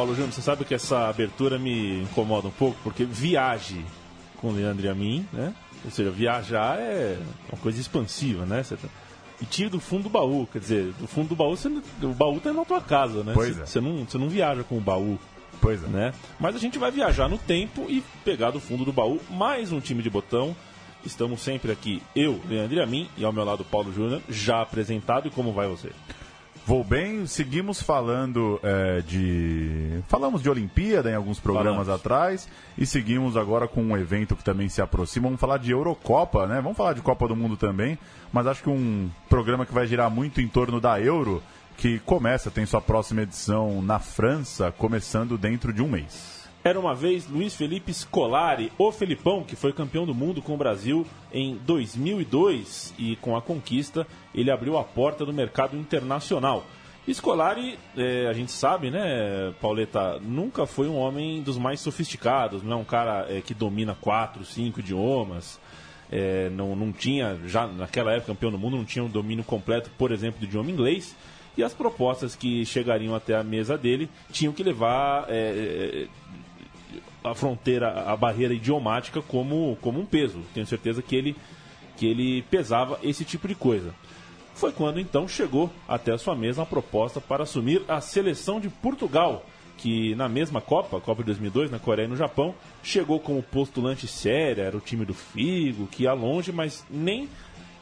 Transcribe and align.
Paulo 0.00 0.14
Júnior, 0.14 0.32
você 0.32 0.40
sabe 0.40 0.64
que 0.64 0.72
essa 0.72 1.10
abertura 1.10 1.58
me 1.58 2.00
incomoda 2.00 2.48
um 2.48 2.50
pouco, 2.52 2.74
porque 2.82 3.04
viaje 3.04 3.84
com 4.38 4.48
o 4.48 4.52
Leandro 4.52 4.86
e 4.86 4.88
a 4.88 4.94
mim, 4.94 5.26
né? 5.30 5.52
Ou 5.84 5.90
seja, 5.90 6.10
viajar 6.10 6.78
é 6.78 7.18
uma 7.52 7.60
coisa 7.60 7.78
expansiva, 7.78 8.46
né? 8.46 8.62
Tá- 8.62 8.88
E 9.42 9.44
tira 9.44 9.68
do 9.68 9.78
fundo 9.78 10.04
do 10.04 10.08
baú, 10.08 10.48
quer 10.50 10.58
dizer, 10.58 10.94
do 10.98 11.06
fundo 11.06 11.28
do 11.28 11.36
baú, 11.36 11.54
você... 11.54 11.68
o 11.68 12.14
baú 12.14 12.40
tá 12.40 12.50
na 12.50 12.64
tua 12.64 12.80
casa, 12.80 13.22
né? 13.22 13.32
Pois 13.34 13.56
você, 13.56 13.60
é. 13.62 13.66
você 13.66 13.80
não, 13.82 14.06
você 14.06 14.16
não 14.16 14.30
viaja 14.30 14.64
com 14.64 14.78
o 14.78 14.80
baú, 14.80 15.18
Pois 15.60 15.84
é. 15.84 15.86
né? 15.86 16.14
Mas 16.38 16.56
a 16.56 16.58
gente 16.58 16.78
vai 16.78 16.90
viajar 16.90 17.28
no 17.28 17.36
tempo 17.36 17.84
e 17.86 18.02
pegar 18.24 18.52
do 18.52 18.58
fundo 18.58 18.86
do 18.86 18.94
baú 18.94 19.20
mais 19.28 19.70
um 19.70 19.80
time 19.80 20.02
de 20.02 20.08
botão. 20.08 20.56
Estamos 21.04 21.42
sempre 21.42 21.70
aqui, 21.72 22.02
eu, 22.16 22.40
Leandro 22.48 22.74
e 22.78 22.80
a 22.80 22.86
mim, 22.86 23.06
e 23.18 23.24
ao 23.26 23.34
meu 23.34 23.44
lado 23.44 23.66
Paulo 23.66 23.92
Júnior, 23.92 24.22
já 24.30 24.62
apresentado. 24.62 25.28
E 25.28 25.30
como 25.30 25.52
vai 25.52 25.68
você? 25.68 25.90
Vou 26.66 26.84
bem, 26.84 27.26
seguimos 27.26 27.82
falando 27.82 28.60
é, 28.62 29.00
de. 29.00 30.02
Falamos 30.06 30.42
de 30.42 30.48
Olimpíada 30.48 31.10
em 31.10 31.14
alguns 31.14 31.40
programas 31.40 31.86
Falamos. 31.86 32.00
atrás 32.00 32.48
e 32.78 32.86
seguimos 32.86 33.36
agora 33.36 33.66
com 33.66 33.82
um 33.82 33.96
evento 33.96 34.36
que 34.36 34.44
também 34.44 34.68
se 34.68 34.80
aproxima. 34.80 35.24
Vamos 35.24 35.40
falar 35.40 35.58
de 35.58 35.72
Eurocopa, 35.72 36.46
né? 36.46 36.60
Vamos 36.60 36.76
falar 36.76 36.92
de 36.92 37.00
Copa 37.00 37.26
do 37.26 37.34
Mundo 37.34 37.56
também, 37.56 37.98
mas 38.32 38.46
acho 38.46 38.62
que 38.62 38.70
um 38.70 39.10
programa 39.28 39.66
que 39.66 39.74
vai 39.74 39.86
girar 39.86 40.10
muito 40.10 40.40
em 40.40 40.46
torno 40.46 40.80
da 40.80 41.00
Euro, 41.00 41.42
que 41.76 41.98
começa, 42.00 42.50
tem 42.50 42.64
sua 42.66 42.80
próxima 42.80 43.22
edição 43.22 43.82
na 43.82 43.98
França, 43.98 44.70
começando 44.70 45.36
dentro 45.36 45.72
de 45.72 45.82
um 45.82 45.88
mês. 45.88 46.39
Era 46.62 46.78
uma 46.78 46.94
vez 46.94 47.26
Luiz 47.26 47.54
Felipe 47.54 47.92
Scolari, 47.92 48.70
o 48.76 48.92
Felipão, 48.92 49.42
que 49.42 49.56
foi 49.56 49.72
campeão 49.72 50.04
do 50.04 50.14
mundo 50.14 50.42
com 50.42 50.52
o 50.52 50.58
Brasil 50.58 51.06
em 51.32 51.56
2002 51.64 52.92
e 52.98 53.16
com 53.16 53.34
a 53.34 53.40
conquista 53.40 54.06
ele 54.34 54.50
abriu 54.50 54.76
a 54.76 54.84
porta 54.84 55.24
do 55.24 55.32
mercado 55.32 55.74
internacional. 55.74 56.66
Scolari, 57.10 57.78
eh, 57.96 58.26
a 58.28 58.34
gente 58.34 58.52
sabe, 58.52 58.90
né, 58.90 59.54
Pauleta, 59.58 60.20
nunca 60.20 60.66
foi 60.66 60.86
um 60.86 60.96
homem 60.98 61.42
dos 61.42 61.56
mais 61.56 61.80
sofisticados, 61.80 62.62
não 62.62 62.72
é 62.72 62.76
um 62.76 62.84
cara 62.84 63.26
eh, 63.30 63.40
que 63.40 63.54
domina 63.54 63.96
quatro, 63.98 64.44
cinco 64.44 64.80
idiomas. 64.80 65.58
eh, 66.12 66.50
não, 66.52 66.76
não 66.76 66.92
tinha, 66.92 67.38
já 67.46 67.66
naquela 67.66 68.12
época, 68.12 68.34
campeão 68.34 68.50
do 68.50 68.58
mundo, 68.58 68.76
não 68.76 68.84
tinha 68.84 69.02
um 69.04 69.08
domínio 69.08 69.44
completo, 69.44 69.90
por 69.96 70.12
exemplo, 70.12 70.40
do 70.40 70.44
idioma 70.44 70.70
inglês. 70.70 71.16
E 71.56 71.64
as 71.64 71.72
propostas 71.72 72.36
que 72.36 72.64
chegariam 72.66 73.14
até 73.14 73.34
a 73.34 73.42
mesa 73.42 73.78
dele 73.78 74.08
tinham 74.30 74.52
que 74.52 74.62
levar 74.62 75.26
eh, 75.28 76.06
a 77.22 77.34
fronteira, 77.34 78.10
a 78.10 78.16
barreira 78.16 78.54
idiomática 78.54 79.20
como, 79.22 79.76
como 79.80 80.00
um 80.00 80.06
peso. 80.06 80.40
Tenho 80.54 80.66
certeza 80.66 81.02
que 81.02 81.14
ele, 81.14 81.36
que 81.96 82.06
ele 82.06 82.42
pesava 82.42 82.98
esse 83.02 83.24
tipo 83.24 83.46
de 83.46 83.54
coisa. 83.54 83.94
Foi 84.54 84.72
quando 84.72 85.00
então 85.00 85.26
chegou 85.26 85.70
até 85.88 86.12
a 86.12 86.18
sua 86.18 86.34
mesa 86.34 86.60
uma 86.60 86.66
proposta 86.66 87.20
para 87.20 87.44
assumir 87.44 87.82
a 87.88 88.00
seleção 88.00 88.60
de 88.60 88.68
Portugal, 88.68 89.44
que 89.78 90.14
na 90.14 90.28
mesma 90.28 90.60
Copa, 90.60 90.98
a 90.98 91.00
Copa 91.00 91.22
de 91.22 91.26
2002, 91.26 91.70
na 91.70 91.78
Coreia 91.78 92.06
e 92.06 92.10
no 92.10 92.16
Japão, 92.16 92.54
chegou 92.82 93.18
como 93.18 93.42
postulante 93.42 94.06
séria, 94.06 94.62
era 94.62 94.76
o 94.76 94.80
time 94.80 95.06
do 95.06 95.14
Figo, 95.14 95.86
que 95.86 96.02
ia 96.02 96.12
longe, 96.12 96.52
mas 96.52 96.84
nem 96.90 97.28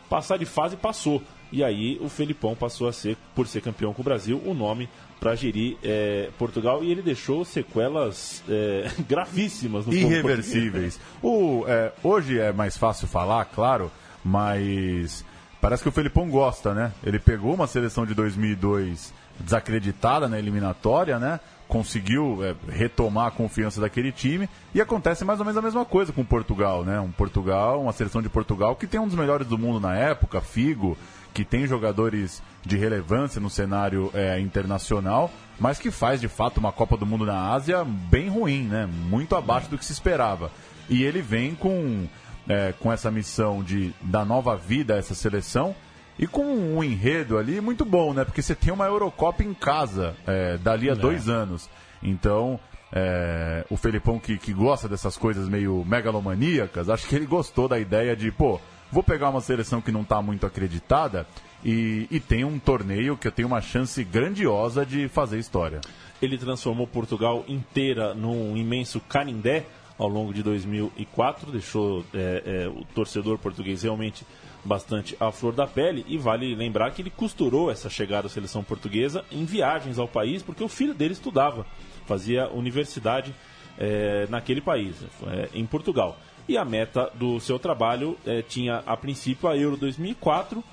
passar 0.09 0.37
de 0.37 0.45
fase 0.45 0.77
passou. 0.77 1.23
E 1.51 1.65
aí 1.65 1.99
o 2.01 2.09
Felipão 2.09 2.55
passou 2.55 2.89
a 2.89 2.93
ser, 2.93 3.17
por 3.35 3.47
ser 3.47 3.61
campeão 3.61 3.95
com 3.95 4.03
o 4.03 4.05
Brasil, 4.05 4.41
o 4.45 4.55
nome 4.55 4.89
para 5.19 5.35
gerir 5.35 5.77
eh, 5.83 6.31
Portugal 6.39 6.83
e 6.83 6.91
ele 6.91 7.03
deixou 7.03 7.45
sequelas 7.45 8.43
eh, 8.49 8.91
gravíssimas 9.09 9.87
no 9.87 9.93
irreversíveis. 9.93 11.01
O, 11.23 11.65
é, 11.67 11.93
hoje 12.03 12.39
é 12.39 12.53
mais 12.53 12.77
fácil 12.77 13.09
falar, 13.09 13.45
claro, 13.47 13.91
mas 14.25 15.25
parece 15.61 15.83
que 15.83 15.89
o 15.89 15.93
Felipão 15.93 16.29
gosta, 16.31 16.73
né? 16.73 16.93
Ele 17.03 17.19
pegou 17.19 17.53
uma 17.55 17.67
seleção 17.67 18.07
de 18.07 18.15
2002 18.15 19.13
desacreditada 19.41 20.29
na 20.29 20.39
eliminatória, 20.39 21.19
né? 21.19 21.41
Conseguiu 21.67 22.39
é, 22.43 22.55
retomar 22.71 23.27
a 23.27 23.31
confiança 23.31 23.81
daquele 23.81 24.11
time 24.13 24.49
e 24.75 24.81
acontece 24.81 25.25
mais 25.25 25.39
ou 25.39 25.45
menos 25.45 25.59
a 25.59 25.63
mesma 25.63 25.85
coisa 25.85 26.13
com 26.13 26.25
Portugal, 26.25 26.85
né? 26.85 27.01
Um 27.01 27.11
Portugal, 27.11 27.83
uma 27.83 27.93
seleção 27.93 28.23
de 28.23 28.29
Portugal 28.29 28.77
que 28.77 28.87
tem 28.87 29.01
um 29.01 29.07
dos 29.07 29.17
melhores 29.17 29.47
do 29.47 29.59
mundo 29.59 29.81
na 29.81 29.97
época, 29.97 30.41
Figo, 30.41 30.97
que 31.33 31.45
tem 31.45 31.67
jogadores 31.67 32.43
de 32.65 32.77
relevância 32.77 33.41
no 33.41 33.49
cenário 33.49 34.11
é, 34.15 34.39
internacional, 34.41 35.31
mas 35.59 35.79
que 35.79 35.91
faz 35.91 36.21
de 36.21 36.29
fato 36.29 36.59
uma 36.59 36.73
Copa 36.73 36.97
do 36.97 37.07
Mundo 37.07 37.25
na 37.27 37.53
Ásia 37.53 37.85
bem 37.85 38.29
ruim, 38.29 38.65
né? 38.65 38.87
Muito 38.87 39.35
abaixo 39.37 39.71
do 39.71 39.79
que 39.79 39.85
se 39.85 39.93
esperava. 39.93 40.51
E 40.89 41.03
ele 41.03 41.21
vem 41.21 41.55
com, 41.55 42.07
é, 42.49 42.73
com 42.79 42.93
essa 42.93 43.11
missão 43.11 43.63
de 43.63 43.93
dar 44.01 44.25
nova 44.25 44.57
vida 44.57 44.95
a 44.95 44.99
essa 44.99 45.15
seleção 45.15 45.75
e 46.19 46.27
com 46.27 46.45
um 46.45 46.83
enredo 46.83 47.39
ali 47.39 47.61
muito 47.61 47.85
bom, 47.85 48.13
né? 48.13 48.25
Porque 48.25 48.43
você 48.43 48.55
tem 48.55 48.73
uma 48.73 48.87
Eurocopa 48.87 49.43
em 49.43 49.55
casa 49.55 50.17
é, 50.27 50.57
dali 50.59 50.91
a 50.91 50.95
dois 50.95 51.29
anos. 51.29 51.69
Então, 52.03 52.59
é, 52.93 53.65
o 53.71 53.77
Felipão 53.77 54.19
que, 54.19 54.37
que 54.39 54.53
gosta 54.53 54.89
dessas 54.89 55.17
coisas 55.17 55.49
meio 55.49 55.85
megalomaníacas, 55.85 56.89
acho 56.89 57.07
que 57.07 57.15
ele 57.15 57.27
gostou 57.27 57.69
da 57.69 57.79
ideia 57.79 58.17
de, 58.17 58.33
pô, 58.33 58.61
vou 58.91 59.03
pegar 59.03 59.31
uma 59.31 59.41
seleção 59.41 59.81
que 59.81 59.93
não 59.93 60.03
está 60.03 60.21
muito 60.23 60.47
acreditada 60.47 61.27
e, 61.65 62.07
e 62.11 62.21
tem 62.21 62.45
um 62.45 62.59
torneio 62.59 63.17
que 63.17 63.29
eu 63.29 63.33
tenho 63.33 63.49
uma 63.49 63.61
chance 63.61 64.03
grandiosa 64.05 64.85
de 64.85 65.09
fazer 65.09 65.39
história. 65.39 65.81
Ele 66.21 66.39
transformou 66.39 66.87
Portugal 66.87 67.45
inteira 67.49 68.15
num 68.15 68.57
imenso 68.57 69.01
canindé 69.01 69.67
ao 69.99 70.09
longo 70.09 70.33
de 70.33 70.43
2004, 70.43 71.51
deixou 71.51 72.05
é, 72.15 72.43
é, 72.45 72.69
o 72.69 72.85
torcedor 72.95 73.37
português 73.39 73.83
realmente 73.83 74.25
bastante 74.65 75.17
à 75.19 75.33
flor 75.33 75.53
da 75.53 75.67
pele. 75.67 76.05
E 76.09 76.17
vale 76.17 76.55
lembrar 76.55 76.93
que 76.93 77.03
ele 77.03 77.11
costurou 77.11 77.71
essa 77.71 77.91
chegada 77.91 78.29
à 78.29 78.31
seleção 78.31 78.63
portuguesa 78.63 79.25
em 79.31 79.45
viagens 79.45 79.99
ao 79.99 80.07
país, 80.07 80.43
porque 80.43 80.63
o 80.63 80.69
filho 80.69 80.95
dele 80.95 81.15
estudava, 81.15 81.67
fazia 82.07 82.49
universidade 82.49 83.35
é, 83.77 84.27
naquele 84.29 84.61
país, 84.61 84.97
é, 85.27 85.49
em 85.53 85.67
Portugal. 85.67 86.17
E 86.49 86.57
a 86.57 86.65
meta 86.65 87.11
do 87.15 87.39
seu 87.41 87.59
trabalho 87.59 88.17
é, 88.25 88.41
tinha, 88.41 88.83
a 88.87 88.97
princípio, 88.97 89.49
a 89.49 89.57
Euro 89.57 89.77
2004, 89.77 90.65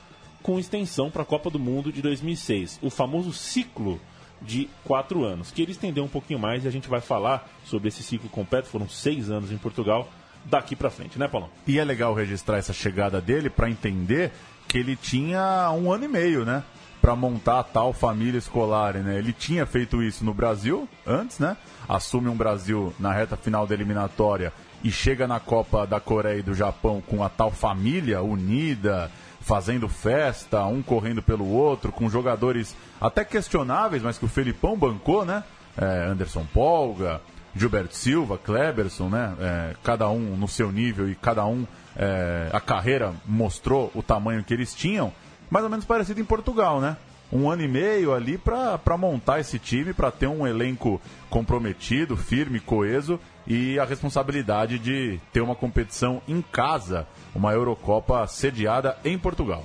com 0.42 0.58
extensão 0.58 1.12
para 1.12 1.24
a 1.24 1.26
Copa 1.26 1.50
do 1.50 1.60
Mundo 1.60 1.92
de 1.92 2.02
2006. 2.02 2.80
O 2.82 2.90
famoso 2.90 3.34
ciclo 3.34 4.00
de 4.42 4.70
quatro 4.86 5.26
anos, 5.26 5.52
que 5.52 5.62
ele 5.62 5.74
estendeu 5.74 6.06
um 6.06 6.08
pouquinho 6.08 6.40
mais 6.40 6.64
e 6.64 6.68
a 6.68 6.72
gente 6.72 6.88
vai 6.88 7.02
falar 7.02 7.50
sobre 7.66 7.90
esse 7.90 8.02
ciclo 8.02 8.30
completo. 8.30 8.70
Foram 8.70 8.88
seis 8.88 9.30
anos 9.30 9.52
em 9.52 9.58
Portugal, 9.58 10.10
daqui 10.46 10.78
para 10.78 10.90
frente, 10.90 11.20
né, 11.20 11.28
Paulão? 11.28 11.50
E 11.68 11.78
é 11.78 11.84
legal 11.84 12.14
registrar 12.14 12.58
essa 12.58 12.72
chegada 12.72 13.20
dele 13.20 13.50
para 13.50 13.70
entender 13.70 14.32
que 14.70 14.78
ele 14.78 14.96
tinha 14.96 15.70
um 15.72 15.92
ano 15.92 16.06
e 16.06 16.08
meio, 16.08 16.46
né? 16.46 16.64
Para 17.02 17.16
montar 17.16 17.60
a 17.60 17.64
tal 17.64 17.92
família 17.92 18.38
escolar, 18.38 18.94
né? 18.96 19.18
Ele 19.18 19.34
tinha 19.34 19.66
feito 19.66 20.02
isso 20.02 20.24
no 20.24 20.34
Brasil 20.34 20.88
antes, 21.06 21.38
né? 21.38 21.58
Assume 21.88 22.30
um 22.30 22.36
Brasil 22.36 22.94
na 22.98 23.12
reta 23.12 23.36
final 23.36 23.68
da 23.68 23.74
eliminatória 23.74 24.54
e 24.86 24.92
chega 24.92 25.26
na 25.26 25.40
Copa 25.40 25.88
da 25.88 26.00
Coreia 26.00 26.38
e 26.38 26.44
do 26.44 26.54
Japão 26.54 27.02
com 27.02 27.24
a 27.24 27.28
tal 27.28 27.50
família 27.50 28.22
unida, 28.22 29.10
fazendo 29.42 29.90
festa, 29.90 30.64
um 30.68 30.84
correndo 30.84 31.24
pelo 31.24 31.50
outro, 31.50 31.92
com 31.92 32.08
jogadores 32.08 32.76
até 33.02 33.26
questionáveis, 33.26 34.04
mas 34.04 34.20
que 34.20 34.26
o 34.26 34.28
Felipão 34.28 34.78
bancou, 34.78 35.26
né? 35.26 35.44
É, 35.76 36.06
Anderson 36.06 36.46
Polga, 36.54 37.20
Gilberto 37.56 37.96
Silva, 37.96 38.38
Kleberson, 38.38 39.10
né? 39.10 39.34
É, 39.40 39.76
cada 39.84 40.08
um 40.08 40.38
no 40.38 40.48
seu 40.48 40.72
nível 40.72 41.10
e 41.10 41.16
cada 41.16 41.44
um 41.48 41.66
é, 41.96 42.52
a 42.54 42.62
carreira 42.62 43.12
mostrou 43.26 43.92
o 43.96 44.04
tamanho 44.04 44.44
que 44.44 44.54
eles 44.54 44.76
tinham, 44.76 45.12
mais 45.50 45.64
ou 45.64 45.70
menos 45.72 45.84
parecido 45.84 46.22
em 46.22 46.26
Portugal, 46.26 46.80
né? 46.80 46.96
Um 47.34 47.50
ano 47.50 47.64
e 47.64 47.68
meio 47.68 48.14
ali 48.14 48.38
para 48.38 48.98
montar 49.00 49.40
esse 49.40 49.58
time, 49.58 49.94
para 49.94 50.12
ter 50.12 50.28
um 50.28 50.46
elenco 50.46 51.02
comprometido, 51.28 52.16
firme, 52.16 52.60
coeso 52.60 53.20
e 53.48 53.80
a 53.80 53.86
responsabilidade 53.86 54.80
de 54.80 55.20
ter 55.32 55.42
uma 55.42 55.56
competição 55.56 56.22
em 56.28 56.42
casa, 56.42 57.08
uma 57.34 57.54
Eurocopa 57.54 58.26
sediada 58.28 58.98
em 59.04 59.18
Portugal. 59.18 59.64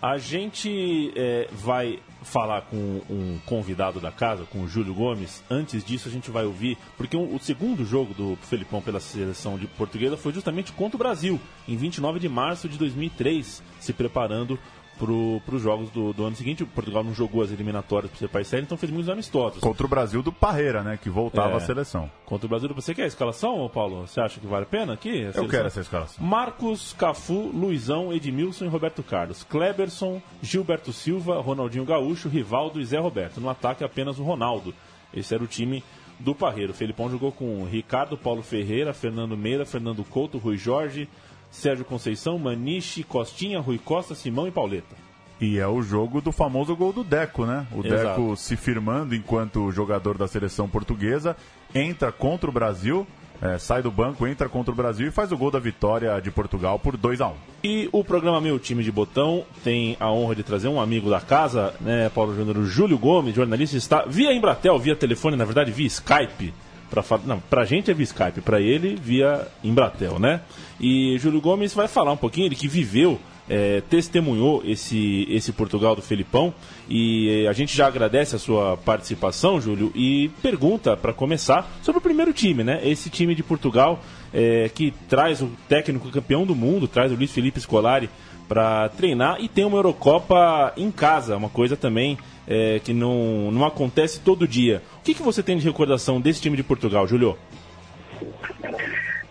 A 0.00 0.18
gente 0.18 1.12
é, 1.16 1.48
vai 1.52 1.98
falar 2.22 2.62
com 2.62 3.00
um 3.08 3.38
convidado 3.46 4.00
da 4.00 4.10
casa, 4.10 4.44
com 4.44 4.62
o 4.62 4.68
Júlio 4.68 4.92
Gomes. 4.92 5.42
Antes 5.48 5.84
disso, 5.84 6.08
a 6.08 6.12
gente 6.12 6.30
vai 6.30 6.44
ouvir, 6.44 6.76
porque 6.96 7.16
o, 7.16 7.38
segundo 7.38 7.84
jogo 7.84 8.12
do 8.12 8.36
Felipão 8.42 8.82
pela 8.82 9.00
seleção 9.00 9.56
de 9.56 9.66
portuguesa 9.66 10.16
foi 10.16 10.32
justamente 10.32 10.72
contra 10.72 10.96
o 10.96 10.98
Brasil, 10.98 11.40
em 11.66 11.76
29 11.76 12.18
de 12.18 12.28
março 12.28 12.68
de 12.68 12.76
2003, 12.76 13.62
se 13.80 13.92
preparando 13.92 14.58
para 14.98 15.54
os 15.54 15.62
jogos 15.62 15.90
do, 15.90 16.12
do, 16.12 16.24
ano 16.24 16.36
seguinte. 16.36 16.62
O 16.62 16.66
Portugal 16.66 17.04
não 17.04 17.14
jogou 17.14 17.42
as 17.42 17.50
eliminatórias 17.50 18.10
para 18.10 18.18
ser 18.18 18.28
país 18.28 18.48
sério, 18.48 18.64
então 18.64 18.76
fez 18.76 18.90
muitos 18.90 19.08
amistosos. 19.08 19.60
Contra 19.60 19.86
o 19.86 19.88
Brasil 19.88 20.22
do 20.22 20.32
Parreira, 20.32 20.82
né? 20.82 20.98
Que 21.00 21.10
voltava 21.10 21.54
é, 21.54 21.56
à 21.56 21.60
seleção. 21.60 22.10
Contra 22.24 22.46
o 22.46 22.48
Brasil 22.48 22.68
do 22.68 22.74
Você 22.74 22.94
quer 22.94 23.04
a 23.04 23.06
escalação, 23.06 23.68
Paulo? 23.72 24.06
Você 24.06 24.20
acha 24.20 24.40
que 24.40 24.46
vale 24.46 24.64
a 24.64 24.68
pena 24.68 24.92
aqui? 24.94 25.26
A 25.26 25.38
Eu 25.38 25.48
quero 25.48 25.66
essa 25.66 25.80
escalação. 25.80 26.24
Marcos, 26.24 26.94
Cafu, 26.94 27.50
Luizão, 27.54 28.12
Edmilson 28.12 28.64
e 28.64 28.68
Roberto 28.68 29.02
Carlos. 29.02 29.44
Kleberson, 29.44 30.20
Gilberto 30.42 30.92
Silva, 30.92 31.40
Ronaldinho 31.40 31.84
Gaúcho, 31.84 32.28
Rivaldo 32.28 32.80
e 32.80 32.84
Zé 32.84 32.98
Roberto. 32.98 33.40
No 33.40 33.50
ataque 33.50 33.84
apenas 33.84 34.18
o 34.18 34.22
Ronaldo. 34.22 34.74
Esse 35.12 35.34
era 35.34 35.42
o 35.42 35.46
time 35.46 35.82
do 36.18 36.34
Parreiro. 36.34 36.72
O 36.72 36.74
Felipão 36.74 37.10
jogou 37.10 37.32
com 37.32 37.64
Ricardo, 37.64 38.16
Paulo 38.16 38.42
Ferreira, 38.42 38.92
Fernando 38.92 39.36
Meira, 39.36 39.66
Fernando 39.66 40.04
Couto, 40.04 40.38
Rui 40.38 40.56
Jorge, 40.56 41.08
Sérgio 41.50 41.84
Conceição, 41.84 42.38
Maniche, 42.38 43.02
Costinha, 43.02 43.60
Rui 43.60 43.78
Costa, 43.78 44.14
Simão 44.14 44.46
e 44.46 44.50
Pauleta. 44.50 44.94
E 45.40 45.58
é 45.58 45.66
o 45.66 45.82
jogo 45.82 46.20
do 46.20 46.32
famoso 46.32 46.74
gol 46.74 46.92
do 46.92 47.04
Deco, 47.04 47.44
né? 47.44 47.66
O 47.72 47.86
Exato. 47.86 48.20
Deco 48.20 48.36
se 48.36 48.56
firmando 48.56 49.14
enquanto 49.14 49.70
jogador 49.70 50.16
da 50.16 50.26
seleção 50.26 50.68
portuguesa, 50.68 51.36
entra 51.74 52.10
contra 52.10 52.48
o 52.48 52.52
Brasil, 52.52 53.06
é, 53.42 53.58
sai 53.58 53.82
do 53.82 53.90
banco, 53.90 54.26
entra 54.26 54.48
contra 54.48 54.72
o 54.72 54.74
Brasil 54.74 55.08
e 55.08 55.10
faz 55.10 55.30
o 55.32 55.36
gol 55.36 55.50
da 55.50 55.58
vitória 55.58 56.18
de 56.20 56.30
Portugal 56.30 56.78
por 56.78 56.96
2 56.96 57.20
a 57.20 57.28
1 57.28 57.30
um. 57.30 57.34
E 57.62 57.88
o 57.92 58.02
programa 58.02 58.40
Meu 58.40 58.58
Time 58.58 58.82
de 58.82 58.90
Botão 58.90 59.44
tem 59.62 59.94
a 60.00 60.10
honra 60.10 60.34
de 60.34 60.42
trazer 60.42 60.68
um 60.68 60.80
amigo 60.80 61.10
da 61.10 61.20
casa, 61.20 61.74
né, 61.80 62.08
Paulo 62.14 62.34
Júnior, 62.34 62.64
Júlio 62.64 62.98
Gomes, 62.98 63.34
jornalista, 63.34 63.76
está 63.76 64.04
via 64.06 64.32
Embratel, 64.32 64.78
via 64.78 64.96
telefone, 64.96 65.36
na 65.36 65.44
verdade 65.44 65.70
via 65.70 65.86
Skype. 65.86 66.54
Pra, 66.90 67.02
não, 67.24 67.40
pra 67.40 67.64
gente 67.64 67.90
é 67.90 67.94
via 67.94 68.04
Skype, 68.04 68.40
pra 68.40 68.60
ele 68.60 68.96
via 69.00 69.46
Embratel, 69.62 70.18
né? 70.18 70.40
E 70.80 71.16
Júlio 71.18 71.40
Gomes 71.40 71.74
vai 71.74 71.88
falar 71.88 72.12
um 72.12 72.16
pouquinho, 72.16 72.46
ele 72.46 72.54
que 72.54 72.68
viveu 72.68 73.18
é, 73.48 73.80
testemunhou 73.88 74.62
esse, 74.64 75.26
esse 75.30 75.52
Portugal 75.52 75.94
do 75.94 76.02
Felipão 76.02 76.52
e 76.88 77.46
a 77.48 77.52
gente 77.52 77.76
já 77.76 77.86
agradece 77.86 78.36
a 78.36 78.38
sua 78.38 78.76
participação, 78.76 79.60
Júlio, 79.60 79.92
e 79.94 80.30
pergunta 80.42 80.96
para 80.96 81.12
começar 81.12 81.68
sobre 81.82 81.98
o 81.98 82.02
primeiro 82.02 82.32
time, 82.32 82.64
né? 82.64 82.80
Esse 82.82 83.08
time 83.08 83.34
de 83.34 83.42
Portugal 83.42 84.00
é, 84.32 84.68
que 84.68 84.92
traz 85.08 85.40
o 85.40 85.50
técnico 85.68 86.10
campeão 86.10 86.44
do 86.44 86.54
mundo, 86.54 86.88
traz 86.88 87.12
o 87.12 87.14
Luiz 87.14 87.30
Felipe 87.30 87.60
Scolari 87.60 88.10
para 88.48 88.88
treinar 88.90 89.38
e 89.40 89.48
tem 89.48 89.64
uma 89.64 89.78
Eurocopa 89.78 90.72
em 90.76 90.90
casa, 90.90 91.36
uma 91.36 91.48
coisa 91.48 91.76
também 91.76 92.18
é, 92.46 92.80
que 92.82 92.92
não, 92.92 93.50
não 93.50 93.64
acontece 93.64 94.20
todo 94.20 94.46
dia. 94.46 94.82
O 95.00 95.02
que, 95.02 95.14
que 95.14 95.22
você 95.22 95.42
tem 95.42 95.56
de 95.56 95.64
recordação 95.64 96.20
desse 96.20 96.40
time 96.40 96.56
de 96.56 96.62
Portugal, 96.62 97.06
Júlio? 97.06 97.36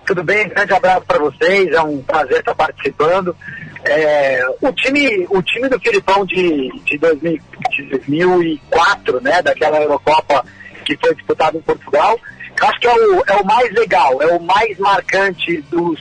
Tudo 0.05 0.23
bem, 0.23 0.47
grande 0.47 0.73
abraço 0.73 1.05
para 1.07 1.17
vocês, 1.17 1.71
é 1.71 1.81
um 1.81 2.01
prazer 2.01 2.39
estar 2.39 2.53
participando. 2.53 3.35
É, 3.83 4.45
o, 4.61 4.71
time, 4.71 5.25
o 5.29 5.41
time 5.41 5.67
do 5.67 5.79
Filipão 5.79 6.25
de, 6.25 6.69
de, 6.83 6.97
2000, 6.97 7.39
de 7.71 7.89
2004, 7.89 9.21
né, 9.21 9.41
daquela 9.41 9.81
Eurocopa 9.81 10.45
que 10.85 10.95
foi 10.97 11.15
disputada 11.15 11.57
em 11.57 11.61
Portugal, 11.61 12.19
eu 12.59 12.67
acho 12.67 12.79
que 12.79 12.87
é 12.87 12.93
o, 12.93 13.23
é 13.27 13.35
o 13.35 13.45
mais 13.45 13.71
legal, 13.73 14.21
é 14.21 14.27
o 14.27 14.41
mais 14.41 14.77
marcante 14.77 15.61
dos, 15.63 15.99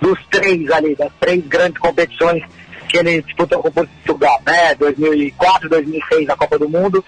dos 0.00 0.18
três 0.30 0.70
ali, 0.70 0.94
das 0.94 1.12
três 1.20 1.46
grandes 1.46 1.78
competições 1.78 2.42
que 2.88 2.98
ele 2.98 3.22
disputou 3.22 3.60
com 3.60 3.70
Portugal, 3.70 4.40
né? 4.46 4.74
2004, 4.76 5.68
2006 5.68 6.26
na 6.26 6.36
Copa 6.36 6.58
do 6.58 6.68
Mundo, 6.68 7.04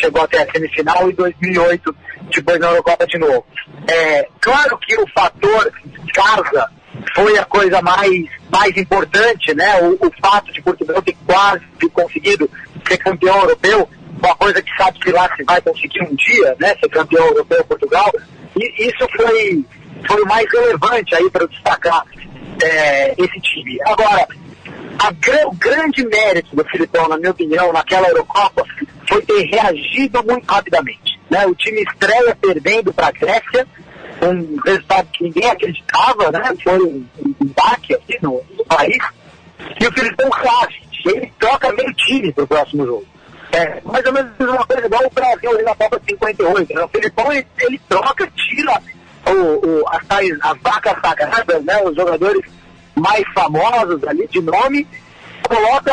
chegou 0.00 0.22
até 0.22 0.42
a 0.42 0.52
semifinal 0.52 1.10
e 1.10 1.14
2008 1.14 1.96
depois 2.34 2.60
na 2.60 2.68
Eurocopa 2.68 3.06
de 3.06 3.18
novo. 3.18 3.44
É, 3.88 4.28
claro 4.40 4.78
que 4.78 4.94
o 4.96 5.06
fator 5.08 5.72
casa 6.14 6.70
foi 7.14 7.36
a 7.38 7.44
coisa 7.44 7.82
mais, 7.82 8.24
mais 8.50 8.76
importante, 8.76 9.54
né? 9.54 9.80
O, 9.82 10.06
o 10.06 10.12
fato 10.20 10.52
de 10.52 10.62
Portugal 10.62 11.02
ter 11.02 11.16
quase 11.26 11.64
conseguido 11.92 12.48
ser 12.86 12.98
campeão 12.98 13.40
europeu, 13.40 13.88
uma 14.22 14.34
coisa 14.36 14.62
que 14.62 14.76
sabe 14.76 14.98
que 14.98 15.10
lá 15.10 15.28
se 15.36 15.44
vai 15.44 15.60
conseguir 15.60 16.02
um 16.02 16.14
dia, 16.14 16.56
né? 16.58 16.74
Ser 16.80 16.88
campeão 16.88 17.26
europeu 17.26 17.64
Portugal. 17.64 18.10
E 18.56 18.88
isso 18.88 19.06
foi, 19.16 19.64
foi 20.06 20.22
o 20.22 20.26
mais 20.26 20.46
relevante 20.50 21.14
aí 21.14 21.30
para 21.30 21.46
destacar 21.46 22.04
é, 22.62 23.14
esse 23.16 23.40
time. 23.40 23.78
Agora, 23.86 24.26
a, 24.98 25.46
o 25.48 25.54
grande 25.54 26.06
mérito 26.06 26.54
do 26.54 26.64
Filipão, 26.64 27.08
na 27.08 27.16
minha 27.16 27.30
opinião, 27.30 27.72
naquela 27.72 28.08
Eurocopa, 28.08 28.64
foi 29.08 29.22
ter 29.22 29.44
reagido 29.46 30.22
muito 30.24 30.50
rapidamente. 30.50 31.20
Né? 31.30 31.46
O 31.46 31.54
time 31.54 31.82
estreia 31.82 32.36
perdendo 32.40 32.92
para 32.92 33.08
a 33.08 33.12
Grécia, 33.12 33.66
um 34.22 34.56
resultado 34.64 35.08
que 35.12 35.24
ninguém 35.24 35.50
acreditava, 35.50 36.30
né? 36.30 36.54
Foi 36.62 36.78
um, 36.78 37.06
um 37.24 37.46
baque 37.56 37.94
aqui 37.94 38.18
no, 38.22 38.42
no, 38.56 38.64
país. 38.64 38.98
E 39.80 39.86
o 39.86 39.92
Filipão 39.92 40.30
reage, 40.30 40.82
ele 41.04 41.32
troca 41.38 41.72
meio 41.72 41.92
time 41.94 42.32
para 42.32 42.44
o 42.44 42.46
próximo 42.46 42.86
jogo. 42.86 43.06
É, 43.52 43.80
mais 43.84 44.04
ou 44.06 44.12
menos 44.12 44.32
uma 44.40 44.66
coisa 44.66 44.86
igual 44.86 45.04
o 45.04 45.10
Brasil 45.10 45.62
na 45.62 45.74
Copa 45.74 46.00
58. 46.08 46.74
Né? 46.74 46.84
O 46.84 46.88
Filipão 46.88 47.32
ele, 47.32 47.46
ele 47.60 47.80
troca, 47.88 48.26
tira 48.34 48.80
o, 49.26 49.66
o, 49.66 49.84
as, 49.88 50.02
as 50.40 50.58
vacas 50.60 51.00
sagradas, 51.00 51.64
né? 51.64 51.82
Os 51.84 51.94
jogadores 51.96 52.42
mais 52.94 53.24
famosos 53.32 54.02
ali 54.04 54.26
de 54.28 54.40
nome, 54.40 54.86
coloca 55.42 55.92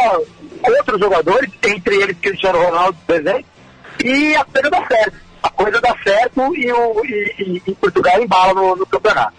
outros 0.64 1.00
jogadores, 1.00 1.52
entre 1.64 1.96
eles 1.96 2.18
Cristiano 2.22 2.60
Ronaldo, 2.62 2.98
por 3.06 3.16
exemplo, 3.16 3.46
e 4.04 4.36
a 4.36 4.46
coisa 4.46 4.70
dá 4.70 4.88
certo. 4.88 5.18
A 5.44 5.50
coisa 5.50 5.82
dá 5.82 5.96
certo 6.04 6.56
e, 6.56 6.72
o, 6.72 7.04
e, 7.04 7.62
e 7.66 7.76
Portugal 7.76 8.22
embala 8.22 8.54
no, 8.54 8.76
no 8.76 8.86
campeonato. 8.86 9.34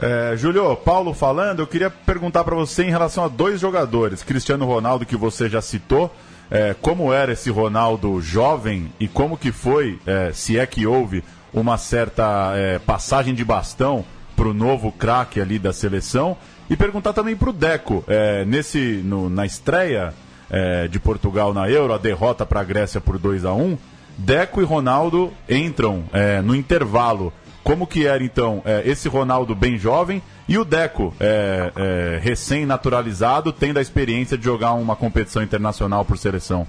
É, 0.00 0.34
Júlio, 0.36 0.74
Paulo 0.76 1.12
falando, 1.12 1.60
eu 1.60 1.66
queria 1.66 1.90
perguntar 1.90 2.44
para 2.44 2.54
você 2.54 2.84
em 2.84 2.90
relação 2.90 3.24
a 3.24 3.28
dois 3.28 3.60
jogadores, 3.60 4.22
Cristiano 4.22 4.64
Ronaldo, 4.64 5.04
que 5.04 5.16
você 5.16 5.48
já 5.48 5.60
citou, 5.60 6.14
é, 6.50 6.74
como 6.80 7.12
era 7.12 7.32
esse 7.32 7.50
Ronaldo 7.50 8.20
jovem 8.20 8.92
e 8.98 9.06
como 9.06 9.36
que 9.36 9.52
foi, 9.52 9.98
é, 10.06 10.30
se 10.32 10.58
é 10.58 10.64
que 10.66 10.86
houve, 10.86 11.22
uma 11.52 11.76
certa 11.76 12.52
é, 12.54 12.78
passagem 12.78 13.34
de 13.34 13.44
bastão 13.44 14.04
para 14.36 14.48
o 14.48 14.54
novo 14.54 14.90
craque 14.92 15.40
ali 15.40 15.58
da 15.58 15.72
seleção. 15.72 16.36
E 16.68 16.76
perguntar 16.76 17.12
também 17.12 17.36
para 17.36 17.50
o 17.50 17.52
Deco, 17.52 18.04
é, 18.06 18.44
nesse, 18.44 19.02
no, 19.04 19.28
na 19.28 19.44
estreia 19.44 20.14
é, 20.48 20.86
de 20.88 21.00
Portugal 21.00 21.52
na 21.52 21.68
Euro, 21.68 21.92
a 21.92 21.98
derrota 21.98 22.46
para 22.46 22.60
a 22.60 22.64
Grécia 22.64 23.00
por 23.00 23.18
2 23.18 23.44
a 23.44 23.52
1 23.52 23.76
Deco 24.16 24.60
e 24.60 24.64
Ronaldo 24.64 25.32
entram 25.48 26.04
é, 26.12 26.40
no 26.42 26.54
intervalo. 26.54 27.32
Como 27.62 27.86
que 27.86 28.06
era 28.06 28.22
então 28.22 28.62
é, 28.64 28.82
esse 28.84 29.08
Ronaldo 29.08 29.54
bem 29.54 29.76
jovem 29.78 30.22
e 30.48 30.58
o 30.58 30.64
Deco 30.64 31.14
é, 31.20 32.18
recém-naturalizado, 32.22 33.52
tendo 33.52 33.78
a 33.78 33.82
experiência 33.82 34.36
de 34.36 34.44
jogar 34.44 34.72
uma 34.74 34.96
competição 34.96 35.42
internacional 35.42 36.04
por 36.04 36.18
seleção? 36.18 36.66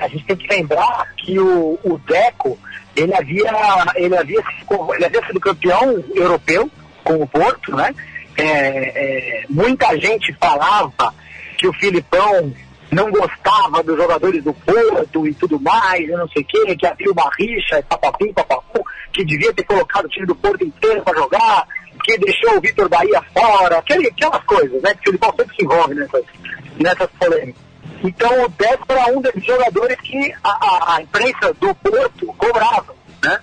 a 0.00 0.08
gente 0.08 0.24
tem 0.24 0.36
que 0.36 0.46
lembrar 0.48 1.14
que 1.16 1.38
o, 1.38 1.78
o 1.84 1.98
Deco 1.98 2.58
ele 2.96 3.14
havia, 3.14 3.52
ele 3.96 4.16
havia, 4.16 4.42
ele 4.94 5.04
havia 5.04 5.26
sido 5.26 5.40
campeão 5.40 6.04
europeu 6.14 6.70
com 7.02 7.14
o 7.14 7.26
Porto, 7.26 7.74
né? 7.74 7.94
É, 8.36 8.44
é, 8.46 9.44
muita 9.48 9.96
gente 9.98 10.32
falava 10.34 11.14
que 11.56 11.68
o 11.68 11.72
Filipão 11.74 12.52
não 12.90 13.10
gostava 13.10 13.82
dos 13.82 13.96
jogadores 13.96 14.42
do 14.42 14.52
Porto 14.54 15.26
e 15.26 15.34
tudo 15.34 15.60
mais, 15.60 16.08
eu 16.08 16.18
não 16.18 16.28
sei 16.28 16.42
o 16.42 16.46
quê, 16.46 16.76
que 16.76 16.86
havia 16.86 17.10
uma 17.10 17.30
rixa, 17.38 17.82
papapim, 17.88 18.32
papapum, 18.32 18.82
que 19.12 19.24
devia 19.24 19.52
ter 19.52 19.64
colocado 19.64 20.06
o 20.06 20.08
time 20.08 20.26
do 20.26 20.34
Porto 20.34 20.64
inteiro 20.64 21.02
para 21.02 21.18
jogar, 21.18 21.66
que 22.04 22.18
deixou 22.18 22.56
o 22.56 22.60
Vitor 22.60 22.88
Bahia 22.88 23.22
fora, 23.32 23.78
aquele, 23.78 24.08
aquelas 24.08 24.42
coisas, 24.44 24.82
né? 24.82 24.94
Que 24.94 25.00
o 25.00 25.04
Filipão 25.04 25.34
sempre 25.36 25.56
se 25.56 25.64
envolve 25.64 25.94
nessas, 25.94 26.24
nessas 26.78 27.10
polêmicas. 27.18 27.64
Então 28.02 28.44
o 28.44 28.48
Deco 28.48 28.84
era 28.88 29.12
um 29.12 29.20
desses 29.20 29.44
jogadores 29.44 29.96
que 30.00 30.34
a, 30.42 30.50
a, 30.50 30.96
a 30.96 31.02
imprensa 31.02 31.54
do 31.54 31.74
Porto 31.74 32.26
cobrava, 32.38 32.94
né? 33.22 33.40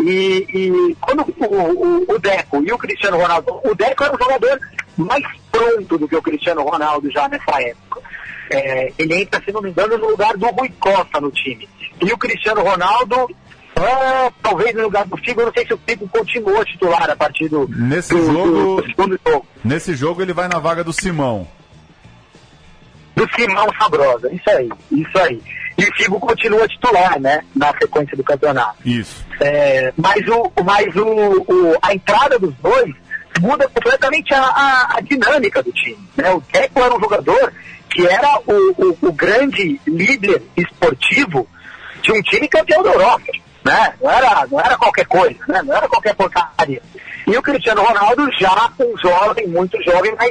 E, 0.00 0.46
e 0.52 0.96
quando 1.00 1.20
o, 1.22 1.44
o, 1.44 2.14
o, 2.14 2.18
Deco 2.18 2.62
e 2.64 2.72
o 2.72 2.78
Cristiano 2.78 3.16
Ronaldo, 3.16 3.60
o 3.64 3.74
Deco 3.74 4.04
era 4.04 4.14
um 4.14 4.18
jogador 4.18 4.60
mais 4.96 5.24
pronto 5.50 5.98
do 5.98 6.08
que 6.08 6.16
o 6.16 6.22
Cristiano 6.22 6.62
Ronaldo 6.62 7.10
já 7.10 7.28
nessa 7.28 7.62
época. 7.62 8.00
É, 8.50 8.92
ele 8.98 9.22
entra, 9.22 9.42
se 9.42 9.52
não 9.52 9.62
me 9.62 9.70
engano, 9.70 9.96
no 9.96 10.10
lugar 10.10 10.36
do 10.36 10.46
Rui 10.46 10.70
Costa 10.78 11.20
no 11.20 11.30
time. 11.30 11.68
E 12.02 12.12
o 12.12 12.18
Cristiano 12.18 12.62
Ronaldo, 12.62 13.30
é, 13.76 14.30
talvez 14.42 14.74
no 14.74 14.82
lugar 14.82 15.06
do 15.06 15.16
Figo, 15.16 15.40
eu 15.40 15.46
não 15.46 15.52
sei 15.52 15.66
se 15.66 15.72
o 15.72 15.80
Figo 15.86 16.08
continuou 16.08 16.64
titular 16.64 17.08
a 17.08 17.16
partir 17.16 17.48
do, 17.48 17.66
nesse 17.68 18.14
do, 18.14 18.26
jogo, 18.26 18.50
do, 18.50 18.76
do 18.82 18.86
segundo 18.86 19.20
jogo. 19.26 19.46
Nesse 19.64 19.94
jogo 19.94 20.20
ele 20.20 20.32
vai 20.32 20.48
na 20.48 20.58
vaga 20.58 20.84
do 20.84 20.92
Simão 20.92 21.48
do 23.24 23.34
Simão 23.34 23.68
Sabrosa. 23.78 24.32
Isso 24.32 24.50
aí, 24.50 24.70
isso 24.92 25.18
aí. 25.18 25.40
E 25.76 25.84
o 25.84 25.94
Figo 25.96 26.20
continua 26.20 26.68
titular, 26.68 27.18
né? 27.20 27.40
Na 27.54 27.72
sequência 27.72 28.16
do 28.16 28.22
campeonato. 28.22 28.76
Isso. 28.84 29.24
É, 29.40 29.92
mas 29.96 30.26
o, 30.28 30.52
mas 30.64 30.94
o, 30.94 31.04
o, 31.04 31.76
a 31.82 31.94
entrada 31.94 32.38
dos 32.38 32.54
dois 32.56 32.94
muda 33.40 33.68
completamente 33.68 34.32
a, 34.32 34.40
a, 34.40 34.96
a 34.98 35.00
dinâmica 35.00 35.62
do 35.62 35.72
time. 35.72 35.98
Né? 36.16 36.30
O 36.30 36.40
Deco 36.52 36.80
era 36.80 36.94
um 36.94 37.00
jogador 37.00 37.52
que 37.90 38.06
era 38.06 38.40
o, 38.46 38.52
o, 38.52 38.98
o, 39.08 39.12
grande 39.12 39.80
líder 39.86 40.42
esportivo 40.56 41.48
de 42.02 42.12
um 42.12 42.22
time 42.22 42.48
campeão 42.48 42.82
da 42.82 42.90
Europa. 42.90 43.24
Né? 43.64 43.94
Não, 44.00 44.10
era, 44.10 44.46
não 44.46 44.60
era 44.60 44.76
qualquer 44.76 45.06
coisa, 45.06 45.38
né? 45.48 45.62
não 45.62 45.76
era 45.76 45.88
qualquer 45.88 46.14
porcaria. 46.14 46.82
E 47.26 47.36
o 47.36 47.42
Cristiano 47.42 47.82
Ronaldo 47.82 48.28
já 48.38 48.70
um 48.78 48.96
jovem, 48.98 49.48
muito 49.48 49.82
jovem, 49.82 50.14
mas 50.16 50.30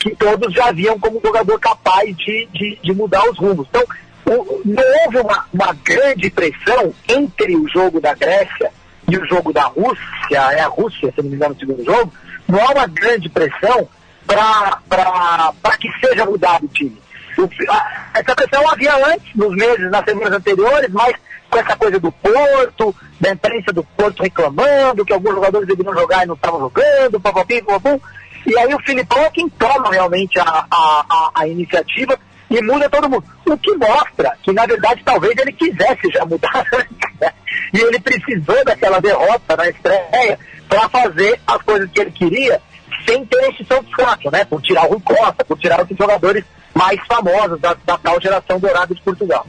que 0.00 0.16
todos 0.16 0.52
já 0.54 0.72
viam 0.72 0.98
como 0.98 1.20
jogador 1.22 1.60
capaz 1.60 2.16
de, 2.16 2.48
de, 2.52 2.78
de 2.82 2.94
mudar 2.94 3.22
os 3.28 3.38
rumos. 3.38 3.68
Então, 3.68 3.84
o, 4.24 4.62
não 4.64 4.82
houve 5.04 5.18
uma, 5.18 5.46
uma 5.52 5.76
grande 5.84 6.30
pressão 6.30 6.94
entre 7.06 7.54
o 7.54 7.68
jogo 7.68 8.00
da 8.00 8.14
Grécia 8.14 8.72
e 9.06 9.18
o 9.18 9.26
jogo 9.26 9.52
da 9.52 9.64
Rússia, 9.64 10.38
é 10.52 10.60
a 10.60 10.68
Rússia, 10.68 11.12
se 11.14 11.22
não 11.22 11.28
me 11.28 11.36
engano, 11.36 11.54
o 11.54 11.58
segundo 11.58 11.84
jogo, 11.84 12.12
não 12.48 12.58
há 12.66 12.72
uma 12.72 12.86
grande 12.86 13.28
pressão 13.28 13.86
para 14.26 15.76
que 15.78 15.88
seja 16.00 16.24
mudado 16.24 16.64
o 16.64 16.68
time. 16.68 16.96
O, 17.36 17.48
a, 17.70 18.10
essa 18.14 18.34
pressão 18.34 18.70
havia 18.70 18.94
antes, 19.06 19.34
nos 19.34 19.54
meses, 19.54 19.90
nas 19.90 20.04
semanas 20.04 20.32
anteriores, 20.32 20.90
mas 20.90 21.14
com 21.50 21.58
essa 21.58 21.76
coisa 21.76 21.98
do 21.98 22.10
Porto, 22.12 22.94
da 23.20 23.32
imprensa 23.32 23.72
do 23.72 23.84
Porto 23.84 24.22
reclamando 24.22 25.04
que 25.04 25.12
alguns 25.12 25.34
jogadores 25.34 25.68
deveriam 25.68 25.92
jogar 25.92 26.22
e 26.22 26.26
não 26.26 26.36
estavam 26.36 26.60
jogando, 26.60 27.20
papapim, 27.20 27.62
papapum. 27.62 28.00
E 28.46 28.58
aí 28.58 28.74
o 28.74 28.80
Filipão 28.80 29.18
é 29.18 29.30
quem 29.30 29.48
toma 29.48 29.90
realmente 29.90 30.38
a, 30.38 30.66
a, 30.70 31.30
a, 31.34 31.46
iniciativa 31.46 32.18
e 32.50 32.60
muda 32.62 32.88
todo 32.88 33.08
mundo. 33.08 33.24
O 33.46 33.56
que 33.56 33.74
mostra 33.76 34.36
que, 34.42 34.52
na 34.52 34.66
verdade, 34.66 35.02
talvez 35.04 35.36
ele 35.38 35.52
quisesse 35.52 36.10
já 36.12 36.24
mudar 36.24 36.64
né? 37.20 37.32
E 37.72 37.80
ele 37.80 38.00
precisou 38.00 38.64
daquela 38.64 39.00
derrota 39.00 39.56
na 39.56 39.68
estreia 39.68 40.38
para 40.68 40.88
fazer 40.88 41.40
as 41.46 41.62
coisas 41.62 41.90
que 41.90 42.00
ele 42.00 42.10
queria 42.10 42.60
sem 43.06 43.24
ter 43.26 43.50
esse 43.50 43.64
descanso, 43.64 44.30
né? 44.30 44.44
Por 44.44 44.60
tirar 44.62 44.86
o 44.86 44.90
Rui 44.90 45.00
Costa, 45.00 45.44
por 45.44 45.58
tirar 45.58 45.82
os 45.82 45.96
jogadores 45.96 46.44
mais 46.74 47.00
famosos 47.06 47.60
da, 47.60 47.74
da 47.84 47.98
tal 47.98 48.20
geração 48.20 48.58
dourada 48.58 48.94
de 48.94 49.02
Portugal. 49.02 49.46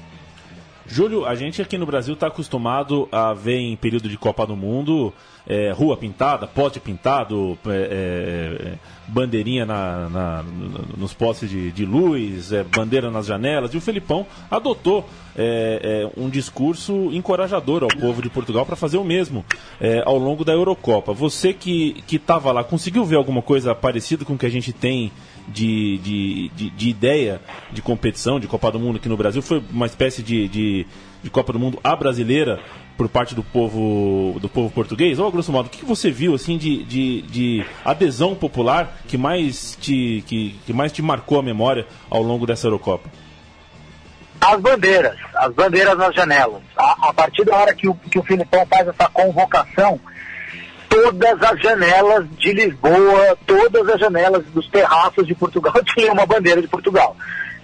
Júlio, 0.92 1.26
a 1.26 1.36
gente 1.36 1.62
aqui 1.62 1.78
no 1.78 1.86
Brasil 1.86 2.16
está 2.16 2.28
acostumado 2.28 3.08
a 3.14 3.34
ver 3.34 3.60
em 3.60 3.78
período 3.78 4.10
de 4.10 4.18
Copa 4.18 4.46
do 4.46 4.58
Mundo 4.58 5.14
é, 5.48 5.72
rua 5.72 5.98
pintada, 5.98 6.48
pote 6.48 6.80
pintado, 6.80 7.58
é, 7.66 7.70
é, 7.72 8.74
bandeirinha 9.08 9.66
na, 9.66 10.10
na, 10.10 10.46
nos 10.98 11.14
postes 11.14 11.50
de, 11.50 11.72
de 11.72 11.86
luz, 11.86 12.52
é, 12.52 12.64
bandeira 12.64 13.10
nas 13.10 13.26
janelas. 13.26 13.74
E 13.74 13.78
o 13.78 13.82
Felipão 13.82 14.26
adotou 14.50 15.08
é, 15.36 16.08
é, 16.16 16.20
um 16.20 16.30
discurso 16.30 17.12
encorajador 17.12 17.84
ao 17.84 17.90
povo 17.90 18.22
de 18.22 18.30
Portugal 18.30 18.66
para 18.66 18.76
fazer 18.76 18.98
o 18.98 19.04
mesmo 19.04 19.44
ao 20.06 20.18
longo 20.18 20.46
da 20.46 20.54
Eurocopa. 20.54 21.14
Você 21.14 21.54
que 21.54 22.04
estava 22.12 22.52
lá, 22.52 22.64
conseguiu 22.64 23.04
ver 23.04 23.16
alguma 23.16 23.42
coisa 23.42 23.74
parecida 23.74 24.24
com 24.24 24.34
o 24.34 24.38
que 24.38 24.46
a 24.46 24.50
gente 24.50 24.72
tem 24.72 25.12
de, 25.48 25.98
de, 26.00 26.50
de, 26.50 26.70
de, 26.70 26.90
ideia 26.90 27.42
de 27.72 27.82
competição, 27.82 28.40
de 28.40 28.48
Copa 28.48 28.72
do 28.72 28.80
Mundo 28.80 28.98
aqui 28.98 29.10
no 29.10 29.18
Brasil. 29.18 29.42
Foi 29.42 29.64
uma 29.72 29.86
espécie 29.86 30.22
de, 30.22 30.48
de, 30.48 30.88
de 31.24 31.30
Copa 31.30 31.54
do 31.54 31.60
Mundo 31.60 31.80
a 31.84 31.96
brasileira 31.96 32.60
por 32.98 33.10
parte 33.10 33.34
do 33.34 33.44
povo 33.44 34.40
do 34.40 34.48
povo 34.48 34.70
português? 34.70 35.18
Ou, 35.18 35.32
grosso 35.32 35.52
modo, 35.52 35.68
o 35.68 35.70
que 35.70 35.84
você 35.84 36.12
viu 36.12 36.36
assim 36.36 36.58
de, 36.58 36.84
de, 36.84 37.22
de 37.24 37.66
adesão 37.84 38.36
popular 38.36 39.02
que 39.08 39.18
mais, 39.18 39.76
te, 39.82 40.24
que, 40.28 40.56
que 40.66 40.74
mais 40.74 40.92
te 40.92 41.02
marcou 41.02 41.40
a 41.40 41.44
memória 41.44 41.88
ao 42.10 42.22
longo 42.22 42.46
dessa 42.46 42.68
Eurocopa? 42.68 43.10
As 44.40 44.60
bandeiras, 44.60 45.18
as 45.36 45.54
bandeiras 45.54 45.98
nas 45.98 46.16
janelas. 46.16 46.62
A, 46.78 47.10
a 47.10 47.14
partir 47.14 47.44
da 47.46 47.56
hora 47.56 47.74
que 47.74 47.88
o, 47.88 47.94
que 47.94 48.18
o 48.18 48.24
Filipão 48.24 48.66
faz 48.66 48.88
essa 48.88 49.08
convocação, 49.10 50.00
todas 50.92 51.42
as 51.42 51.62
janelas 51.62 52.26
de 52.38 52.52
Lisboa, 52.52 53.38
todas 53.48 53.88
as 53.88 53.98
janelas 53.98 54.44
dos 54.48 54.68
terraços 54.70 55.26
de 55.26 55.34
Portugal 55.34 55.74
tinham 55.96 56.14
uma 56.14 56.26
bandeira 56.26 56.62
de 56.62 56.68
Portugal. 56.68 57.16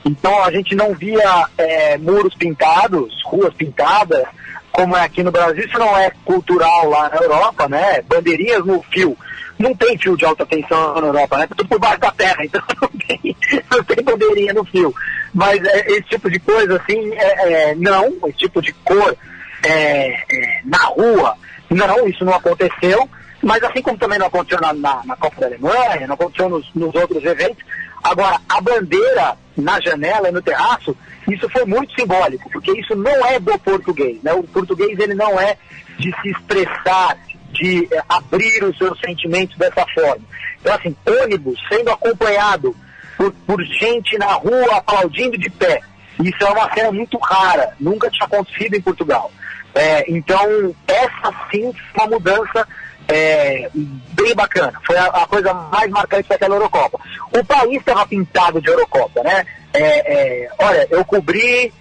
Então 0.06 0.42
a 0.42 0.50
gente 0.50 0.74
não 0.74 0.94
via 0.94 1.46
é, 1.58 1.98
muros 1.98 2.34
pintados, 2.36 3.22
ruas 3.26 3.54
pintadas, 3.54 4.26
como 4.72 4.96
é 4.96 5.02
aqui 5.02 5.24
no 5.24 5.32
Brasil, 5.32 5.66
isso 5.66 5.78
não 5.78 5.98
é 5.98 6.10
cultural 6.24 6.90
lá 6.90 7.10
na 7.10 7.18
Europa, 7.18 7.68
né? 7.68 8.02
Bandeirinhas 8.08 8.66
no 8.66 8.82
fio. 8.84 9.18
Não 9.60 9.76
tem 9.76 9.98
fio 9.98 10.16
de 10.16 10.24
alta 10.24 10.46
tensão 10.46 11.02
na 11.02 11.08
Europa, 11.08 11.38
né? 11.40 11.48
Tudo 11.48 11.68
por 11.68 11.80
baixo 11.80 12.00
da 12.00 12.12
terra, 12.12 12.38
então 12.46 12.62
não 12.82 12.90
tem, 12.90 13.36
não 13.70 13.84
tem 13.84 14.04
bandeirinha 14.06 14.54
no 14.54 14.64
fio. 14.64 14.96
Mas 15.34 15.62
é, 15.66 15.92
esse 15.92 16.04
tipo 16.04 16.30
de 16.30 16.40
coisa, 16.40 16.78
assim, 16.78 17.12
é, 17.14 17.72
é, 17.72 17.76
não, 17.76 18.14
esse 18.28 18.38
tipo 18.38 18.62
de 18.62 18.72
cor 18.72 19.18
é, 19.64 20.24
é, 20.32 20.62
na 20.64 20.78
rua, 20.78 21.36
não, 21.70 22.08
isso 22.08 22.24
não 22.24 22.34
aconteceu. 22.34 23.10
Mas 23.42 23.64
assim 23.64 23.82
como 23.82 23.98
também 23.98 24.20
não 24.20 24.28
aconteceu 24.28 24.60
na, 24.60 24.74
na, 24.74 25.02
na 25.06 25.16
Copa 25.16 25.42
da 25.42 25.48
Alemanha, 25.48 26.08
não 26.08 26.16
aconteceu 26.16 26.50
nos, 26.50 26.68
nos 26.74 26.94
outros 26.96 27.24
eventos, 27.24 27.64
agora 28.04 28.40
a 28.50 28.62
bandeira 28.62 29.38
na 29.56 29.80
janela 29.80 30.30
e 30.30 30.32
no 30.32 30.42
terraço, 30.42 30.96
isso 31.28 31.50
foi 31.50 31.66
muito 31.66 31.94
simbólico, 32.00 32.50
porque 32.52 32.72
isso 32.80 32.96
não 32.96 33.26
é 33.26 33.40
do 33.40 33.58
português. 33.60 34.22
Né? 34.24 34.34
O 34.34 34.44
português 34.44 34.98
ele 35.00 35.14
não 35.14 35.40
é 35.40 35.58
de 35.98 36.14
se 36.22 36.30
expressar, 36.30 37.18
de 37.52 37.88
é, 37.92 38.04
abrir 38.08 38.64
os 38.64 38.78
seus 38.78 39.00
sentimentos 39.00 39.58
dessa 39.58 39.86
forma. 39.94 40.24
Então, 40.60 40.74
assim, 40.74 40.96
ônibus 41.24 41.60
sendo 41.70 41.92
acompanhado 41.92 42.76
por, 43.18 43.32
por 43.46 43.64
gente 43.64 44.18
na 44.18 44.34
rua 44.34 44.78
aplaudindo 44.78 45.38
de 45.38 45.50
pé. 45.50 45.82
Isso 46.24 46.44
é 46.44 46.50
uma 46.50 46.72
cena 46.74 46.92
muito 46.92 47.18
rara, 47.18 47.74
nunca 47.80 48.10
tinha 48.10 48.26
acontecido 48.26 48.76
em 48.76 48.82
Portugal. 48.82 49.32
É, 49.74 50.12
então, 50.12 50.74
essa 50.88 51.34
sim 51.52 51.72
uma 51.96 52.08
mudança 52.08 52.68
é, 53.08 53.70
bem 53.74 54.36
bacana. 54.36 54.74
Foi 54.86 54.98
a, 54.98 55.06
a, 55.06 55.28
coisa 55.28 55.54
mais 55.54 55.90
marcante 55.90 56.28
daquela 56.28 56.56
Eurocopa. 56.56 57.00
O 57.32 57.44
país 57.46 57.78
estava 57.78 58.06
pintado 58.06 58.62
de 58.62 58.70
Eurocopa, 58.70 59.24
né? 59.24 59.46
É, 59.74 60.44
é, 60.44 60.50
olha, 60.60 60.88
eu 60.90 61.06
cobri 61.06 61.72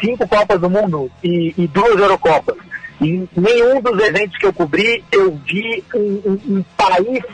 cinco 0.00 0.26
Copas 0.28 0.60
do 0.60 0.70
Mundo 0.70 1.10
e, 1.22 1.54
e 1.56 1.66
duas 1.66 1.98
Eurocopas. 1.98 2.56
Em 3.00 3.28
nenhum 3.34 3.80
dos 3.80 3.98
eventos 3.98 4.36
que 4.38 4.46
eu 4.46 4.52
cobri 4.52 5.02
eu 5.10 5.32
vi 5.44 5.82
um, 5.94 6.22
um, 6.26 6.58
um 6.58 6.64
país 6.76 7.24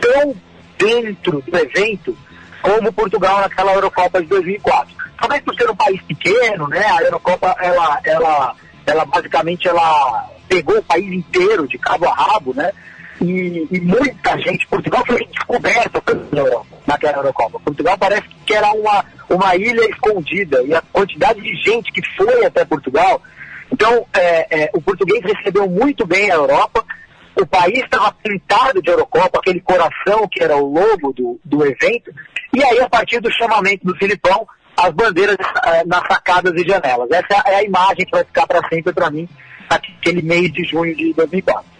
tão 0.00 0.34
dentro 0.78 1.42
do 1.42 1.56
evento 1.56 2.16
como 2.62 2.92
Portugal 2.92 3.40
naquela 3.40 3.72
Eurocopa 3.72 4.20
de 4.20 4.28
2004. 4.28 4.94
Talvez 5.18 5.42
por 5.42 5.54
ser 5.54 5.68
um 5.68 5.76
país 5.76 6.00
pequeno, 6.02 6.68
né? 6.68 6.84
A 6.84 7.02
Eurocopa, 7.02 7.56
ela, 7.58 8.00
ela, 8.04 8.54
ela 8.86 9.04
basicamente 9.04 9.66
ela 9.66 10.28
pegou 10.48 10.78
o 10.78 10.82
país 10.82 11.12
inteiro, 11.12 11.68
de 11.68 11.78
cabo 11.78 12.06
a 12.06 12.14
rabo, 12.14 12.54
né? 12.54 12.72
E, 13.20 13.66
e 13.70 13.80
muita 13.80 14.38
gente, 14.38 14.66
Portugal 14.68 15.04
foi 15.06 15.24
descoberto 15.26 16.02
na 16.32 16.40
Europa, 16.40 16.66
naquela 16.86 17.18
Eurocopa. 17.18 17.60
Portugal 17.60 17.98
parece 17.98 18.28
que 18.46 18.54
era 18.54 18.70
uma, 18.72 19.04
uma 19.28 19.56
ilha 19.56 19.84
escondida, 19.90 20.62
e 20.62 20.74
a 20.74 20.82
quantidade 20.92 21.40
de 21.40 21.54
gente 21.56 21.92
que 21.92 22.00
foi 22.16 22.44
até 22.44 22.64
Portugal. 22.64 23.20
Então, 23.72 24.06
é, 24.14 24.64
é, 24.64 24.70
o 24.72 24.80
português 24.80 25.20
recebeu 25.22 25.68
muito 25.68 26.06
bem 26.06 26.30
a 26.30 26.36
Europa, 26.36 26.84
o 27.36 27.46
país 27.46 27.78
estava 27.80 28.12
pintado 28.12 28.80
de 28.80 28.90
Eurocopa, 28.90 29.38
aquele 29.38 29.60
coração 29.60 30.28
que 30.30 30.42
era 30.42 30.56
o 30.56 30.72
logo 30.72 31.12
do, 31.12 31.40
do 31.44 31.66
evento, 31.66 32.12
e 32.54 32.62
aí, 32.62 32.80
a 32.80 32.88
partir 32.88 33.20
do 33.20 33.30
chamamento 33.30 33.84
do 33.84 33.94
Filipão, 33.96 34.46
as 34.76 34.92
bandeiras 34.92 35.36
é, 35.64 35.84
nas 35.84 36.06
sacadas 36.06 36.54
e 36.54 36.66
janelas. 36.66 37.10
Essa 37.10 37.42
é 37.46 37.56
a 37.56 37.64
imagem 37.64 38.06
que 38.06 38.12
vai 38.12 38.24
ficar 38.24 38.46
para 38.46 38.66
sempre 38.68 38.92
para 38.92 39.10
mim 39.10 39.28
aquele 39.68 40.22
mês 40.22 40.52
de 40.52 40.64
junho 40.64 40.94
de 40.94 41.12
2004. 41.12 41.78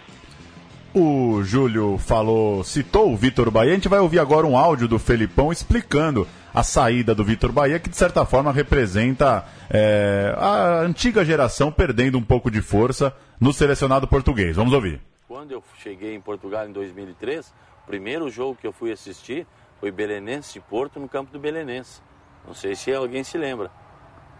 O 0.93 1.43
Júlio 1.43 1.97
falou, 1.97 2.63
citou 2.63 3.13
o 3.13 3.15
Vitor 3.15 3.51
Bahia. 3.51 3.71
A 3.71 3.75
gente 3.75 3.87
vai 3.87 3.99
ouvir 3.99 4.19
agora 4.19 4.47
um 4.47 4.57
áudio 4.57 4.87
do 4.87 4.97
Felipão 4.97 5.51
explicando 5.51 6.27
a 6.53 6.63
saída 6.63 7.13
do 7.13 7.23
Vitor 7.23 7.51
Bahia, 7.51 7.79
que 7.79 7.89
de 7.89 7.95
certa 7.95 8.25
forma 8.25 8.51
representa 8.51 9.45
é, 9.69 10.33
a 10.35 10.79
antiga 10.79 11.23
geração 11.23 11.71
perdendo 11.71 12.17
um 12.17 12.23
pouco 12.23 12.49
de 12.49 12.61
força 12.61 13.15
no 13.39 13.53
selecionado 13.53 14.07
português. 14.07 14.55
Vamos 14.55 14.73
ouvir. 14.73 14.99
Quando 15.27 15.51
eu 15.51 15.63
cheguei 15.77 16.15
em 16.15 16.21
Portugal 16.21 16.67
em 16.67 16.71
2003, 16.71 17.53
o 17.83 17.87
primeiro 17.87 18.27
jogo 18.29 18.57
que 18.59 18.65
eu 18.65 18.73
fui 18.73 18.91
assistir 18.91 19.45
foi 19.79 19.91
Belenense 19.91 20.57
e 20.57 20.61
Porto 20.61 20.99
no 20.99 21.07
campo 21.07 21.31
do 21.31 21.39
Belenense. 21.39 22.01
Não 22.47 22.55
sei 22.55 22.75
se 22.75 22.91
alguém 22.91 23.23
se 23.23 23.37
lembra. 23.37 23.69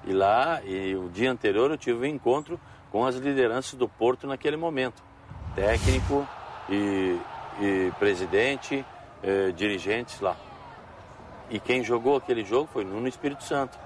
E 0.03 0.11
lá, 0.11 0.61
e 0.65 0.95
o 0.95 1.09
dia 1.09 1.31
anterior 1.31 1.69
eu 1.69 1.77
tive 1.77 1.99
um 1.99 2.05
encontro 2.05 2.59
com 2.91 3.05
as 3.05 3.15
lideranças 3.15 3.73
do 3.73 3.87
Porto 3.87 4.27
naquele 4.27 4.57
momento. 4.57 5.03
Técnico 5.55 6.27
e, 6.69 7.19
e 7.59 7.91
presidente, 7.99 8.85
eh, 9.23 9.51
dirigentes 9.51 10.19
lá. 10.19 10.35
E 11.49 11.59
quem 11.59 11.83
jogou 11.83 12.15
aquele 12.15 12.43
jogo 12.43 12.69
foi 12.71 12.83
Nuno 12.83 13.07
Espírito 13.07 13.43
Santo. 13.43 13.77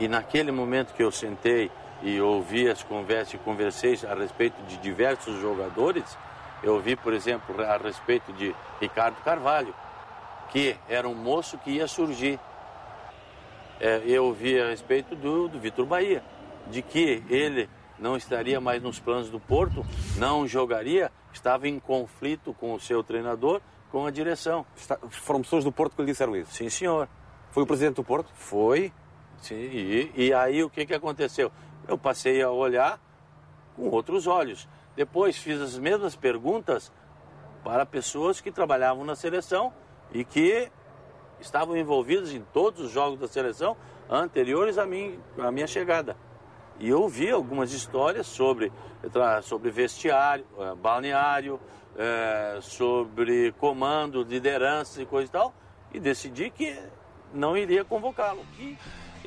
E 0.00 0.08
naquele 0.08 0.52
momento 0.52 0.94
que 0.94 1.02
eu 1.02 1.10
sentei 1.10 1.70
e 2.02 2.20
ouvi 2.20 2.68
as 2.68 2.82
conversas 2.82 3.34
e 3.34 3.38
conversei 3.38 3.98
a 4.08 4.14
respeito 4.14 4.60
de 4.62 4.76
diversos 4.78 5.40
jogadores, 5.40 6.16
eu 6.62 6.74
ouvi, 6.74 6.96
por 6.96 7.12
exemplo, 7.12 7.60
a 7.62 7.76
respeito 7.76 8.32
de 8.32 8.54
Ricardo 8.80 9.16
Carvalho, 9.22 9.74
que 10.50 10.76
era 10.88 11.08
um 11.08 11.14
moço 11.14 11.58
que 11.58 11.70
ia 11.70 11.86
surgir. 11.86 12.38
É, 13.80 14.02
eu 14.04 14.24
ouvi 14.24 14.60
a 14.60 14.68
respeito 14.68 15.14
do, 15.14 15.48
do 15.48 15.58
Vitor 15.58 15.86
Bahia, 15.86 16.22
de 16.66 16.82
que 16.82 17.22
ele 17.28 17.68
não 17.98 18.16
estaria 18.16 18.60
mais 18.60 18.82
nos 18.82 18.98
planos 18.98 19.30
do 19.30 19.40
Porto, 19.40 19.84
não 20.16 20.46
jogaria, 20.46 21.10
estava 21.32 21.68
em 21.68 21.78
conflito 21.78 22.54
com 22.54 22.74
o 22.74 22.80
seu 22.80 23.02
treinador, 23.02 23.60
com 23.90 24.06
a 24.06 24.10
direção. 24.10 24.64
Está, 24.76 24.98
foram 25.08 25.42
pessoas 25.42 25.64
do 25.64 25.72
Porto 25.72 25.96
que 25.96 26.02
lhe 26.02 26.10
disseram 26.12 26.36
isso? 26.36 26.52
Sim, 26.52 26.68
senhor. 26.68 27.08
Foi 27.50 27.62
o 27.62 27.66
presidente 27.66 27.96
do 27.96 28.04
Porto? 28.04 28.30
Foi. 28.34 28.92
Sim, 29.38 29.54
e, 29.54 30.12
e 30.14 30.32
aí 30.32 30.62
o 30.62 30.70
que, 30.70 30.84
que 30.84 30.94
aconteceu? 30.94 31.50
Eu 31.86 31.96
passei 31.96 32.42
a 32.42 32.50
olhar 32.50 33.00
com 33.74 33.88
outros 33.88 34.26
olhos. 34.26 34.68
Depois 34.96 35.36
fiz 35.38 35.60
as 35.60 35.78
mesmas 35.78 36.16
perguntas 36.16 36.92
para 37.62 37.86
pessoas 37.86 38.40
que 38.40 38.50
trabalhavam 38.50 39.04
na 39.04 39.14
seleção 39.14 39.72
e 40.12 40.24
que 40.24 40.70
estavam 41.40 41.76
envolvidos 41.76 42.32
em 42.32 42.40
todos 42.52 42.80
os 42.80 42.90
jogos 42.90 43.18
da 43.18 43.28
seleção 43.28 43.76
anteriores 44.10 44.78
à 44.78 44.86
minha, 44.86 45.18
à 45.38 45.52
minha 45.52 45.66
chegada. 45.66 46.16
E 46.78 46.88
eu 46.88 47.02
ouvi 47.02 47.30
algumas 47.30 47.72
histórias 47.72 48.26
sobre, 48.26 48.72
sobre 49.42 49.70
vestiário, 49.70 50.44
eh, 50.58 50.74
balneário, 50.76 51.58
é, 51.96 52.58
sobre 52.62 53.52
comando, 53.58 54.22
liderança 54.22 55.02
e 55.02 55.06
coisa 55.06 55.28
e 55.28 55.32
tal, 55.32 55.54
e 55.92 55.98
decidi 55.98 56.48
que 56.50 56.78
não 57.34 57.56
iria 57.56 57.84
convocá-lo. 57.84 58.44
E 58.58 58.76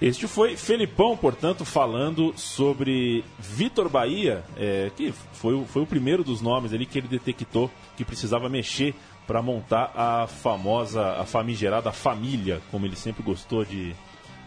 este 0.01 0.27
foi 0.27 0.58
Felipão, 0.58 1.15
portanto, 1.15 1.63
falando 1.63 2.34
sobre 2.36 3.24
Vitor 3.38 3.88
Bahia, 3.88 4.43
é, 4.58 4.89
que 4.96 5.12
foi, 5.12 5.63
foi 5.65 5.84
o 5.84 5.86
primeiro 5.86 6.24
dos 6.24 6.41
nomes 6.41 6.74
ali 6.74 6.88
que 6.88 6.98
ele 6.98 7.08
detectou 7.08 7.70
que 7.96 8.03
precisava 8.03 8.50
mexer 8.50 8.96
para 9.27 9.41
montar 9.41 9.91
a 9.96 10.25
famosa, 10.25 11.20
a 11.20 11.25
famigerada 11.25 11.91
família, 11.91 12.62
como 12.72 12.86
ele 12.86 12.96
sempre 12.96 13.22
gostou 13.22 13.63
de. 13.63 13.96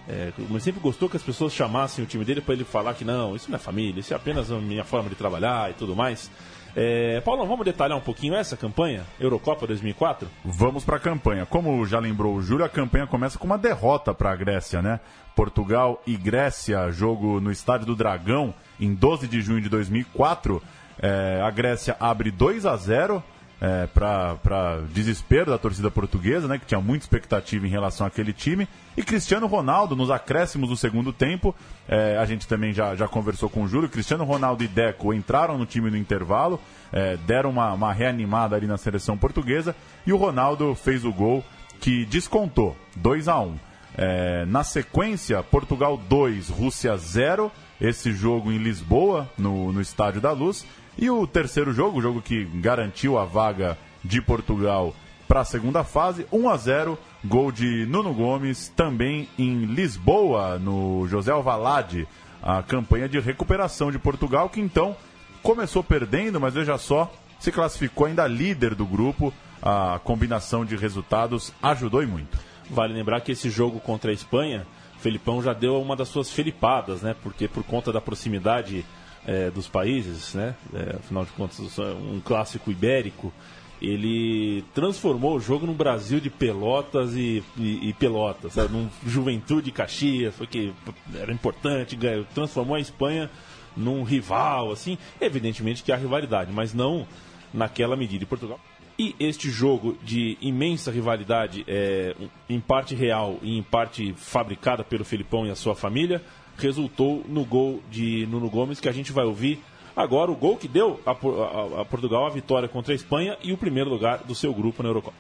É, 0.09 0.33
sempre 0.61 0.81
gostou 0.81 1.09
que 1.09 1.17
as 1.17 1.23
pessoas 1.23 1.53
chamassem 1.53 2.05
o 2.05 2.07
time 2.07 2.25
dele 2.25 2.41
para 2.41 2.55
ele 2.55 2.65
falar 2.65 2.95
que 2.95 3.05
não, 3.05 3.35
isso 3.35 3.51
não 3.51 3.57
é 3.57 3.59
família, 3.59 4.01
isso 4.01 4.13
é 4.13 4.17
apenas 4.17 4.51
a 4.51 4.57
minha 4.57 4.85
forma 4.85 5.09
de 5.09 5.15
trabalhar 5.15 5.71
e 5.71 5.75
tudo 5.75 5.97
mais. 5.97 6.31
É, 6.77 7.21
Paulo, 7.21 7.47
vamos 7.47 7.65
detalhar 7.65 7.97
um 7.97 8.01
pouquinho 8.01 8.35
essa 8.35 8.57
campanha, 8.57 9.05
Eurocopa 9.21 9.67
2004? 9.67 10.29
Vamos 10.45 10.85
para 10.85 10.97
a 10.97 11.01
campanha. 11.01 11.47
Como 11.47 11.87
já 11.87 12.01
lembrou 12.01 12.35
o 12.35 12.43
Júlio, 12.43 12.65
a 12.65 12.69
campanha 12.69 13.07
começa 13.07 13.39
com 13.39 13.47
uma 13.47 13.57
derrota 13.57 14.13
para 14.13 14.33
a 14.33 14.37
Grécia, 14.37 14.83
né? 14.83 14.99
Portugal 15.37 16.03
e 16.07 16.17
Grécia, 16.17 16.91
jogo 16.91 17.41
no 17.41 17.53
Estádio 17.53 17.87
do 17.87 17.95
Dragão, 17.95 18.53
em 18.79 18.93
12 18.93 19.29
de 19.29 19.41
junho 19.41 19.61
de 19.61 19.69
2004. 19.69 20.61
É, 21.01 21.41
a 21.43 21.51
Grécia 21.51 21.97
abre 22.01 22.31
2 22.31 22.67
a 22.67 22.77
0 22.77 23.23
é, 23.61 23.87
para 23.87 24.83
desespero 24.93 25.51
da 25.51 25.59
torcida 25.59 25.91
portuguesa, 25.91 26.47
né, 26.47 26.59
que 26.59 26.67
tinha 26.67 26.81
muita 26.81 27.05
expectativa 27.05 27.67
em 27.67 27.71
relação 27.71 28.07
àquele 28.07 28.33
time. 28.33 28.69
E 28.97 29.03
Cristiano 29.03 29.47
Ronaldo, 29.47 29.97
nos 29.97 30.11
acréscimos 30.11 30.69
do 30.69 30.77
segundo 30.77 31.13
tempo, 31.13 31.55
é, 31.89 32.17
a 32.19 32.25
gente 32.25 32.47
também 32.47 32.73
já, 32.73 32.95
já 32.95 33.09
conversou 33.09 33.49
com 33.49 33.63
o 33.63 33.69
Júlio, 33.69 33.89
Cristiano 33.89 34.25
Ronaldo 34.25 34.63
e 34.65 34.69
Deco 34.69 35.13
entraram 35.15 35.57
no 35.57 35.67
time 35.67 35.91
no 35.91 35.97
intervalo, 35.97 36.61
é, 36.93 37.17
deram 37.27 37.51
uma, 37.51 37.73
uma 37.73 37.93
reanimada 37.93 38.57
ali 38.57 38.67
na 38.67 38.77
seleção 38.77 39.17
portuguesa, 39.17 39.75
e 40.07 40.13
o 40.13 40.17
Ronaldo 40.17 40.75
fez 40.75 41.05
o 41.05 41.13
gol 41.13 41.45
que 41.81 42.05
descontou, 42.05 42.77
2 42.97 43.29
a 43.29 43.41
1 43.41 43.59
é, 43.97 44.45
Na 44.47 44.65
sequência, 44.65 45.43
Portugal 45.43 45.97
2, 45.97 46.49
Rússia 46.49 46.97
0, 46.97 47.51
esse 47.81 48.13
jogo 48.13 48.53
em 48.53 48.59
Lisboa, 48.59 49.29
no, 49.37 49.73
no 49.73 49.81
Estádio 49.81 50.21
da 50.21 50.33
Luz, 50.33 50.65
e 50.97 51.11
o 51.11 51.27
terceiro 51.27 51.73
jogo, 51.73 51.99
o 51.99 52.03
jogo 52.03 52.23
que 52.23 52.45
garantiu 52.45 53.19
a 53.19 53.25
vaga 53.25 53.77
de 54.03 54.21
Portugal 54.21 54.95
para 55.27 55.41
a 55.41 55.45
segunda 55.45 55.83
fase, 55.83 56.27
1 56.31 56.49
a 56.49 56.57
0, 56.57 56.99
gol 57.25 57.51
de 57.51 57.87
Nuno 57.87 58.13
Gomes, 58.13 58.69
também 58.77 59.29
em 59.39 59.65
Lisboa, 59.65 60.59
no 60.59 61.07
José 61.09 61.33
Alvalade, 61.33 62.07
a 62.43 62.63
campanha 62.63 63.09
de 63.09 63.19
recuperação 63.19 63.91
de 63.91 63.99
Portugal, 63.99 64.49
que 64.51 64.61
então 64.61 64.95
começou 65.43 65.83
perdendo, 65.83 66.41
mas 66.41 66.55
veja 66.55 66.77
só, 66.77 67.11
se 67.41 67.51
classificou 67.51 68.07
ainda 68.07 68.27
líder 68.27 68.75
do 68.75 68.87
grupo. 68.87 69.33
A 69.63 69.99
combinação 70.05 70.63
de 70.63 70.77
resultados 70.77 71.51
ajudou 71.63 72.03
e 72.03 72.07
muito. 72.07 72.39
Vale 72.69 72.93
lembrar 72.93 73.23
que 73.23 73.33
esse 73.33 73.49
jogo 73.49 73.81
contra 73.81 74.11
a 74.11 74.15
Espanha, 74.15 74.67
Felipão 74.99 75.43
já 75.43 75.55
deu 75.55 75.81
uma 75.81 75.97
das 75.97 76.09
suas 76.09 76.31
felipadas, 76.31 77.01
né? 77.01 77.15
Porque 77.23 77.49
por 77.49 77.63
conta 77.65 77.91
da 77.91 78.01
proximidade 78.01 78.85
é, 79.27 79.51
dos 79.51 79.69
países, 79.69 80.35
né? 80.35 80.55
É, 80.73 80.97
afinal 80.97 81.25
de 81.25 81.33
contas, 81.33 81.79
um 81.79 82.21
clássico 82.21 82.71
ibérico, 82.71 83.33
ele 83.81 84.65
transformou 84.75 85.37
o 85.37 85.41
jogo 85.41 85.67
no 85.67 85.75
Brasil 85.75 86.21
de 86.21 86.31
Pelotas 86.31 87.15
e, 87.15 87.43
e, 87.57 87.89
e 87.89 87.93
Pelotas, 87.93 88.55
sabe? 88.55 88.73
num 88.73 88.89
Juventude 89.07 89.71
Caxias, 89.71 90.35
foi 90.35 90.47
que 90.47 90.73
era 91.15 91.33
importante, 91.33 91.99
transformou 92.35 92.77
a 92.77 92.81
Espanha 92.81 93.31
num 93.77 94.03
rival, 94.03 94.71
assim. 94.71 94.97
Evidentemente 95.21 95.83
que 95.83 95.93
há 95.93 95.97
rivalidade, 95.97 96.53
mas 96.53 96.73
não 96.73 97.07
naquela 97.53 97.97
medida. 97.97 98.25
E 98.25 98.27
Portugal. 98.27 98.59
E 98.97 99.15
este 99.19 99.51
jogo 99.51 99.99
de 100.03 100.39
imensa 100.41 100.91
rivalidade, 100.91 101.65
é, 101.67 102.15
em 102.49 102.61
parte 102.61 102.95
real 102.95 103.39
e 103.43 103.59
em 103.59 103.63
parte 103.63 104.15
fabricada 104.17 104.85
pelo 104.85 105.05
Felipão 105.05 105.45
e 105.45 105.51
a 105.51 105.57
sua 105.57 105.75
família, 105.75 106.23
resultou 106.59 107.25
no 107.29 107.45
gol 107.45 107.83
de 107.91 108.27
Nuno 108.27 108.49
Gomes, 108.49 108.81
que 108.81 108.89
a 108.89 108.93
gente 108.93 109.13
vai 109.13 109.25
ouvir 109.25 109.63
agora, 109.97 110.31
o 110.31 110.35
gol 110.35 110.57
que 110.57 110.67
deu 110.67 111.01
a, 111.07 111.11
a, 111.11 111.83
a 111.83 111.85
Portugal 111.85 112.27
a 112.27 112.31
vitória 112.31 112.69
contra 112.69 112.93
a 112.93 112.97
Espanha 112.97 113.37
e 113.43 113.53
o 113.53 113.57
primeiro 113.57 113.91
lugar 113.91 114.19
do 114.19 114.35
seu 114.35 114.53
grupo 114.53 114.83
na 114.83 114.89
Eurocopa. 114.89 115.17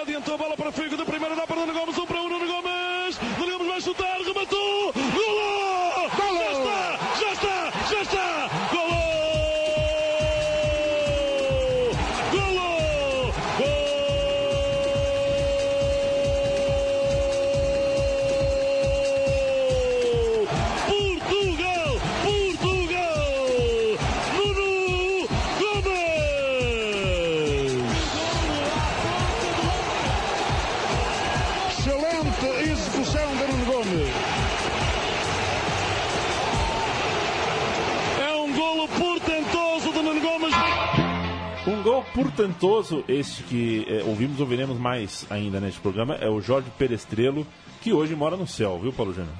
Adiantou 0.00 0.34
a 0.34 0.38
bola 0.38 0.56
para 0.56 0.68
o 0.70 0.72
Figo, 0.72 0.96
da 0.96 1.04
primeira 1.04 1.36
dá 1.36 1.46
para 1.46 1.56
Nuno 1.56 1.72
Gomes, 1.72 1.98
um 1.98 2.06
para 2.06 2.20
um, 2.22 2.28
Nuno 2.28 2.46
Gomes, 2.46 3.20
Nuno 3.38 3.52
Gomes 3.52 3.66
vai 3.66 3.80
chutar, 3.80 4.20
rematou, 4.20 4.92
gol! 4.92 5.90
Já 6.38 6.52
está, 6.52 6.98
já 7.20 7.32
está, 7.32 7.70
já 7.90 8.02
está, 8.02 8.99
portentoso 42.22 43.04
este 43.08 43.42
que 43.44 43.86
é, 43.88 44.02
ouvimos, 44.04 44.40
ouviremos 44.40 44.78
mais 44.78 45.26
ainda 45.30 45.58
neste 45.58 45.80
programa, 45.80 46.14
é 46.16 46.28
o 46.28 46.40
Jorge 46.40 46.70
Perestrelo, 46.78 47.46
que 47.80 47.92
hoje 47.92 48.14
mora 48.14 48.36
no 48.36 48.46
céu, 48.46 48.78
viu, 48.78 48.92
Paulo 48.92 49.12
Júnior? 49.12 49.32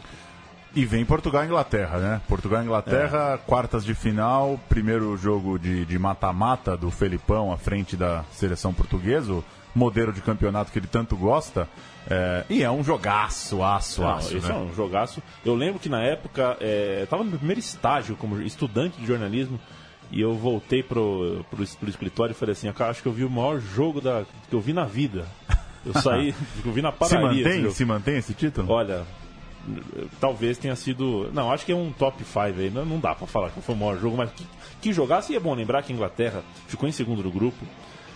E 0.75 0.85
vem 0.85 1.05
Portugal 1.05 1.43
e 1.43 1.47
Inglaterra, 1.47 1.99
né? 1.99 2.21
Portugal 2.29 2.62
e 2.62 2.64
Inglaterra, 2.64 3.35
é. 3.35 3.38
quartas 3.38 3.85
de 3.85 3.93
final, 3.95 4.59
primeiro 4.69 5.16
jogo 5.16 5.59
de 5.59 5.99
mata-mata 5.99 6.77
do 6.77 6.90
Felipão 6.90 7.53
à 7.53 7.57
frente 7.57 7.97
da 7.97 8.25
seleção 8.31 8.73
portuguesa, 8.73 9.33
o 9.33 9.45
modelo 9.75 10.12
de 10.12 10.21
campeonato 10.21 10.71
que 10.71 10.79
ele 10.79 10.87
tanto 10.87 11.16
gosta. 11.16 11.69
É, 12.09 12.45
e 12.49 12.62
é 12.62 12.71
um 12.71 12.83
jogaço, 12.85 13.62
aço, 13.62 14.03
Não, 14.03 14.11
aço. 14.11 14.37
Isso 14.37 14.49
né? 14.49 14.55
é 14.55 14.59
um 14.59 14.73
jogaço. 14.73 15.23
Eu 15.45 15.55
lembro 15.55 15.81
que 15.81 15.88
na 15.88 16.03
época, 16.03 16.57
estava 17.03 17.25
no 17.25 17.31
meu 17.31 17.38
primeiro 17.38 17.61
estágio 17.61 18.16
como 18.16 18.40
estudante 18.40 18.99
de 18.99 19.07
jornalismo, 19.07 19.61
e 20.11 20.20
eu 20.20 20.35
voltei 20.35 20.83
pro, 20.83 21.44
pro, 21.51 21.64
pro 21.66 21.88
escritório 21.88 22.33
e 22.33 22.35
falei 22.35 22.53
assim, 22.53 22.68
acho 22.68 23.03
que 23.03 23.09
eu 23.09 23.12
vi 23.12 23.25
o 23.25 23.31
maior 23.31 23.61
jogo 23.61 24.01
da, 24.01 24.25
que 24.49 24.55
eu 24.55 24.61
vi 24.61 24.73
na 24.73 24.85
vida. 24.85 25.27
Eu 25.83 25.94
saí, 25.94 26.35
eu 26.62 26.73
vi 26.73 26.83
na 26.83 26.92
padaria. 26.92 27.42
Se 27.42 27.55
mantém, 27.55 27.70
se 27.70 27.85
mantém 27.87 28.16
esse 28.18 28.35
título? 28.35 28.70
Olha, 28.70 29.07
talvez 30.20 30.59
tenha 30.59 30.77
sido. 30.77 31.31
Não, 31.33 31.51
acho 31.51 31.64
que 31.64 31.73
é 31.73 31.75
um 31.75 31.90
top 31.90 32.23
5 32.23 32.38
aí. 32.38 32.68
Não, 32.68 32.85
não 32.85 33.01
dá 33.01 33.14
para 33.14 33.27
falar 33.27 33.49
que 33.49 33.62
foi 33.62 33.75
o 33.75 33.79
maior 33.79 33.99
jogo, 33.99 34.14
mas 34.14 34.31
que, 34.31 34.46
que 34.79 34.92
jogasse. 34.92 35.33
E 35.33 35.37
é 35.37 35.40
bom 35.40 35.55
lembrar 35.55 35.83
que 35.83 35.90
a 35.90 35.96
Inglaterra 35.96 36.42
ficou 36.68 36.87
em 36.87 36.92
segundo 36.92 37.23
do 37.23 37.31
grupo 37.31 37.64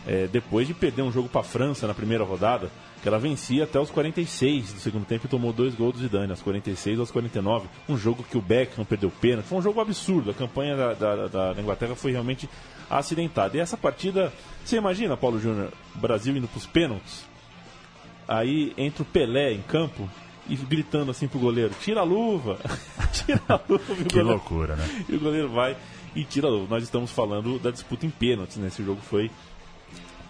é, 0.06 0.28
depois 0.30 0.66
de 0.66 0.74
perder 0.74 1.02
um 1.02 1.12
jogo 1.12 1.28
para 1.28 1.40
a 1.40 1.44
França 1.44 1.86
na 1.86 1.94
primeira 1.94 2.24
rodada, 2.24 2.70
que 3.04 3.08
ela 3.08 3.18
vencia 3.18 3.64
até 3.64 3.78
os 3.78 3.90
46 3.90 4.72
do 4.72 4.80
segundo 4.80 5.04
tempo 5.04 5.26
e 5.26 5.28
tomou 5.28 5.52
dois 5.52 5.74
gols 5.74 5.92
do 5.92 5.98
Zidane, 5.98 6.30
aos 6.30 6.40
46 6.40 6.98
aos 6.98 7.10
49. 7.10 7.68
Um 7.86 7.98
jogo 7.98 8.24
que 8.24 8.38
o 8.38 8.40
Beckham 8.40 8.82
perdeu 8.82 9.10
pênalti. 9.10 9.44
Foi 9.44 9.58
um 9.58 9.60
jogo 9.60 9.78
absurdo. 9.78 10.30
A 10.30 10.34
campanha 10.34 10.74
da, 10.74 10.94
da, 10.94 11.52
da 11.52 11.60
Inglaterra 11.60 11.94
foi 11.94 12.12
realmente 12.12 12.48
acidentada. 12.88 13.58
E 13.58 13.60
essa 13.60 13.76
partida, 13.76 14.32
você 14.64 14.78
imagina, 14.78 15.18
Paulo 15.18 15.38
Júnior, 15.38 15.70
Brasil 15.96 16.34
indo 16.34 16.48
para 16.48 16.56
os 16.56 16.64
pênaltis? 16.64 17.26
Aí 18.26 18.72
entra 18.78 19.02
o 19.02 19.06
Pelé 19.06 19.52
em 19.52 19.60
campo 19.60 20.08
e 20.48 20.56
gritando 20.56 21.10
assim 21.10 21.28
pro 21.28 21.38
goleiro: 21.38 21.74
tira 21.82 22.00
a 22.00 22.04
luva, 22.04 22.58
tira 23.12 23.42
a 23.46 23.60
luva. 23.68 23.96
que 23.96 24.04
goleiro, 24.04 24.28
loucura, 24.28 24.76
né? 24.76 25.04
E 25.10 25.14
o 25.14 25.20
goleiro 25.20 25.50
vai 25.50 25.76
e 26.16 26.24
tira 26.24 26.48
a 26.48 26.50
luva. 26.50 26.68
Nós 26.70 26.82
estamos 26.82 27.10
falando 27.10 27.58
da 27.58 27.70
disputa 27.70 28.06
em 28.06 28.10
pênaltis, 28.10 28.56
né? 28.56 28.68
Esse 28.68 28.82
jogo 28.82 29.02
foi 29.02 29.30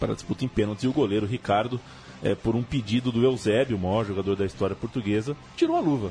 para 0.00 0.10
a 0.10 0.14
disputa 0.16 0.44
em 0.44 0.48
pênaltis 0.48 0.82
e 0.82 0.88
o 0.88 0.92
goleiro 0.92 1.24
Ricardo, 1.24 1.80
é, 2.24 2.34
por 2.34 2.56
um 2.56 2.62
pedido 2.62 3.12
do 3.12 3.22
Eusébio, 3.22 3.76
o 3.76 3.80
maior 3.80 4.04
jogador 4.04 4.34
da 4.34 4.46
história 4.46 4.74
portuguesa, 4.74 5.36
tirou 5.56 5.76
a 5.76 5.80
luva. 5.80 6.10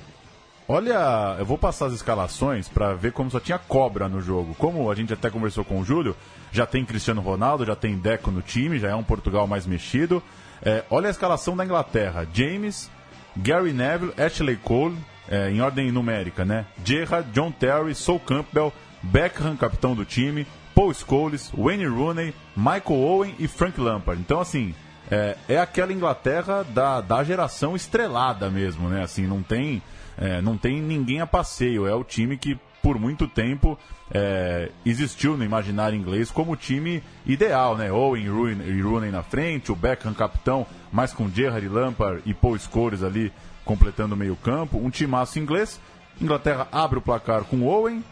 Olha, 0.67 1.35
eu 1.39 1.45
vou 1.45 1.57
passar 1.57 1.87
as 1.87 1.93
escalações 1.93 2.69
para 2.69 2.93
ver 2.93 3.11
como 3.11 3.29
só 3.29 3.39
tinha 3.39 3.57
cobra 3.57 4.07
no 4.07 4.21
jogo. 4.21 4.55
Como 4.55 4.89
a 4.89 4.95
gente 4.95 5.11
até 5.11 5.29
conversou 5.29 5.65
com 5.65 5.79
o 5.79 5.83
Júlio, 5.83 6.15
já 6.53 6.65
tem 6.65 6.85
Cristiano 6.85 7.19
Ronaldo, 7.19 7.65
já 7.65 7.75
tem 7.75 7.97
Deco 7.97 8.31
no 8.31 8.41
time, 8.41 8.79
já 8.79 8.89
é 8.89 8.95
um 8.95 9.03
Portugal 9.03 9.45
mais 9.45 9.65
mexido. 9.65 10.23
É, 10.61 10.85
olha 10.89 11.07
a 11.07 11.11
escalação 11.11 11.57
da 11.57 11.65
Inglaterra: 11.65 12.25
James, 12.33 12.89
Gary 13.35 13.73
Neville, 13.73 14.13
Ashley 14.17 14.55
Cole, 14.55 14.95
é, 15.27 15.49
em 15.49 15.59
ordem 15.59 15.91
numérica, 15.91 16.45
né? 16.45 16.65
Gerrard, 16.85 17.29
John 17.31 17.51
Terry, 17.51 17.93
Sol 17.93 18.19
Campbell, 18.19 18.71
Beckham, 19.01 19.57
capitão 19.57 19.93
do 19.93 20.05
time, 20.05 20.47
Paul 20.73 20.93
Scholes, 20.93 21.51
Wayne 21.57 21.87
Rooney, 21.87 22.33
Michael 22.55 22.99
Owen 23.01 23.35
e 23.37 23.49
Frank 23.49 23.79
Lampard. 23.81 24.21
Então, 24.21 24.39
assim, 24.39 24.73
é, 25.11 25.37
é 25.47 25.59
aquela 25.59 25.93
Inglaterra 25.93 26.63
da, 26.63 27.01
da 27.01 27.23
geração 27.23 27.75
estrelada 27.75 28.49
mesmo, 28.49 28.89
né? 28.89 29.03
Assim, 29.03 29.27
não 29.27 29.43
tem, 29.43 29.81
é, 30.17 30.41
não 30.41 30.57
tem 30.57 30.81
ninguém 30.81 31.21
a 31.21 31.27
passeio. 31.27 31.87
É 31.87 31.93
o 31.93 32.03
time 32.03 32.37
que, 32.37 32.57
por 32.81 32.97
muito 32.97 33.27
tempo, 33.27 33.77
é, 34.11 34.69
existiu 34.85 35.37
no 35.37 35.43
imaginário 35.43 35.97
inglês 35.97 36.31
como 36.31 36.53
o 36.53 36.57
time 36.57 37.03
ideal, 37.25 37.77
né? 37.77 37.91
Owen 37.91 38.23
e 38.23 38.81
Rooney 38.81 39.11
na 39.11 39.23
frente, 39.23 39.71
o 39.71 39.75
Beckham 39.75 40.13
capitão, 40.13 40.65
mais 40.91 41.13
com 41.13 41.29
Gerrard, 41.29 41.67
Lampard 41.67 42.21
e 42.25 42.33
Paul 42.33 42.57
Scholes 42.57 43.03
ali 43.03 43.31
completando 43.65 44.15
o 44.15 44.17
meio 44.17 44.35
campo. 44.35 44.77
Um 44.77 44.89
timaço 44.89 45.39
inglês. 45.39 45.79
Inglaterra 46.21 46.67
abre 46.71 46.99
o 46.99 47.01
placar 47.01 47.43
com 47.43 47.63
Owen, 47.63 48.03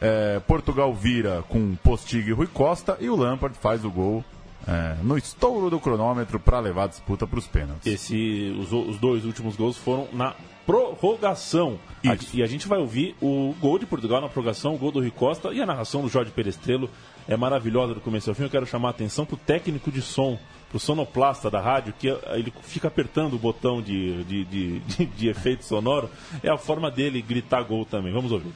é, 0.00 0.40
Portugal 0.40 0.92
vira 0.92 1.44
com 1.48 1.76
Postiga 1.76 2.30
e 2.30 2.32
Rui 2.32 2.48
Costa 2.48 2.96
e 3.00 3.08
o 3.08 3.14
Lampard 3.14 3.56
faz 3.56 3.84
o 3.84 3.90
gol 3.90 4.24
é, 4.66 4.96
no 5.02 5.18
estouro 5.18 5.68
do 5.68 5.78
cronômetro 5.78 6.40
para 6.40 6.58
levar 6.60 6.84
a 6.84 6.86
disputa 6.88 7.26
para 7.26 7.38
os 7.38 7.46
pênaltis. 7.46 7.86
Esse, 7.86 8.56
os, 8.58 8.72
os, 8.72 8.98
dois 8.98 9.24
últimos 9.24 9.56
gols 9.56 9.76
foram 9.76 10.08
na 10.12 10.34
prorrogação. 10.66 11.78
e 12.32 12.42
a 12.42 12.46
gente 12.46 12.66
vai 12.66 12.78
ouvir 12.78 13.14
o 13.20 13.54
gol 13.60 13.78
de 13.78 13.84
Portugal 13.84 14.20
na 14.20 14.28
prorrogação, 14.28 14.74
o 14.74 14.78
gol 14.78 14.90
do 14.90 15.00
Rui 15.00 15.10
Costa 15.10 15.52
e 15.52 15.60
a 15.60 15.66
narração 15.66 16.00
do 16.00 16.08
Jorge 16.08 16.30
Perestrelo 16.30 16.88
é 17.28 17.36
maravilhosa 17.36 17.94
do 17.94 18.00
começo 18.00 18.30
ao 18.30 18.34
fim. 18.34 18.44
Eu 18.44 18.50
quero 18.50 18.66
chamar 18.66 18.88
a 18.88 18.90
atenção 18.90 19.26
para 19.26 19.34
o 19.34 19.38
técnico 19.38 19.90
de 19.90 20.00
som, 20.00 20.38
para 20.70 20.76
o 20.76 20.80
sonoplasta 20.80 21.50
da 21.50 21.60
rádio, 21.60 21.94
que 21.98 22.08
ele 22.08 22.52
fica 22.62 22.88
apertando 22.88 23.34
o 23.34 23.38
botão 23.38 23.82
de, 23.82 24.24
de, 24.24 24.44
de, 24.44 24.78
de, 24.80 25.06
de 25.06 25.28
efeito 25.28 25.64
sonoro. 25.64 26.08
É 26.42 26.50
a 26.50 26.56
forma 26.56 26.90
dele 26.90 27.20
gritar 27.20 27.62
gol 27.64 27.84
também. 27.84 28.12
Vamos 28.12 28.32
ouvir. 28.32 28.52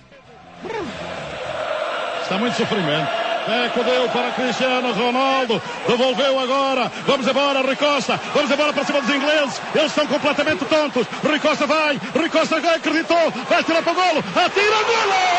Está 2.23 2.38
muito 2.38 2.57
sofrimento. 2.57 3.27
Eco 3.48 3.82
deu 3.82 4.08
para 4.11 4.30
Cristiano 4.32 4.92
Ronaldo. 4.92 5.62
Devolveu 5.87 6.38
agora. 6.38 6.92
Vamos 7.06 7.26
embora, 7.26 7.62
Ricosta. 7.62 8.20
Vamos 8.34 8.50
embora 8.50 8.72
para 8.74 8.84
cima 8.84 9.00
dos 9.00 9.14
ingleses. 9.14 9.61
Eles 9.74 9.87
estão 9.87 10.06
completamente 10.06 10.64
tontos. 10.66 11.06
Ricosta 11.24 11.66
vai. 11.66 11.98
Ricosta 12.14 12.56
acreditou. 12.56 13.32
Vai 13.48 13.64
tirar 13.64 13.82
para 13.82 13.92
o 13.92 13.94
golo. 13.94 14.24
Atira. 14.37 14.76
Golo! 14.88 15.38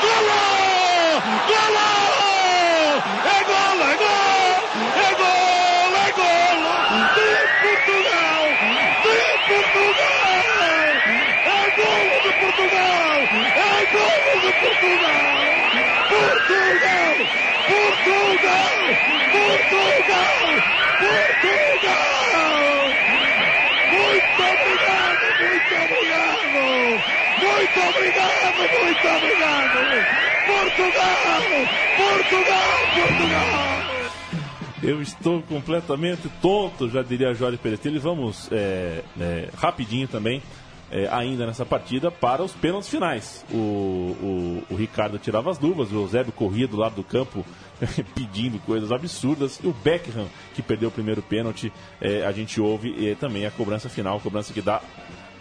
Golo! 0.00 0.54
Golo! 1.48 2.04
É 3.24 3.44
golo! 3.44 3.84
É 3.84 3.96
golo! 4.00 4.64
É 4.96 5.10
golo! 5.20 5.96
É 5.96 6.12
golo! 6.16 6.72
De 7.14 7.28
Portugal! 7.62 8.44
De 9.02 9.16
Portugal! 9.48 10.88
É 11.44 11.70
golo 11.76 12.14
de 12.22 12.32
Portugal! 12.40 13.18
É 13.54 13.86
golo 13.92 14.40
de! 14.40 14.52
Portugal! 14.64 15.33
Portugal! 19.70 20.38
Portugal! 21.40 22.44
Muito 23.92 24.40
obrigado, 24.52 25.24
muito 25.40 25.74
obrigado! 25.84 26.54
Muito 27.40 27.78
obrigado, 27.88 28.56
muito 28.82 29.08
obrigado! 29.08 29.78
Portugal! 30.46 31.42
Portugal! 31.96 32.74
Portugal! 32.94 33.94
Eu 34.82 35.00
estou 35.00 35.40
completamente 35.42 36.28
tonto, 36.42 36.90
já 36.90 37.02
diria 37.02 37.32
Jorge 37.32 37.56
Peretelli. 37.56 37.98
Vamos 37.98 38.50
é, 38.52 39.02
é, 39.18 39.48
rapidinho 39.56 40.06
também 40.06 40.42
é, 40.94 41.08
ainda 41.10 41.44
nessa 41.44 41.66
partida 41.66 42.08
para 42.08 42.40
os 42.40 42.52
pênaltis 42.52 42.88
finais. 42.88 43.44
O, 43.50 43.56
o, 43.56 44.62
o, 44.70 44.76
Ricardo 44.76 45.18
tirava 45.18 45.50
as 45.50 45.58
luvas, 45.58 45.90
o 45.90 45.96
Eusébio 45.96 46.32
corria 46.32 46.68
do 46.68 46.76
lado 46.76 46.94
do 46.94 47.02
campo 47.02 47.44
pedindo 48.14 48.60
coisas 48.60 48.92
absurdas. 48.92 49.58
E 49.62 49.66
o 49.66 49.72
Beckham, 49.72 50.28
que 50.54 50.62
perdeu 50.62 50.90
o 50.90 50.92
primeiro 50.92 51.20
pênalti, 51.20 51.72
é, 52.00 52.24
a 52.24 52.30
gente 52.30 52.60
ouve 52.60 52.90
e 52.96 53.16
também 53.16 53.44
a 53.44 53.50
cobrança 53.50 53.88
final, 53.88 54.18
a 54.18 54.20
cobrança 54.20 54.52
que 54.52 54.62
dá 54.62 54.80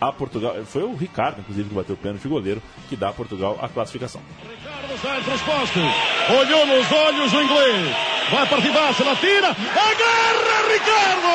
a 0.01 0.11
Portugal. 0.11 0.55
Foi 0.65 0.81
o 0.81 0.95
Ricardo, 0.95 1.41
inclusive, 1.41 1.69
que 1.69 1.75
bateu 1.75 1.93
o 1.93 1.99
pênalti, 1.99 2.25
o 2.25 2.31
goleiro, 2.31 2.61
que 2.89 2.95
dá 2.95 3.09
a 3.09 3.13
Portugal 3.13 3.59
a 3.61 3.69
classificação. 3.69 4.21
Ricardo 4.41 4.99
sai 5.03 5.21
para 5.21 5.35
os 5.35 5.41
postos, 5.41 5.83
olhou 6.31 6.65
nos 6.65 6.91
olhos 6.91 7.31
o 7.31 7.41
inglês, 7.41 7.95
vai 8.31 8.49
partir 8.49 8.71
baixo, 8.71 9.03
ela 9.03 9.15
tira, 9.17 9.49
agarra 9.49 10.73
Ricardo! 10.73 11.33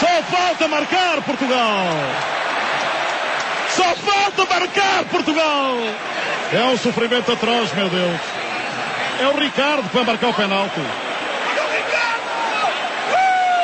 Só 0.00 0.22
falta 0.34 0.66
marcar 0.66 1.20
Portugal. 1.22 1.84
Só 3.76 3.94
falta 3.96 4.46
marcar 4.46 5.04
Portugal. 5.10 5.76
É 6.52 6.64
um 6.64 6.78
sofrimento 6.78 7.30
atroz, 7.30 7.72
meu 7.74 7.88
Deus. 7.88 8.20
É 9.20 9.26
o 9.26 9.38
Ricardo 9.38 9.88
vai 9.92 10.04
marcar 10.04 10.28
o 10.28 10.34
penalti. 10.34 10.80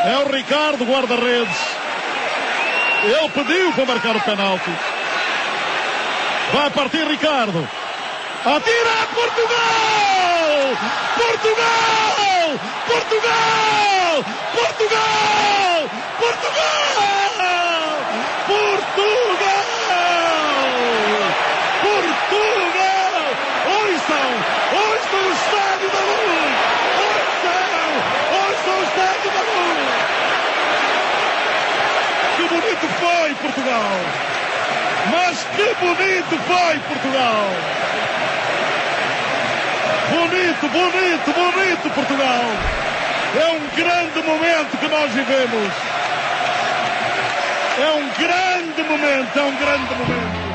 É 0.04 0.18
o 0.18 0.30
Ricardo, 0.30 0.84
guarda-redes. 0.84 1.56
Ele 3.02 3.28
pediu 3.30 3.72
para 3.72 3.86
marcar 3.86 4.16
o 4.16 4.20
penalti. 4.20 4.70
Vai 6.52 6.70
partir 6.70 7.08
Ricardo. 7.08 7.66
Atira 8.44 9.08
Portugal! 9.14 10.76
Portugal! 11.16 12.60
Portugal! 12.86 14.05
Portugal! 14.24 15.90
Portugal! 16.18 17.36
Portugal! 18.46 19.66
Portugal! 21.82 23.26
Ouçam! 23.66 24.28
Ouçam 24.72 25.20
o 25.20 25.32
estádio 25.32 25.88
da 25.90 26.00
luz! 26.00 26.56
Ouçam! 27.04 27.90
Ouçam 28.40 28.76
o 28.78 28.84
estádio 28.84 29.30
da 29.32 29.42
luz! 29.52 29.92
Que 32.36 32.44
bonito 32.48 32.86
foi 33.00 33.30
Portugal! 33.34 33.96
Mas 35.10 35.36
que 35.56 35.68
bonito 35.74 36.34
foi 36.46 36.78
Portugal! 36.88 37.46
Bonito, 40.08 40.68
bonito, 40.68 41.28
bonito 41.34 41.90
Portugal! 41.94 42.85
É 43.34 43.48
um 43.52 43.76
grande 43.76 44.22
momento 44.26 44.78
que 44.78 44.88
nós 44.88 45.12
vivemos! 45.12 45.72
É 47.78 47.90
um 47.90 48.08
grande 48.18 48.82
momento, 48.82 49.38
é 49.38 49.42
um 49.42 49.56
grande 49.56 49.94
momento! 49.94 50.46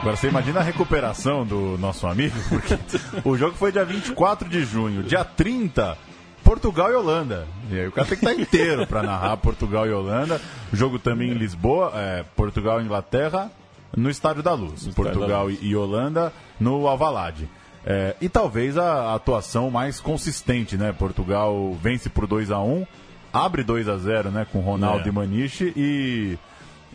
Agora 0.00 0.16
você 0.16 0.28
imagina 0.28 0.60
a 0.60 0.62
recuperação 0.62 1.44
do 1.44 1.76
nosso 1.78 2.06
amigo, 2.06 2.36
porque 2.48 2.78
o 3.24 3.36
jogo 3.36 3.56
foi 3.56 3.72
dia 3.72 3.84
24 3.84 4.48
de 4.48 4.64
junho, 4.64 5.02
dia 5.02 5.24
30, 5.24 5.96
Portugal 6.44 6.92
e 6.92 6.94
Holanda. 6.94 7.46
E 7.70 7.80
aí 7.80 7.88
o 7.88 7.92
cara 7.92 8.06
tem 8.06 8.18
que 8.18 8.24
estar 8.24 8.40
inteiro 8.40 8.86
para 8.86 9.02
narrar 9.02 9.36
Portugal 9.38 9.86
e 9.86 9.92
Holanda. 9.92 10.40
O 10.72 10.76
jogo 10.76 10.98
também 10.98 11.30
em 11.30 11.34
Lisboa, 11.34 11.92
é, 11.94 12.24
Portugal 12.36 12.80
e 12.80 12.84
Inglaterra, 12.84 13.50
no 13.96 14.10
Estádio 14.10 14.42
da 14.42 14.52
Luz. 14.54 14.86
Portugal 14.94 15.50
e 15.50 15.74
Holanda 15.74 16.32
no 16.60 16.86
Alvalade. 16.86 17.48
É, 17.88 18.16
e 18.20 18.28
talvez 18.28 18.76
a 18.76 19.14
atuação 19.14 19.70
mais 19.70 20.00
consistente, 20.00 20.76
né? 20.76 20.92
Portugal 20.92 21.72
vence 21.80 22.08
por 22.10 22.26
2 22.26 22.50
a 22.50 22.60
1 22.60 22.84
abre 23.32 23.62
2 23.62 23.88
a 23.88 23.96
0 23.96 24.30
né? 24.32 24.46
Com 24.50 24.58
Ronaldo 24.60 25.04
É. 25.04 25.08
e 25.08 25.12
Maniche 25.12 25.72
e, 25.76 26.38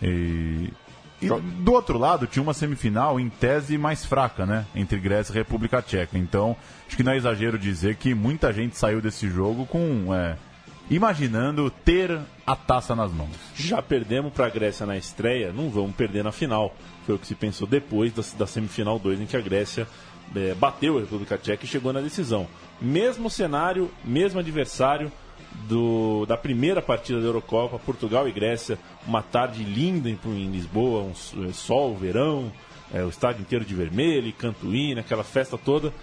e, 0.01 0.73
e 1.21 1.27
do 1.29 1.71
outro 1.71 1.97
lado 1.97 2.27
tinha 2.27 2.43
uma 2.43 2.53
semifinal 2.53 3.19
em 3.19 3.29
tese 3.29 3.77
mais 3.77 4.03
fraca, 4.05 4.45
né? 4.45 4.65
Entre 4.75 4.99
Grécia 4.99 5.31
e 5.31 5.35
República 5.35 5.81
Tcheca. 5.81 6.17
Então, 6.17 6.57
acho 6.85 6.97
que 6.97 7.03
não 7.03 7.13
é 7.13 7.17
exagero 7.17 7.57
dizer 7.57 7.95
que 7.95 8.13
muita 8.13 8.51
gente 8.51 8.77
saiu 8.77 8.99
desse 8.99 9.29
jogo 9.29 9.65
com. 9.65 10.13
é, 10.13 10.35
imaginando 10.89 11.71
ter 11.71 12.19
a 12.45 12.53
taça 12.55 12.93
nas 12.93 13.13
mãos. 13.13 13.29
Já 13.55 13.81
perdemos 13.81 14.33
para 14.33 14.47
a 14.47 14.49
Grécia 14.49 14.85
na 14.85 14.97
estreia, 14.97 15.53
não 15.53 15.69
vamos 15.69 15.95
perder 15.95 16.21
na 16.21 16.33
final. 16.33 16.75
Foi 17.05 17.15
o 17.15 17.19
que 17.19 17.27
se 17.27 17.33
pensou 17.35 17.65
depois 17.65 18.11
da, 18.11 18.21
da 18.37 18.45
semifinal 18.45 18.99
2, 18.99 19.21
em 19.21 19.25
que 19.25 19.37
a 19.37 19.41
Grécia 19.41 19.87
eh, 20.35 20.53
bateu 20.53 20.97
a 20.97 21.01
República 21.01 21.37
Tcheca 21.37 21.65
e 21.65 21.67
chegou 21.67 21.91
na 21.93 22.01
decisão. 22.01 22.47
Mesmo 22.79 23.29
cenário, 23.29 23.91
mesmo 24.03 24.39
adversário 24.39 25.11
do, 25.67 26.25
da 26.25 26.37
primeira 26.37 26.81
partida 26.81 27.19
da 27.19 27.25
Eurocopa, 27.25 27.77
Portugal 27.79 28.27
e 28.27 28.31
Grécia, 28.31 28.77
uma 29.05 29.21
tarde 29.21 29.63
linda 29.63 30.09
em, 30.09 30.17
em 30.25 30.51
Lisboa, 30.51 31.03
um 31.03 31.11
eh, 31.11 31.53
sol, 31.53 31.95
verão, 31.95 32.51
eh, 32.93 33.03
o 33.03 33.09
estádio 33.09 33.41
inteiro 33.41 33.65
de 33.65 33.73
vermelho, 33.73 34.27
e 34.27 34.31
cantuína, 34.31 35.01
aquela 35.01 35.23
festa 35.23 35.57
toda, 35.57 35.93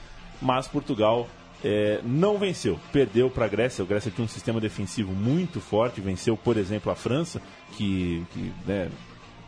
mas 0.41 0.69
Portugal 0.69 1.29
é, 1.63 2.01
não 2.05 2.39
venceu, 2.39 2.79
perdeu 2.93 3.29
para 3.29 3.45
a 3.45 3.49
Grécia. 3.49 3.83
A 3.83 3.87
Grécia 3.87 4.11
tinha 4.11 4.25
um 4.25 4.29
sistema 4.29 4.61
defensivo 4.61 5.13
muito 5.13 5.61
forte, 5.61 6.01
venceu, 6.01 6.37
por 6.37 6.57
exemplo, 6.57 6.91
a 6.93 6.95
França, 6.95 7.43
que, 7.73 8.25
que, 8.33 8.53
né, 8.67 8.89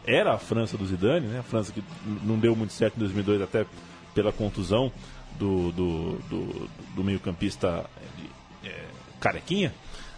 era 0.04 0.34
a 0.34 0.38
França 0.38 0.76
do 0.76 0.86
Zidane, 0.86 1.26
né? 1.26 1.38
a 1.38 1.42
França 1.42 1.72
que 1.72 1.82
não 2.24 2.38
deu 2.38 2.56
muito 2.56 2.72
certo 2.72 2.96
em 2.96 3.00
2002, 3.00 3.42
até 3.42 3.66
pela 4.14 4.32
contusão 4.32 4.92
do, 5.38 5.72
do, 5.72 6.18
do, 6.28 6.70
do 6.94 7.04
meio-campista 7.04 7.84
é, 8.64 8.84
carequinha 9.18 9.74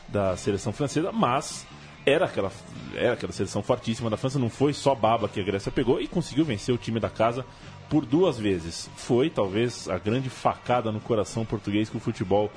da 0.09 0.37
seleção 0.37 0.73
francesa, 0.73 1.11
mas 1.13 1.67
era 2.05 2.27
aquela, 2.27 2.51
era 2.95 3.13
aquela 3.13 3.33
seleção 3.33 3.63
fortíssima 3.63 4.11
da 4.11 4.17
França, 4.17 4.39
não 4.39 4.51
foi 4.51 4.73
só 4.73 4.95
baba 4.95 5.29
que 5.29 5.41
a 5.41 5.45
Grécia 5.45 5.71
pegou 5.71 6.01
e 6.01 6.09
conseguiu 6.09 6.45
vencer 6.45 6.75
o 6.75 6.79
time 6.79 6.99
da 6.99 7.09
casa 7.09 7.45
por 7.89 8.05
duas 8.05 8.39
vezes. 8.39 8.91
Foi 8.97 9.31
talvez 9.31 9.89
a 9.89 9.99
grande 9.99 10.29
facada 10.29 10.91
no 10.91 11.01
coração 11.01 11.45
português 11.45 11.89
que 11.89 11.97
o 11.97 12.01
futebol 12.01 12.51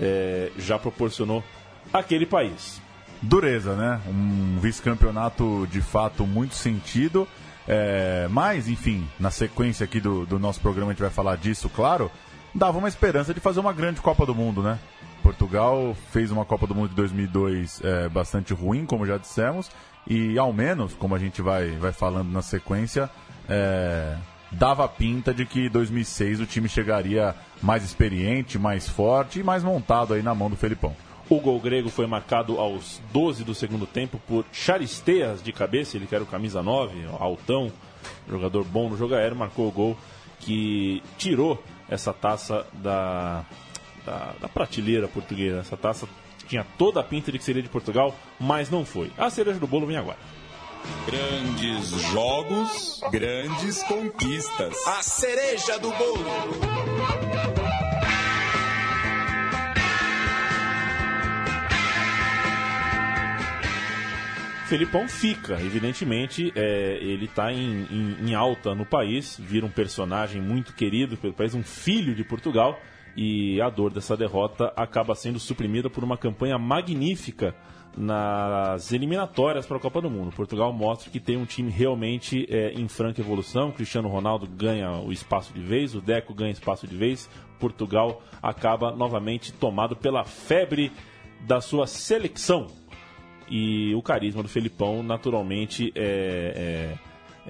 eh, 0.00 0.50
já 0.58 0.78
proporcionou 0.78 1.44
aquele 1.92 2.26
país. 2.26 2.80
Dureza, 3.22 3.76
né? 3.76 4.00
Um 4.08 4.58
vice-campeonato 4.58 5.68
de 5.70 5.82
fato 5.82 6.26
muito 6.26 6.54
sentido. 6.54 7.28
É, 7.72 8.26
mas, 8.28 8.68
enfim, 8.68 9.08
na 9.16 9.30
sequência 9.30 9.84
aqui 9.84 10.00
do, 10.00 10.26
do 10.26 10.40
nosso 10.40 10.60
programa 10.60 10.90
a 10.90 10.92
gente 10.92 11.02
vai 11.02 11.10
falar 11.10 11.36
disso, 11.36 11.68
claro. 11.68 12.10
Dava 12.52 12.76
uma 12.76 12.88
esperança 12.88 13.32
de 13.32 13.38
fazer 13.38 13.60
uma 13.60 13.72
grande 13.72 14.00
Copa 14.00 14.26
do 14.26 14.34
Mundo, 14.34 14.60
né? 14.60 14.76
Portugal 15.22 15.96
fez 16.10 16.32
uma 16.32 16.44
Copa 16.44 16.66
do 16.66 16.74
Mundo 16.74 16.88
de 16.88 16.96
2002 16.96 17.80
é, 17.84 18.08
bastante 18.08 18.52
ruim, 18.52 18.84
como 18.84 19.06
já 19.06 19.16
dissemos, 19.16 19.70
e 20.04 20.36
ao 20.36 20.52
menos, 20.52 20.94
como 20.94 21.14
a 21.14 21.18
gente 21.20 21.40
vai, 21.40 21.70
vai 21.76 21.92
falando 21.92 22.32
na 22.32 22.42
sequência, 22.42 23.08
é, 23.48 24.16
dava 24.50 24.88
pinta 24.88 25.32
de 25.32 25.46
que 25.46 25.68
2006 25.68 26.40
o 26.40 26.46
time 26.46 26.68
chegaria 26.68 27.36
mais 27.62 27.84
experiente, 27.84 28.58
mais 28.58 28.88
forte 28.88 29.38
e 29.38 29.44
mais 29.44 29.62
montado 29.62 30.14
aí 30.14 30.22
na 30.24 30.34
mão 30.34 30.50
do 30.50 30.56
Felipão. 30.56 30.96
O 31.30 31.38
gol 31.38 31.60
grego 31.60 31.88
foi 31.88 32.08
marcado 32.08 32.58
aos 32.58 33.00
12 33.12 33.44
do 33.44 33.54
segundo 33.54 33.86
tempo 33.86 34.20
por 34.26 34.44
Charisteas 34.52 35.40
de 35.40 35.52
cabeça, 35.52 35.96
ele 35.96 36.08
que 36.08 36.14
era 36.14 36.24
o 36.24 36.26
camisa 36.26 36.60
9, 36.60 37.06
altão, 37.20 37.70
jogador 38.28 38.64
bom 38.64 38.88
no 38.88 38.96
jogo 38.96 39.14
aéreo, 39.14 39.36
marcou 39.36 39.68
o 39.68 39.70
gol 39.70 39.96
que 40.40 41.00
tirou 41.16 41.62
essa 41.88 42.12
taça 42.12 42.66
da, 42.72 43.44
da, 44.04 44.34
da 44.40 44.48
prateleira 44.48 45.06
portuguesa. 45.06 45.60
Essa 45.60 45.76
taça 45.76 46.08
tinha 46.48 46.66
toda 46.76 46.98
a 46.98 47.04
pinta 47.04 47.30
de 47.30 47.38
que 47.38 47.44
seria 47.44 47.62
de 47.62 47.68
Portugal, 47.68 48.12
mas 48.40 48.68
não 48.68 48.84
foi. 48.84 49.12
A 49.16 49.30
cereja 49.30 49.60
do 49.60 49.68
bolo 49.68 49.86
vem 49.86 49.96
agora. 49.96 50.18
Grandes 51.06 51.90
jogos, 52.10 53.00
grandes 53.12 53.84
conquistas. 53.84 54.74
A 54.84 55.00
cereja 55.00 55.78
do 55.78 55.90
bolo. 55.92 57.49
Felipão 64.70 65.08
fica, 65.08 65.54
evidentemente, 65.54 66.52
é, 66.54 66.96
ele 67.02 67.24
está 67.24 67.52
em, 67.52 67.88
em, 67.90 68.28
em, 68.28 68.34
alta 68.36 68.72
no 68.72 68.86
país, 68.86 69.36
vira 69.36 69.66
um 69.66 69.68
personagem 69.68 70.40
muito 70.40 70.72
querido 70.74 71.16
pelo 71.16 71.34
país, 71.34 71.56
um 71.56 71.62
filho 71.64 72.14
de 72.14 72.22
Portugal, 72.22 72.78
e 73.16 73.60
a 73.60 73.68
dor 73.68 73.92
dessa 73.92 74.16
derrota 74.16 74.72
acaba 74.76 75.16
sendo 75.16 75.40
suprimida 75.40 75.90
por 75.90 76.04
uma 76.04 76.16
campanha 76.16 76.56
magnífica 76.56 77.52
nas 77.96 78.92
eliminatórias 78.92 79.66
para 79.66 79.76
a 79.76 79.80
Copa 79.80 80.00
do 80.00 80.08
Mundo. 80.08 80.30
Portugal 80.30 80.72
mostra 80.72 81.10
que 81.10 81.18
tem 81.18 81.36
um 81.36 81.44
time 81.44 81.68
realmente 81.68 82.46
é, 82.48 82.70
em 82.70 82.86
franca 82.86 83.20
evolução. 83.20 83.72
Cristiano 83.72 84.06
Ronaldo 84.06 84.46
ganha 84.46 84.92
o 85.00 85.10
espaço 85.10 85.52
de 85.52 85.60
vez, 85.60 85.96
o 85.96 86.00
Deco 86.00 86.32
ganha 86.32 86.52
espaço 86.52 86.86
de 86.86 86.94
vez. 86.94 87.28
Portugal 87.58 88.22
acaba 88.40 88.92
novamente 88.92 89.52
tomado 89.52 89.96
pela 89.96 90.22
febre 90.22 90.92
da 91.40 91.60
sua 91.60 91.88
seleção 91.88 92.68
e 93.50 93.94
o 93.94 94.00
carisma 94.00 94.42
do 94.42 94.48
Felipão 94.48 95.02
naturalmente 95.02 95.92
é, 95.96 96.96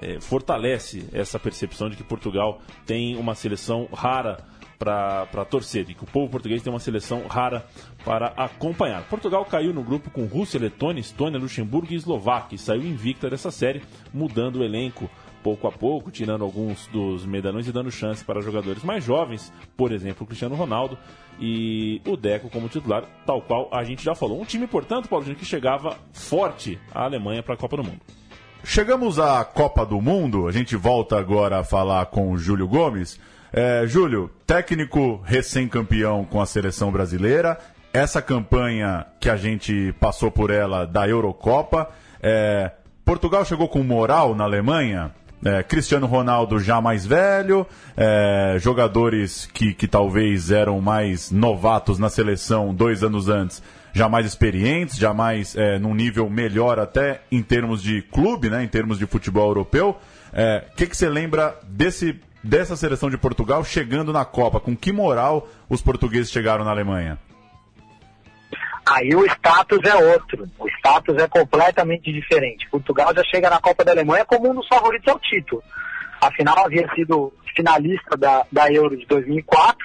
é, 0.01 0.13
é, 0.15 0.19
fortalece 0.19 1.07
essa 1.13 1.39
percepção 1.39 1.89
de 1.89 1.95
que 1.95 2.03
Portugal 2.03 2.59
tem 2.85 3.15
uma 3.15 3.35
seleção 3.35 3.87
rara 3.93 4.43
para 4.79 5.45
torcer 5.45 5.87
e 5.87 5.93
que 5.93 6.03
o 6.03 6.07
povo 6.07 6.31
português 6.31 6.63
tem 6.63 6.73
uma 6.73 6.79
seleção 6.79 7.27
rara 7.27 7.63
para 8.03 8.33
acompanhar. 8.35 9.03
Portugal 9.03 9.45
caiu 9.45 9.71
no 9.71 9.83
grupo 9.83 10.09
com 10.09 10.25
Rússia, 10.25 10.59
Letônia, 10.59 10.99
Estônia, 10.99 11.39
Luxemburgo 11.39 11.93
e 11.93 11.95
Eslováquia 11.95 12.55
e 12.55 12.59
saiu 12.59 12.81
invicta 12.81 13.29
dessa 13.29 13.51
série, 13.51 13.83
mudando 14.11 14.57
o 14.57 14.63
elenco 14.63 15.07
pouco 15.43 15.67
a 15.67 15.71
pouco, 15.71 16.11
tirando 16.11 16.43
alguns 16.43 16.87
dos 16.87 17.25
medalhões 17.25 17.67
e 17.67 17.71
dando 17.71 17.91
chance 17.91 18.23
para 18.23 18.41
jogadores 18.41 18.83
mais 18.83 19.03
jovens, 19.03 19.51
por 19.75 19.91
exemplo, 19.91 20.23
o 20.23 20.27
Cristiano 20.27 20.55
Ronaldo 20.55 20.97
e 21.39 22.01
o 22.05 22.15
Deco 22.15 22.49
como 22.49 22.69
titular, 22.69 23.03
tal 23.25 23.41
qual 23.41 23.69
a 23.71 23.83
gente 23.83 24.03
já 24.03 24.13
falou. 24.13 24.39
Um 24.39 24.45
time, 24.45 24.67
portanto, 24.67 25.09
Paulo 25.09 25.25
que 25.35 25.45
chegava 25.45 25.97
forte 26.13 26.79
à 26.93 27.03
Alemanha 27.03 27.41
para 27.41 27.55
a 27.55 27.57
Copa 27.57 27.77
do 27.77 27.83
Mundo. 27.83 27.99
Chegamos 28.63 29.19
à 29.19 29.43
Copa 29.43 29.85
do 29.85 29.99
Mundo, 29.99 30.47
a 30.47 30.51
gente 30.51 30.75
volta 30.75 31.17
agora 31.17 31.59
a 31.59 31.63
falar 31.63 32.05
com 32.07 32.31
o 32.31 32.37
Júlio 32.37 32.67
Gomes. 32.67 33.19
É, 33.51 33.85
Júlio, 33.87 34.29
técnico 34.45 35.19
recém-campeão 35.25 36.23
com 36.23 36.39
a 36.39 36.45
seleção 36.45 36.91
brasileira, 36.91 37.57
essa 37.91 38.21
campanha 38.21 39.05
que 39.19 39.29
a 39.29 39.35
gente 39.35 39.93
passou 39.99 40.31
por 40.31 40.49
ela 40.49 40.85
da 40.85 41.09
Eurocopa, 41.09 41.89
é, 42.21 42.71
Portugal 43.03 43.43
chegou 43.43 43.67
com 43.67 43.83
moral 43.83 44.35
na 44.35 44.45
Alemanha? 44.45 45.11
É, 45.43 45.63
Cristiano 45.63 46.05
Ronaldo 46.05 46.59
já 46.59 46.79
mais 46.79 47.05
velho, 47.05 47.65
é, 47.97 48.57
jogadores 48.59 49.49
que, 49.51 49.73
que 49.73 49.87
talvez 49.87 50.51
eram 50.51 50.79
mais 50.79 51.31
novatos 51.31 51.97
na 51.97 52.09
seleção 52.09 52.73
dois 52.73 53.03
anos 53.03 53.27
antes, 53.27 53.61
já 53.91 54.07
mais 54.07 54.25
experientes, 54.25 54.97
já 54.97 55.13
mais 55.13 55.55
é, 55.55 55.79
num 55.79 55.95
nível 55.95 56.29
melhor 56.29 56.79
até 56.79 57.21
em 57.31 57.41
termos 57.41 57.81
de 57.81 58.03
clube, 58.03 58.49
né, 58.49 58.63
em 58.63 58.67
termos 58.67 58.99
de 58.99 59.07
futebol 59.07 59.47
europeu. 59.47 59.89
O 59.89 59.97
é, 60.33 60.63
que, 60.75 60.85
que 60.85 60.95
você 60.95 61.09
lembra 61.09 61.57
desse, 61.63 62.19
dessa 62.43 62.75
seleção 62.75 63.09
de 63.09 63.17
Portugal 63.17 63.65
chegando 63.65 64.13
na 64.13 64.23
Copa? 64.23 64.59
Com 64.59 64.77
que 64.77 64.91
moral 64.91 65.49
os 65.67 65.81
portugueses 65.81 66.31
chegaram 66.31 66.63
na 66.63 66.71
Alemanha? 66.71 67.17
Aí 68.85 69.15
o 69.15 69.25
status 69.25 69.79
é 69.85 69.95
outro. 69.95 70.49
O 70.59 70.67
status 70.81 71.15
é 71.17 71.27
completamente 71.27 72.11
diferente. 72.11 72.67
Portugal 72.69 73.13
já 73.15 73.23
chega 73.23 73.49
na 73.49 73.59
Copa 73.59 73.85
da 73.85 73.91
Alemanha 73.91 74.25
como 74.25 74.49
um 74.49 74.55
dos 74.55 74.67
favoritos 74.67 75.07
ao 75.07 75.19
título. 75.19 75.63
Afinal, 76.19 76.65
havia 76.65 76.87
sido 76.93 77.31
finalista 77.55 78.17
da, 78.17 78.45
da 78.51 78.71
Euro 78.71 78.97
de 78.97 79.05
2004. 79.05 79.77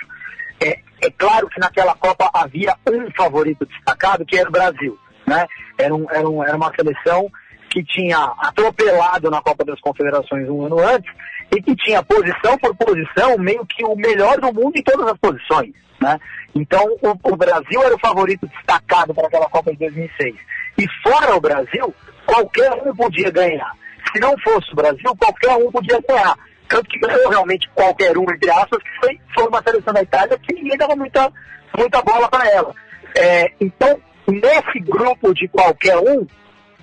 É, 0.61 0.81
é 1.03 1.11
claro 1.11 1.49
que 1.49 1.61
naquela 1.61 1.95
Copa 1.95 2.31
havia 2.33 2.75
um 2.89 3.11
favorito 3.13 3.67
destacado, 3.67 4.25
que 4.25 4.37
era 4.37 4.49
o 4.49 4.53
Brasil. 4.53 4.99
Né? 5.27 5.47
Era, 5.79 5.95
um, 5.95 6.11
era, 6.11 6.29
um, 6.29 6.43
era 6.43 6.57
uma 6.57 6.73
seleção 6.75 7.31
que 7.71 7.85
tinha 7.85 8.19
atropelado 8.39 9.31
na 9.31 9.43
Copa 9.43 9.65
das 9.65 9.81
Confederações 9.81 10.49
um 10.49 10.65
ano 10.65 10.79
antes 10.79 11.13
e 11.55 11.61
que 11.61 11.77
tinha 11.77 12.03
posição 12.03 12.57
por 12.59 12.75
posição 12.75 13.37
meio 13.39 13.65
que 13.67 13.85
o 13.85 13.95
melhor 13.95 14.41
do 14.41 14.53
mundo 14.53 14.77
em 14.77 14.83
todas 14.83 15.07
as 15.07 15.19
posições. 15.19 15.73
Né? 16.01 16.19
Então, 16.55 16.85
o, 17.03 17.33
o 17.33 17.37
Brasil 17.37 17.83
era 17.83 17.95
o 17.95 18.01
favorito 18.01 18.47
destacado 18.47 19.15
para 19.15 19.27
aquela 19.27 19.49
Copa 19.49 19.73
de 19.73 19.79
2006. 19.79 20.37
E 20.79 20.87
fora 21.03 21.37
o 21.37 21.41
Brasil, 21.41 21.95
qualquer 22.27 22.73
um 22.73 22.95
podia 22.95 23.31
ganhar. 23.31 23.73
Se 24.13 24.21
não 24.21 24.35
fosse 24.39 24.73
o 24.73 24.77
Brasil, 24.77 25.17
qualquer 25.19 25.57
um 25.57 25.71
podia 25.71 26.01
ganhar. 26.09 26.37
Tanto 26.69 26.89
que 26.89 26.99
ganhou 26.99 27.29
realmente 27.31 27.69
qualquer 27.75 28.17
um, 28.19 28.23
entre 28.23 28.51
aspas, 28.51 28.83
que 28.83 28.89
foi, 29.01 29.21
foi 29.35 29.49
uma 29.49 29.63
seleção 29.63 29.95
da 29.95 30.03
Itália 30.03 30.39
que 30.39 30.55
ninguém 30.55 30.77
dava 30.77 30.97
muita, 30.97 31.33
muita 31.77 32.03
bola 32.03 32.29
para 32.29 32.49
ela. 32.51 32.75
É, 33.15 33.53
então, 33.61 34.01
nesse 34.27 34.81
grupo 34.81 35.33
de 35.33 35.49
qualquer 35.49 35.97
um, 35.99 36.27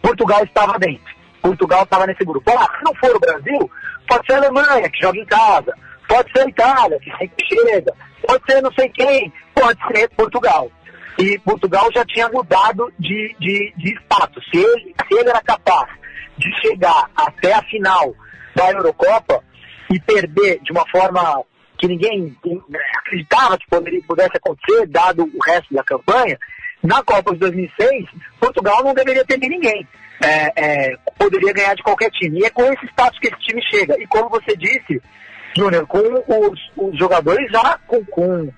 Portugal 0.01 0.43
estava 0.43 0.79
dentro. 0.79 1.13
Portugal 1.41 1.83
estava 1.83 2.07
nesse 2.07 2.23
grupo. 2.23 2.49
Ah, 2.51 2.67
se 2.77 2.83
não 2.83 2.95
for 2.95 3.15
o 3.15 3.19
Brasil, 3.19 3.71
pode 4.07 4.25
ser 4.25 4.33
a 4.33 4.37
Alemanha, 4.37 4.89
que 4.89 5.01
joga 5.01 5.19
em 5.19 5.25
casa, 5.25 5.73
pode 6.07 6.31
ser 6.31 6.43
a 6.43 6.49
Itália, 6.49 6.99
que 6.99 7.11
sempre 7.17 7.45
chega, 7.45 7.93
pode 8.25 8.43
ser 8.45 8.61
não 8.61 8.71
sei 8.73 8.89
quem, 8.89 9.33
pode 9.53 9.79
ser 9.87 10.09
Portugal. 10.09 10.71
E 11.19 11.37
Portugal 11.39 11.89
já 11.93 12.03
tinha 12.05 12.27
mudado 12.29 12.91
de, 12.99 13.35
de, 13.39 13.73
de 13.77 13.93
status. 14.01 14.43
Se 14.51 14.57
ele, 14.59 14.95
se 15.07 15.19
ele 15.19 15.29
era 15.29 15.41
capaz 15.41 15.89
de 16.37 16.51
chegar 16.61 17.09
até 17.15 17.53
a 17.53 17.61
final 17.63 18.13
da 18.55 18.71
Eurocopa 18.71 19.43
e 19.91 19.99
perder 19.99 20.59
de 20.61 20.71
uma 20.71 20.85
forma 20.89 21.43
que 21.77 21.87
ninguém 21.87 22.35
acreditava 22.97 23.57
que 23.57 23.67
poderia, 23.67 24.01
pudesse 24.07 24.37
acontecer, 24.37 24.87
dado 24.87 25.23
o 25.23 25.43
resto 25.45 25.73
da 25.73 25.83
campanha, 25.83 26.37
na 26.81 27.03
Copa 27.03 27.33
de 27.33 27.39
2006, 27.39 28.05
Portugal 28.39 28.83
não 28.83 28.93
deveria 28.93 29.23
ter 29.25 29.37
ninguém. 29.37 29.87
É, 30.23 30.51
é, 30.55 30.97
poderia 31.17 31.53
ganhar 31.53 31.75
de 31.75 31.83
qualquer 31.83 32.09
time. 32.11 32.39
E 32.39 32.45
é 32.45 32.49
com 32.49 32.63
esse 32.71 32.85
status 32.87 33.19
que 33.19 33.27
esse 33.27 33.39
time 33.39 33.61
chega. 33.69 33.95
E 34.01 34.07
como 34.07 34.29
você 34.29 34.55
disse, 34.55 35.01
Júnior, 35.55 35.85
com 35.87 35.99
os, 35.99 36.59
os, 36.75 36.97
jogadores 36.97 37.49
já 37.51 37.77
com, 37.87 38.03
com, 38.05 38.49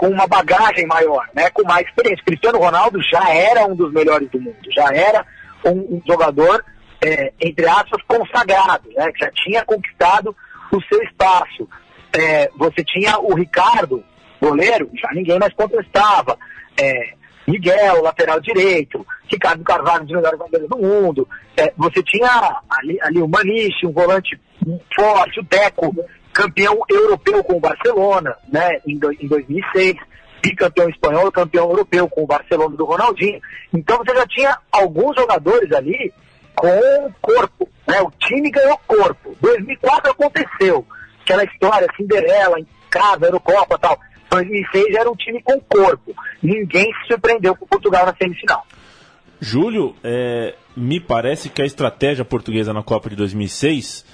com, 0.00 0.08
uma 0.08 0.26
bagagem 0.26 0.86
maior, 0.86 1.28
né? 1.34 1.50
com 1.50 1.62
mais 1.64 1.86
experiência. 1.86 2.24
Cristiano 2.24 2.58
Ronaldo 2.58 3.02
já 3.02 3.28
era 3.28 3.66
um 3.66 3.76
dos 3.76 3.92
melhores 3.92 4.30
do 4.30 4.40
mundo, 4.40 4.56
já 4.74 4.88
era 4.94 5.26
um, 5.62 5.96
um 5.96 6.02
jogador, 6.08 6.64
é, 7.04 7.30
entre 7.38 7.68
aspas, 7.68 8.02
consagrado, 8.08 8.88
né? 8.96 9.12
que 9.12 9.18
já 9.18 9.30
tinha 9.32 9.62
conquistado 9.62 10.34
o 10.72 10.82
seu 10.84 11.02
espaço. 11.02 11.68
É, 12.18 12.48
você 12.56 12.82
tinha 12.82 13.18
o 13.18 13.34
Ricardo, 13.34 14.02
goleiro, 14.40 14.90
já 14.94 15.10
ninguém 15.12 15.38
mais 15.38 15.52
contestava. 15.52 16.38
É, 16.80 17.12
Miguel, 17.46 18.00
lateral 18.00 18.40
direito, 18.40 19.06
Ricardo 19.30 19.62
Carvalho, 19.62 20.06
de 20.06 20.14
melhores 20.14 20.38
zagueiros 20.38 20.68
do 20.70 20.78
mundo. 20.78 21.28
É, 21.58 21.74
você 21.76 22.02
tinha 22.02 22.62
ali, 22.70 22.98
ali 23.02 23.20
o 23.20 23.28
Maniche, 23.28 23.86
um 23.86 23.92
volante 23.92 24.40
forte, 24.96 25.40
o 25.40 25.42
Deco, 25.42 25.94
campeão 26.40 26.78
europeu 26.88 27.44
com 27.44 27.56
o 27.56 27.60
Barcelona, 27.60 28.34
né, 28.50 28.80
em, 28.86 28.98
do, 28.98 29.12
em 29.12 29.26
2006, 29.26 29.96
bicampeão 30.42 30.88
espanhol, 30.88 31.30
campeão 31.30 31.68
europeu 31.68 32.08
com 32.08 32.22
o 32.22 32.26
Barcelona 32.26 32.74
do 32.74 32.84
Ronaldinho. 32.86 33.40
Então 33.74 33.98
você 33.98 34.14
já 34.14 34.26
tinha 34.26 34.58
alguns 34.72 35.14
jogadores 35.16 35.70
ali 35.72 36.12
com 36.54 37.12
corpo, 37.20 37.68
né, 37.86 38.00
o 38.00 38.10
time 38.18 38.50
ganhou 38.50 38.78
corpo. 38.86 39.36
2004 39.40 40.12
aconteceu, 40.12 40.86
aquela 41.22 41.44
história, 41.44 41.86
Cinderela, 41.94 42.58
em 42.58 42.66
casa, 42.88 43.26
Eurocopa 43.26 43.74
e 43.74 43.78
tal. 43.78 43.98
2006 44.30 44.94
era 44.94 45.10
um 45.10 45.16
time 45.16 45.42
com 45.42 45.60
corpo. 45.60 46.14
Ninguém 46.42 46.84
se 46.84 47.08
surpreendeu 47.08 47.54
com 47.54 47.66
Portugal 47.66 48.06
na 48.06 48.14
semifinal. 48.14 48.64
Júlio, 49.40 49.94
é, 50.04 50.54
me 50.76 51.00
parece 51.00 51.48
que 51.48 51.60
a 51.60 51.66
estratégia 51.66 52.24
portuguesa 52.24 52.72
na 52.72 52.82
Copa 52.82 53.10
de 53.10 53.16
2006 53.16 54.04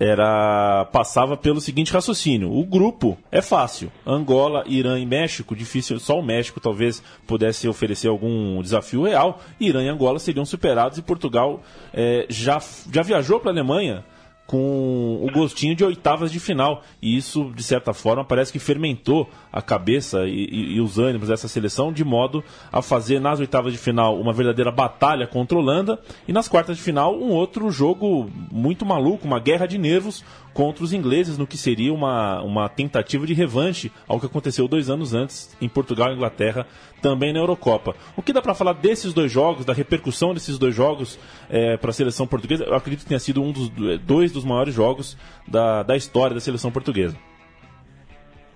era 0.00 0.86
passava 0.86 1.36
pelo 1.36 1.60
seguinte 1.60 1.92
raciocínio: 1.92 2.50
o 2.50 2.64
grupo 2.64 3.18
é 3.30 3.42
fácil, 3.42 3.92
Angola, 4.06 4.64
Irã 4.66 4.98
e 4.98 5.04
México, 5.04 5.54
difícil, 5.54 6.00
só 6.00 6.18
o 6.18 6.22
México 6.22 6.58
talvez 6.58 7.02
pudesse 7.26 7.68
oferecer 7.68 8.08
algum 8.08 8.62
desafio 8.62 9.04
real. 9.04 9.40
Irã 9.60 9.84
e 9.84 9.88
Angola 9.88 10.18
seriam 10.18 10.46
superados 10.46 10.96
e 10.96 11.02
Portugal 11.02 11.62
é, 11.92 12.24
já 12.30 12.58
já 12.90 13.02
viajou 13.02 13.38
para 13.38 13.50
a 13.50 13.54
Alemanha 13.54 14.02
com 14.50 15.20
o 15.22 15.30
gostinho 15.30 15.76
de 15.76 15.84
oitavas 15.84 16.32
de 16.32 16.40
final. 16.40 16.82
E 17.00 17.16
isso, 17.16 17.52
de 17.54 17.62
certa 17.62 17.94
forma, 17.94 18.24
parece 18.24 18.50
que 18.50 18.58
fermentou 18.58 19.30
a 19.52 19.62
cabeça 19.62 20.26
e, 20.26 20.44
e, 20.50 20.74
e, 20.74 20.80
os 20.80 20.98
ânimos 20.98 21.28
dessa 21.28 21.46
seleção, 21.46 21.92
de 21.92 22.04
modo 22.04 22.42
a 22.72 22.82
fazer 22.82 23.20
nas 23.20 23.38
oitavas 23.38 23.72
de 23.72 23.78
final 23.78 24.18
uma 24.18 24.32
verdadeira 24.32 24.72
batalha 24.72 25.24
contra 25.24 25.56
a 25.56 25.60
Holanda 25.60 26.00
e 26.26 26.32
nas 26.32 26.48
quartas 26.48 26.76
de 26.76 26.82
final 26.82 27.16
um 27.16 27.30
outro 27.30 27.70
jogo 27.70 28.28
muito 28.50 28.84
maluco, 28.84 29.24
uma 29.24 29.38
guerra 29.38 29.66
de 29.66 29.78
nervos 29.78 30.24
contra 30.52 30.84
os 30.84 30.92
ingleses, 30.92 31.38
no 31.38 31.46
que 31.46 31.56
seria 31.56 31.92
uma, 31.92 32.40
uma 32.42 32.68
tentativa 32.68 33.26
de 33.26 33.34
revanche 33.34 33.90
ao 34.06 34.18
que 34.18 34.26
aconteceu 34.26 34.66
dois 34.66 34.90
anos 34.90 35.14
antes 35.14 35.56
em 35.60 35.68
Portugal 35.68 36.10
e 36.10 36.14
Inglaterra, 36.14 36.66
também 37.00 37.32
na 37.32 37.38
Eurocopa. 37.38 37.94
O 38.16 38.22
que 38.22 38.32
dá 38.32 38.42
para 38.42 38.54
falar 38.54 38.74
desses 38.74 39.12
dois 39.12 39.30
jogos, 39.30 39.64
da 39.64 39.72
repercussão 39.72 40.34
desses 40.34 40.58
dois 40.58 40.74
jogos 40.74 41.18
é, 41.48 41.76
para 41.76 41.90
a 41.90 41.92
seleção 41.92 42.26
portuguesa? 42.26 42.64
Eu 42.64 42.74
acredito 42.74 43.02
que 43.02 43.08
tenha 43.08 43.20
sido 43.20 43.42
um 43.42 43.52
dos 43.52 43.70
dois 44.00 44.32
dos 44.32 44.44
maiores 44.44 44.74
jogos 44.74 45.16
da, 45.46 45.82
da 45.82 45.96
história 45.96 46.34
da 46.34 46.40
seleção 46.40 46.70
portuguesa. 46.70 47.16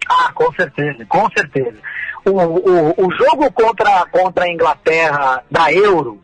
Ah, 0.09 0.31
com 0.33 0.53
certeza, 0.53 1.05
com 1.07 1.29
certeza. 1.31 1.79
O, 2.27 2.31
o, 2.31 3.07
o 3.07 3.13
jogo 3.13 3.51
contra, 3.53 4.07
contra 4.07 4.45
a 4.45 4.51
Inglaterra 4.51 5.43
da 5.51 5.73
Euro 5.73 6.21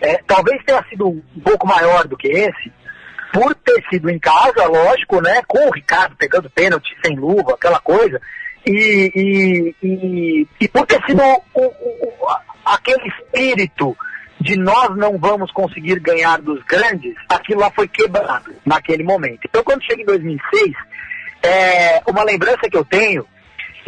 é, 0.00 0.20
talvez 0.26 0.62
tenha 0.64 0.84
sido 0.88 1.08
um 1.08 1.40
pouco 1.44 1.66
maior 1.66 2.06
do 2.08 2.16
que 2.16 2.28
esse, 2.28 2.72
por 3.32 3.54
ter 3.54 3.82
sido 3.88 4.10
em 4.10 4.18
casa, 4.18 4.66
lógico, 4.66 5.20
né? 5.20 5.42
Com 5.46 5.68
o 5.68 5.72
Ricardo 5.72 6.14
pegando 6.16 6.50
pênalti 6.50 6.94
sem 7.04 7.16
luva, 7.16 7.54
aquela 7.54 7.80
coisa. 7.80 8.20
E, 8.64 9.12
e, 9.14 9.86
e, 9.86 10.46
e 10.60 10.68
por 10.68 10.86
ter 10.86 11.02
sido 11.04 11.22
o, 11.54 11.62
o, 11.62 12.28
aquele 12.64 13.08
espírito 13.08 13.96
de 14.40 14.56
nós 14.56 14.96
não 14.96 15.18
vamos 15.18 15.50
conseguir 15.52 16.00
ganhar 16.00 16.40
dos 16.40 16.62
grandes, 16.64 17.14
aquilo 17.28 17.60
lá 17.60 17.70
foi 17.70 17.88
quebrado 17.88 18.52
naquele 18.66 19.04
momento. 19.04 19.40
Então, 19.44 19.62
quando 19.62 19.84
chega 19.84 20.02
em 20.02 20.06
2006, 20.06 20.72
é, 21.42 22.02
uma 22.06 22.24
lembrança 22.24 22.68
que 22.68 22.76
eu 22.76 22.84
tenho 22.84 23.26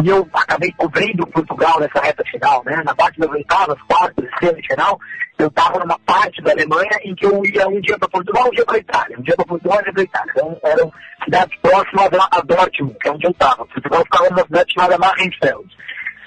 e 0.02 0.08
eu 0.08 0.28
acabei 0.32 0.72
cobrindo 0.72 1.26
Portugal 1.28 1.78
nessa 1.78 2.00
reta 2.00 2.24
final, 2.24 2.62
né? 2.64 2.82
Na 2.84 2.94
parte 2.94 3.18
das 3.20 3.30
oitavas, 3.30 3.80
quartas, 3.82 4.28
semifinal, 4.40 4.98
eu 5.38 5.46
estava 5.46 5.78
numa 5.78 5.98
parte 6.00 6.42
da 6.42 6.52
Alemanha 6.52 6.98
em 7.04 7.14
que 7.14 7.26
eu 7.26 7.44
ia 7.46 7.68
um 7.68 7.80
dia 7.80 7.98
para 7.98 8.08
Portugal, 8.08 8.48
um 8.48 8.50
dia 8.50 8.64
para 8.64 8.78
Itália, 8.78 9.18
um 9.18 9.22
dia 9.22 9.36
para 9.36 9.44
Portugal, 9.44 9.78
um 9.78 9.82
dia 9.82 9.92
para 9.92 10.02
Itália. 10.02 10.32
Então 10.32 10.58
eram 10.64 10.92
cidades 11.24 11.58
próximas 11.60 12.08
a, 12.30 12.40
Dortmund, 12.40 12.96
que 13.00 13.08
é 13.08 13.12
onde 13.12 13.26
eu 13.26 13.30
estava. 13.30 13.66
Portugal 13.66 14.02
ficava 14.04 14.30
numa 14.30 14.42
cidade 14.42 14.72
chamada 14.72 14.98
Marrenfeld. 14.98 15.76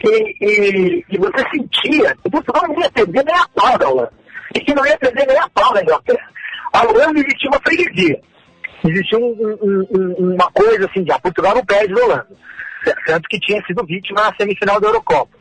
E, 0.03 0.36
e, 0.41 1.06
e, 1.10 1.17
você 1.17 1.43
sentia 1.51 2.15
que 2.15 2.30
Portugal 2.30 2.67
não 2.67 2.80
ia 2.80 2.91
perder 2.91 3.25
nem 3.25 3.36
a 3.36 3.47
pau 3.47 3.77
da 3.77 3.89
Holanda. 3.89 4.13
E 4.56 4.60
que 4.60 4.73
não 4.73 4.86
ia 4.86 4.97
perder 4.97 5.25
nem 5.25 5.38
a 5.38 5.49
pau 5.49 5.73
da 5.73 5.82
Inglaterra. 5.82 6.30
A 6.73 6.84
Holanda 6.84 7.19
existia 7.19 7.49
uma 7.49 7.60
freguesia. 7.60 8.21
Existia 8.86 9.17
um, 9.17 9.58
um, 9.62 9.88
um, 9.91 10.34
uma 10.34 10.51
coisa 10.51 10.86
assim, 10.86 11.03
de 11.03 11.12
ah, 11.12 11.19
Portugal 11.19 11.56
não 11.56 11.65
perde 11.65 11.93
da 11.93 12.06
Holanda 12.06 12.27
tanto 13.06 13.28
que 13.30 13.39
tinha 13.39 13.62
sido 13.65 13.86
vítima 13.86 14.21
na 14.23 14.36
semifinal 14.36 14.80
da 14.80 14.88
Eurocopa. 14.88 15.38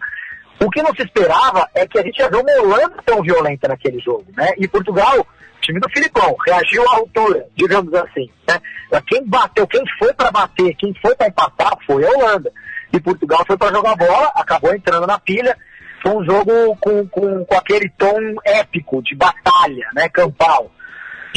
O 0.63 0.71
que 0.71 0.83
não 0.83 0.95
se 0.95 1.03
esperava 1.03 1.69
é 1.75 1.87
que 1.87 1.99
a 1.99 2.03
gente 2.03 2.19
ia 2.19 2.31
ver 2.31 2.39
uma 2.39 2.63
Holanda 2.63 2.97
tão 3.05 3.23
violenta 3.23 3.69
naquele 3.69 4.01
jogo, 4.01 4.25
né? 4.37 4.53
E 4.57 4.67
Portugal, 4.67 5.27
time 5.61 5.79
do 5.79 5.91
Filipão, 5.91 6.35
reagiu 6.47 6.83
à 6.89 6.97
altura, 6.97 7.47
digamos 7.55 7.93
assim. 7.93 8.31
Né? 8.49 8.59
Quem 9.07 9.27
bateu, 9.27 9.67
quem 9.67 9.83
foi 9.99 10.13
para 10.15 10.31
bater, 10.31 10.75
quem 10.77 10.95
foi 11.03 11.15
para 11.15 11.29
empatar 11.29 11.77
foi 11.87 12.07
a 12.07 12.11
Holanda. 12.11 12.51
E 12.93 13.01
Portugal 13.01 13.45
foi 13.47 13.57
para 13.59 13.75
jogar 13.75 13.97
bola, 13.97 14.33
acabou 14.35 14.75
entrando 14.75 15.07
na 15.07 15.19
pilha. 15.19 15.57
Foi 16.03 16.13
um 16.13 16.25
jogo 16.25 16.77
com, 16.77 17.07
com, 17.09 17.45
com 17.45 17.55
aquele 17.55 17.91
tom 17.91 18.19
épico 18.45 19.03
de 19.03 19.15
batalha, 19.15 19.89
né? 19.95 20.09
Campal. 20.09 20.71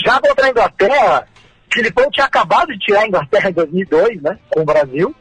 Já 0.01 0.19
contra 0.21 0.45
a 0.45 0.49
Inglaterra, 0.49 1.27
Filipão 1.73 2.09
tinha 2.09 2.25
acabado 2.25 2.67
de 2.67 2.79
tirar 2.79 3.01
a 3.01 3.07
Inglaterra 3.07 3.49
em 3.49 3.53
2002, 3.53 4.21
né? 4.21 4.39
Com 4.49 4.61
o 4.61 4.65
Brasil 4.65 5.13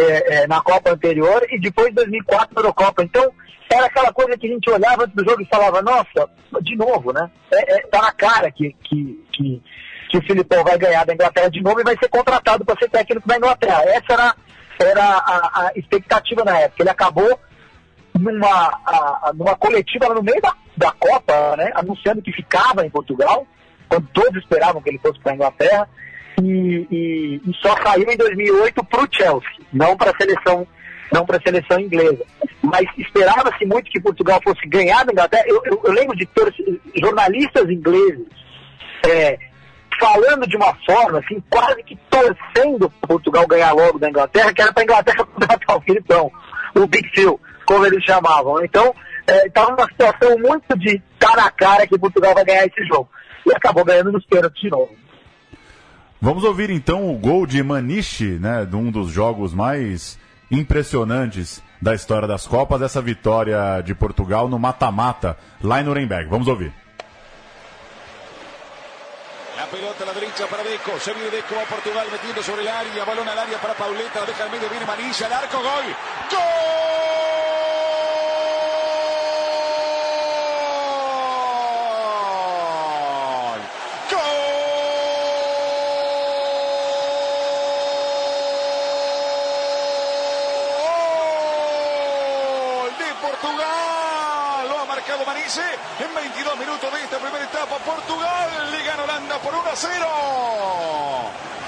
é, 0.00 0.42
é, 0.42 0.46
na 0.46 0.60
Copa 0.60 0.92
anterior 0.92 1.44
e 1.50 1.58
depois 1.58 1.92
2004 1.94 2.54
na 2.54 2.60
Eurocopa. 2.60 3.02
Então, 3.02 3.32
era 3.70 3.86
aquela 3.86 4.12
coisa 4.12 4.36
que 4.38 4.46
a 4.46 4.50
gente 4.50 4.70
olhava 4.70 5.04
antes 5.04 5.14
do 5.14 5.24
jogo 5.24 5.42
e 5.42 5.48
falava, 5.48 5.82
nossa, 5.82 6.28
de 6.62 6.76
novo, 6.76 7.12
né? 7.12 7.30
É, 7.52 7.76
é, 7.76 7.86
tá 7.86 8.02
na 8.02 8.12
cara 8.12 8.50
que, 8.50 8.74
que, 8.84 9.24
que, 9.32 9.62
que 10.10 10.18
o 10.18 10.22
Filipão 10.22 10.64
vai 10.64 10.78
ganhar 10.78 11.04
da 11.04 11.12
Inglaterra 11.12 11.50
de 11.50 11.62
novo 11.62 11.80
e 11.80 11.84
vai 11.84 11.96
ser 11.98 12.08
contratado 12.08 12.64
para 12.64 12.78
ser 12.78 12.88
técnico 12.88 13.28
da 13.28 13.36
Inglaterra. 13.36 13.82
Essa 13.84 14.12
era, 14.12 14.34
era 14.80 15.04
a, 15.04 15.66
a 15.66 15.72
expectativa 15.76 16.44
na 16.44 16.58
época. 16.58 16.82
Ele 16.82 16.90
acabou 16.90 17.38
numa, 18.18 18.80
a, 18.86 19.32
numa 19.34 19.56
coletiva 19.56 20.14
no 20.14 20.22
meio 20.22 20.40
da, 20.40 20.54
da 20.76 20.92
Copa, 20.92 21.56
né? 21.56 21.70
Anunciando 21.74 22.22
que 22.22 22.32
ficava 22.32 22.86
em 22.86 22.90
Portugal, 22.90 23.46
quando 23.88 24.08
todos 24.12 24.42
esperavam 24.42 24.80
que 24.80 24.88
ele 24.88 24.98
fosse 24.98 25.18
para 25.20 25.32
a 25.32 25.34
Inglaterra 25.34 25.88
e, 26.42 27.40
e, 27.46 27.54
só 27.60 27.76
saiu 27.82 28.10
em 28.10 28.16
2008 28.16 28.84
para 28.84 29.02
o 29.02 29.08
Chelsea, 29.10 29.50
não 29.72 29.96
para 29.96 30.10
a 30.10 30.16
seleção 30.16 30.66
não 31.10 31.24
para 31.24 31.38
a 31.38 31.40
seleção 31.40 31.80
inglesa. 31.80 32.22
Mas 32.62 32.86
esperava-se 32.98 33.64
muito 33.64 33.90
que 33.90 33.98
Portugal 33.98 34.40
fosse 34.44 34.66
ganhar 34.68 35.06
da 35.06 35.12
Inglaterra. 35.12 35.44
Eu, 35.46 35.62
eu, 35.64 35.80
eu 35.84 35.92
lembro 35.92 36.14
de 36.14 36.28
jornalistas 37.00 37.68
ingleses 37.70 38.26
é, 39.06 39.38
falando 39.98 40.46
de 40.46 40.56
uma 40.56 40.74
forma, 40.86 41.18
assim, 41.18 41.42
quase 41.50 41.82
que 41.82 41.96
torcendo 42.10 42.90
Portugal 43.00 43.46
ganhar 43.46 43.72
logo 43.72 43.98
da 43.98 44.08
Inglaterra, 44.08 44.52
que 44.52 44.62
era 44.62 44.72
para 44.72 44.82
a 44.82 44.84
Inglaterra 44.84 45.24
contratar 45.26 45.76
o 45.76 45.80
Filipão, 45.80 46.32
o 46.74 46.86
Big 46.86 47.08
Phil, 47.14 47.40
como 47.66 47.86
eles 47.86 48.04
chamavam. 48.04 48.64
Então, 48.64 48.94
estava 49.26 49.70
é, 49.70 49.72
numa 49.72 49.88
situação 49.88 50.38
muito 50.38 50.78
de 50.78 51.02
tá 51.18 51.34
na 51.36 51.50
cara 51.50 51.86
que 51.86 51.98
Portugal 51.98 52.34
vai 52.34 52.44
ganhar 52.44 52.66
esse 52.66 52.84
jogo. 52.86 53.08
E 53.46 53.52
acabou 53.54 53.84
ganhando 53.84 54.12
nos 54.12 54.24
pênaltis 54.26 54.60
de 54.60 54.70
novo. 54.70 54.94
Vamos 56.20 56.42
ouvir 56.42 56.68
então 56.70 57.08
o 57.08 57.16
gol 57.16 57.46
de 57.46 57.62
Maniche, 57.62 58.38
né, 58.40 58.64
de 58.64 58.74
um 58.74 58.90
dos 58.90 59.10
jogos 59.10 59.54
mais 59.54 60.18
impressionantes 60.50 61.62
da 61.80 61.94
história 61.94 62.26
das 62.26 62.44
Copas, 62.44 62.82
essa 62.82 63.00
vitória 63.00 63.80
de 63.82 63.94
Portugal 63.94 64.48
no 64.48 64.58
mata-mata 64.58 65.36
lá 65.62 65.80
em 65.80 65.84
Nuremberg. 65.84 66.28
Vamos 66.28 66.48
ouvir. 66.48 66.72
La 69.56 69.66
pelota 69.66 70.02
a 70.02 70.06
la 70.06 70.12
derecha 70.12 70.46
para 70.48 70.62
Deco. 70.64 70.98
Se 70.98 71.12
viene 71.12 71.30
Deco 71.30 71.54
a 71.54 71.66
Portugal 71.66 72.06
metiendo 72.10 72.42
sobre 72.42 72.62
el 72.62 72.68
área. 72.68 73.04
Balón 73.04 73.28
al 73.28 73.38
área 73.38 73.58
para 73.58 73.74
Pauleta. 73.74 74.20
La 74.20 74.26
deja 74.26 74.44
al 74.44 74.50
medio. 74.50 74.68
Viene 74.68 74.86
Manilla. 74.86 75.38
Arco. 75.38 75.58
Gol. 75.58 75.84
¡Gol! 76.30 77.37
A 99.70 99.76
0. 99.76 100.06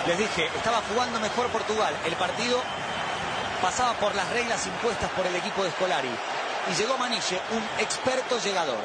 Les 0.07 0.19
dije, 0.19 0.47
estaba 0.57 0.81
jugando 0.89 1.21
mejor 1.21 1.49
Portugal. 1.49 1.95
El 2.07 2.15
partido 2.17 2.59
pasaba 3.61 3.93
por 3.95 4.15
las 4.15 4.29
reglas 4.31 4.67
impuestas 4.67 5.11
por 5.11 5.27
el 5.27 5.37
equipo 5.37 5.65
de 5.65 5.71
Scolari. 5.73 6.09
Y 6.09 6.75
llegó 6.75 6.97
Maniche, 6.97 7.41
un 7.53 7.63
experto 7.79 8.39
llegador. 8.39 8.79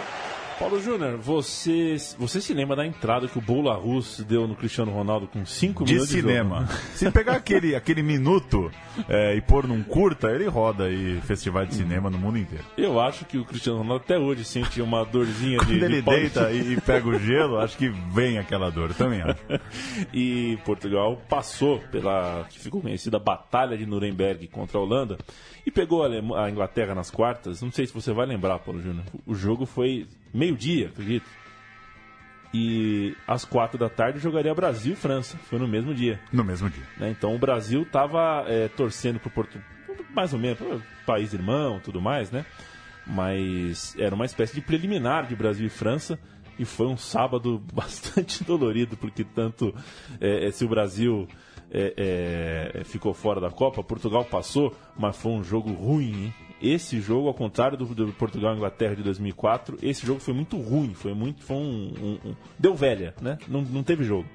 Paulo 0.57 0.79
Júnior, 0.79 1.17
você, 1.17 1.97
você 2.17 2.39
se 2.39 2.53
lembra 2.53 2.77
da 2.77 2.85
entrada 2.85 3.27
que 3.27 3.37
o 3.37 3.41
Bola 3.41 3.75
Russo 3.75 4.23
deu 4.23 4.47
no 4.47 4.55
Cristiano 4.55 4.91
Ronaldo 4.91 5.27
com 5.27 5.45
5 5.45 5.83
minutos 5.83 6.07
de 6.07 6.21
cinema. 6.21 6.63
De 6.63 6.97
se 6.97 7.11
pegar 7.11 7.33
aquele, 7.33 7.75
aquele 7.75 8.01
minuto 8.01 8.71
é, 9.09 9.35
e 9.35 9.41
pôr 9.41 9.67
num 9.67 9.83
curta, 9.83 10.29
ele 10.31 10.47
roda 10.47 10.85
aí 10.85 11.19
festival 11.21 11.65
de 11.65 11.75
cinema 11.75 12.09
no 12.09 12.17
mundo 12.17 12.37
inteiro. 12.37 12.63
Eu 12.77 13.01
acho 13.01 13.25
que 13.25 13.37
o 13.37 13.43
Cristiano 13.43 13.79
Ronaldo 13.79 14.03
até 14.05 14.17
hoje 14.17 14.45
sente 14.45 14.81
uma 14.81 15.03
dorzinha 15.03 15.57
Quando 15.57 15.67
de. 15.67 15.79
Quando 15.79 15.83
ele 15.83 16.01
de 16.01 16.09
deita 16.09 16.51
e, 16.51 16.73
e 16.73 16.81
pega 16.81 17.07
o 17.09 17.19
gelo, 17.19 17.57
acho 17.57 17.77
que 17.77 17.89
vem 17.89 18.37
aquela 18.37 18.69
dor, 18.69 18.93
também 18.93 19.21
acho. 19.21 19.43
e 20.13 20.57
Portugal 20.63 21.21
passou 21.27 21.79
pela 21.91 22.45
que 22.49 22.59
ficou 22.59 22.81
conhecida 22.81 23.19
Batalha 23.19 23.77
de 23.77 23.85
Nuremberg 23.85 24.47
contra 24.47 24.77
a 24.77 24.81
Holanda 24.81 25.17
e 25.65 25.71
pegou 25.71 26.03
a, 26.03 26.49
Inglaterra 26.49 26.95
nas 26.95 27.11
quartas. 27.11 27.61
Não 27.61 27.71
sei 27.71 27.87
se 27.87 27.93
você 27.93 28.13
vai 28.13 28.25
lembrar, 28.25 28.59
Paulo 28.59 28.81
Júnior. 28.81 29.03
O 29.25 29.33
jogo 29.33 29.65
foi 29.65 30.07
meio-dia, 30.35 30.87
acredito. 30.87 31.25
E 32.53 33.15
às 33.27 33.43
quatro 33.43 33.77
da 33.77 33.89
tarde 33.89 34.19
jogaria 34.19 34.53
Brasil 34.53 34.93
e 34.93 34.95
França. 34.95 35.37
Foi 35.49 35.59
no 35.59 35.67
mesmo 35.67 35.93
dia. 35.93 36.19
No 36.31 36.43
mesmo 36.43 36.69
dia. 36.69 36.83
Né? 36.97 37.09
Então 37.09 37.35
o 37.35 37.39
Brasil 37.39 37.81
estava 37.81 38.45
é, 38.47 38.67
torcendo 38.69 39.19
para 39.19 39.29
Portugal. 39.29 39.67
mais 40.13 40.31
ou 40.31 40.39
menos, 40.39 40.59
país 41.05 41.33
irmão, 41.33 41.79
tudo 41.83 42.01
mais, 42.01 42.31
né? 42.31 42.45
Mas 43.05 43.95
era 43.99 44.15
uma 44.15 44.25
espécie 44.25 44.55
de 44.55 44.61
preliminar 44.61 45.27
de 45.27 45.35
Brasil 45.35 45.67
e 45.67 45.69
França 45.69 46.17
e 46.57 46.63
foi 46.63 46.87
um 46.87 46.97
sábado 46.97 47.61
bastante 47.73 48.43
dolorido 48.43 48.95
porque 48.95 49.23
tanto 49.23 49.75
é, 50.21 50.49
se 50.51 50.63
o 50.63 50.69
Brasil 50.69 51.27
é, 51.69 52.73
é, 52.77 52.83
ficou 52.85 53.13
fora 53.13 53.41
da 53.41 53.51
Copa, 53.51 53.83
Portugal 53.83 54.23
passou, 54.23 54.73
mas 54.97 55.17
foi 55.17 55.33
um 55.33 55.43
jogo 55.43 55.73
ruim. 55.73 56.25
Hein? 56.25 56.33
Esse 56.61 57.01
jogo, 57.01 57.27
ao 57.27 57.33
contrário 57.33 57.77
do, 57.77 57.85
do 57.85 58.13
Portugal 58.13 58.53
e 58.53 58.57
Inglaterra 58.57 58.95
de 58.95 59.03
2004, 59.03 59.77
esse 59.81 60.05
jogo 60.05 60.19
foi 60.19 60.33
muito 60.33 60.57
ruim, 60.57 60.93
foi 60.93 61.13
muito, 61.13 61.43
foi 61.43 61.57
um, 61.57 61.93
um, 62.01 62.29
um 62.29 62.35
deu 62.57 62.73
velha, 62.73 63.13
né? 63.21 63.37
Não, 63.47 63.61
não 63.61 63.83
teve 63.83 64.03
jogo. 64.03 64.25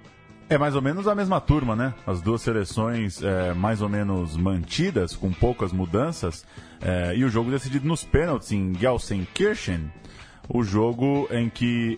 É 0.51 0.59
mais 0.59 0.75
ou 0.75 0.83
menos 0.83 1.07
a 1.07 1.15
mesma 1.15 1.41
turma, 1.41 1.77
né? 1.77 1.95
As 2.05 2.21
duas 2.21 2.43
seleções 2.43 3.23
é, 3.23 3.55
mais 3.55 3.81
ou 3.81 3.89
menos 3.89 4.37
mantidas, 4.37 5.15
com 5.15 5.33
poucas 5.33 5.73
mudanças, 5.73 6.45
é, 6.81 7.15
e 7.15 7.25
o 7.25 7.29
jogo 7.29 7.53
decidido 7.53 7.87
nos 7.87 8.05
pênaltis 8.05 8.51
em 8.51 8.75
Gelsenkirchen. 8.75 9.91
O 10.49 10.65
jogo 10.65 11.29
em 11.31 11.49
que 11.49 11.97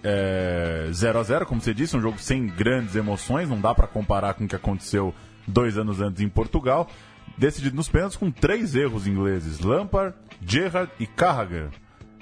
0 0.92 1.16
é, 1.16 1.20
a 1.20 1.22
0 1.22 1.46
como 1.46 1.62
você 1.62 1.72
disse, 1.72 1.96
um 1.96 2.00
jogo 2.02 2.18
sem 2.18 2.46
grandes 2.46 2.94
emoções, 2.94 3.48
não 3.48 3.58
dá 3.58 3.74
para 3.74 3.86
comparar 3.86 4.34
com 4.34 4.44
o 4.44 4.48
que 4.48 4.54
aconteceu 4.54 5.14
dois 5.48 5.78
anos 5.78 6.02
antes 6.02 6.20
em 6.20 6.28
Portugal. 6.28 6.86
Decidido 7.36 7.76
nos 7.76 7.88
pênaltis 7.88 8.16
com 8.16 8.30
três 8.30 8.74
erros 8.74 9.06
ingleses: 9.06 9.60
Lampard, 9.60 10.14
Gerrard 10.44 10.90
e 10.98 11.06
Carragher. 11.06 11.70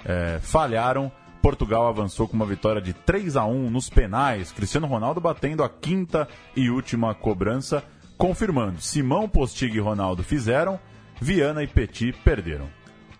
É, 0.03 0.39
falharam 0.41 1.11
Portugal 1.41 1.87
avançou 1.87 2.27
com 2.27 2.35
uma 2.35 2.45
vitória 2.45 2.81
de 2.81 2.93
3 2.93 3.35
a 3.35 3.45
1 3.45 3.69
nos 3.69 3.89
penais. 3.89 4.51
Cristiano 4.51 4.87
Ronaldo 4.87 5.19
batendo 5.19 5.63
a 5.63 5.69
quinta 5.69 6.27
e 6.55 6.69
última 6.69 7.15
cobrança, 7.15 7.83
confirmando. 8.17 8.79
Simão, 8.79 9.27
Postig 9.27 9.75
e 9.75 9.79
Ronaldo 9.79 10.23
fizeram, 10.23 10.79
Viana 11.19 11.63
e 11.63 11.67
Petit 11.67 12.13
perderam. 12.23 12.67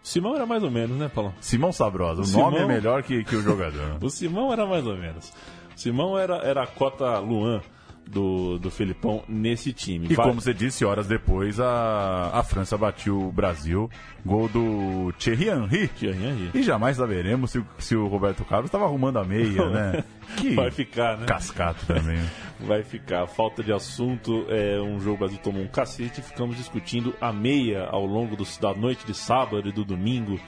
Simão 0.04 0.36
era 0.36 0.46
mais 0.46 0.64
ou 0.64 0.72
menos, 0.72 0.98
né, 0.98 1.10
Paulo? 1.14 1.34
Simão 1.42 1.72
Sabrosa. 1.72 2.22
O, 2.22 2.24
o 2.24 2.28
Simão... 2.28 2.52
nome 2.52 2.64
é 2.64 2.68
melhor 2.68 3.04
que, 3.04 3.24
que 3.24 3.36
o 3.36 3.42
jogador. 3.42 3.98
o 4.02 4.10
Simão 4.10 4.54
era 4.54 4.66
mais 4.66 4.86
ou 4.86 4.98
menos. 4.98 5.34
Simão 5.76 6.18
era, 6.18 6.38
era 6.38 6.64
a 6.64 6.68
cota 6.68 7.18
Luan 7.20 7.62
do, 8.08 8.60
do 8.60 8.70
Felipão 8.70 9.24
nesse 9.28 9.72
time. 9.72 10.08
E 10.10 10.16
como 10.16 10.42
você 10.42 10.54
disse, 10.54 10.84
horas 10.84 11.08
depois 11.08 11.60
a, 11.60 12.32
a 12.34 12.44
França 12.44 12.78
bateu 12.78 13.20
o 13.20 13.32
Brasil, 13.32 13.90
gol 14.26 14.48
do 14.50 15.14
Thierry 15.18 15.50
Henry. 15.50 15.88
Thierry 15.88 16.26
Henry. 16.26 16.52
E 16.54 16.64
jamais 16.64 16.98
saberemos 16.98 17.52
se, 17.52 17.64
se 17.78 17.96
o 17.96 18.08
Roberto 18.08 18.44
Carlos 18.44 18.68
estava 18.68 18.86
arrumando 18.86 19.18
a 19.18 19.24
meia, 19.24 19.70
né? 19.70 20.04
Que 20.38 20.56
Vai 20.56 20.72
ficar, 20.72 21.18
né? 21.18 21.26
Cascato 21.26 21.86
também. 21.86 22.18
Vai 22.62 22.84
ficar. 22.84 23.28
Falta 23.28 23.62
de 23.62 23.74
assunto. 23.74 24.46
É, 24.48 24.80
um 24.80 24.98
jogo 24.98 25.16
o 25.16 25.20
Brasil 25.20 25.40
tomou 25.40 25.62
um 25.62 25.68
cacete 25.68 26.22
ficamos 26.22 26.56
discutindo 26.56 27.14
a 27.20 27.34
meia 27.34 27.84
ao 27.86 28.06
longo 28.06 28.38
do, 28.38 28.46
da 28.62 28.74
noite 28.74 29.06
de 29.06 29.14
sábado 29.14 29.68
e 29.68 29.74
do 29.74 29.84
domingo 29.84 30.40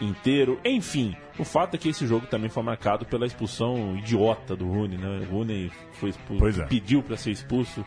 inteiro. 0.00 0.58
Enfim, 0.64 1.16
o 1.38 1.44
fato 1.44 1.74
é 1.74 1.78
que 1.78 1.88
esse 1.88 2.06
jogo 2.06 2.26
também 2.26 2.48
foi 2.48 2.62
marcado 2.62 3.04
pela 3.04 3.26
expulsão 3.26 3.96
idiota 3.96 4.54
do 4.56 4.66
Rooney, 4.66 4.98
né? 4.98 5.26
O 5.28 5.32
Rooney 5.32 5.70
foi 5.92 6.10
expulso, 6.10 6.62
é. 6.62 6.66
pediu 6.66 7.02
para 7.02 7.16
ser 7.16 7.30
expulso 7.30 7.84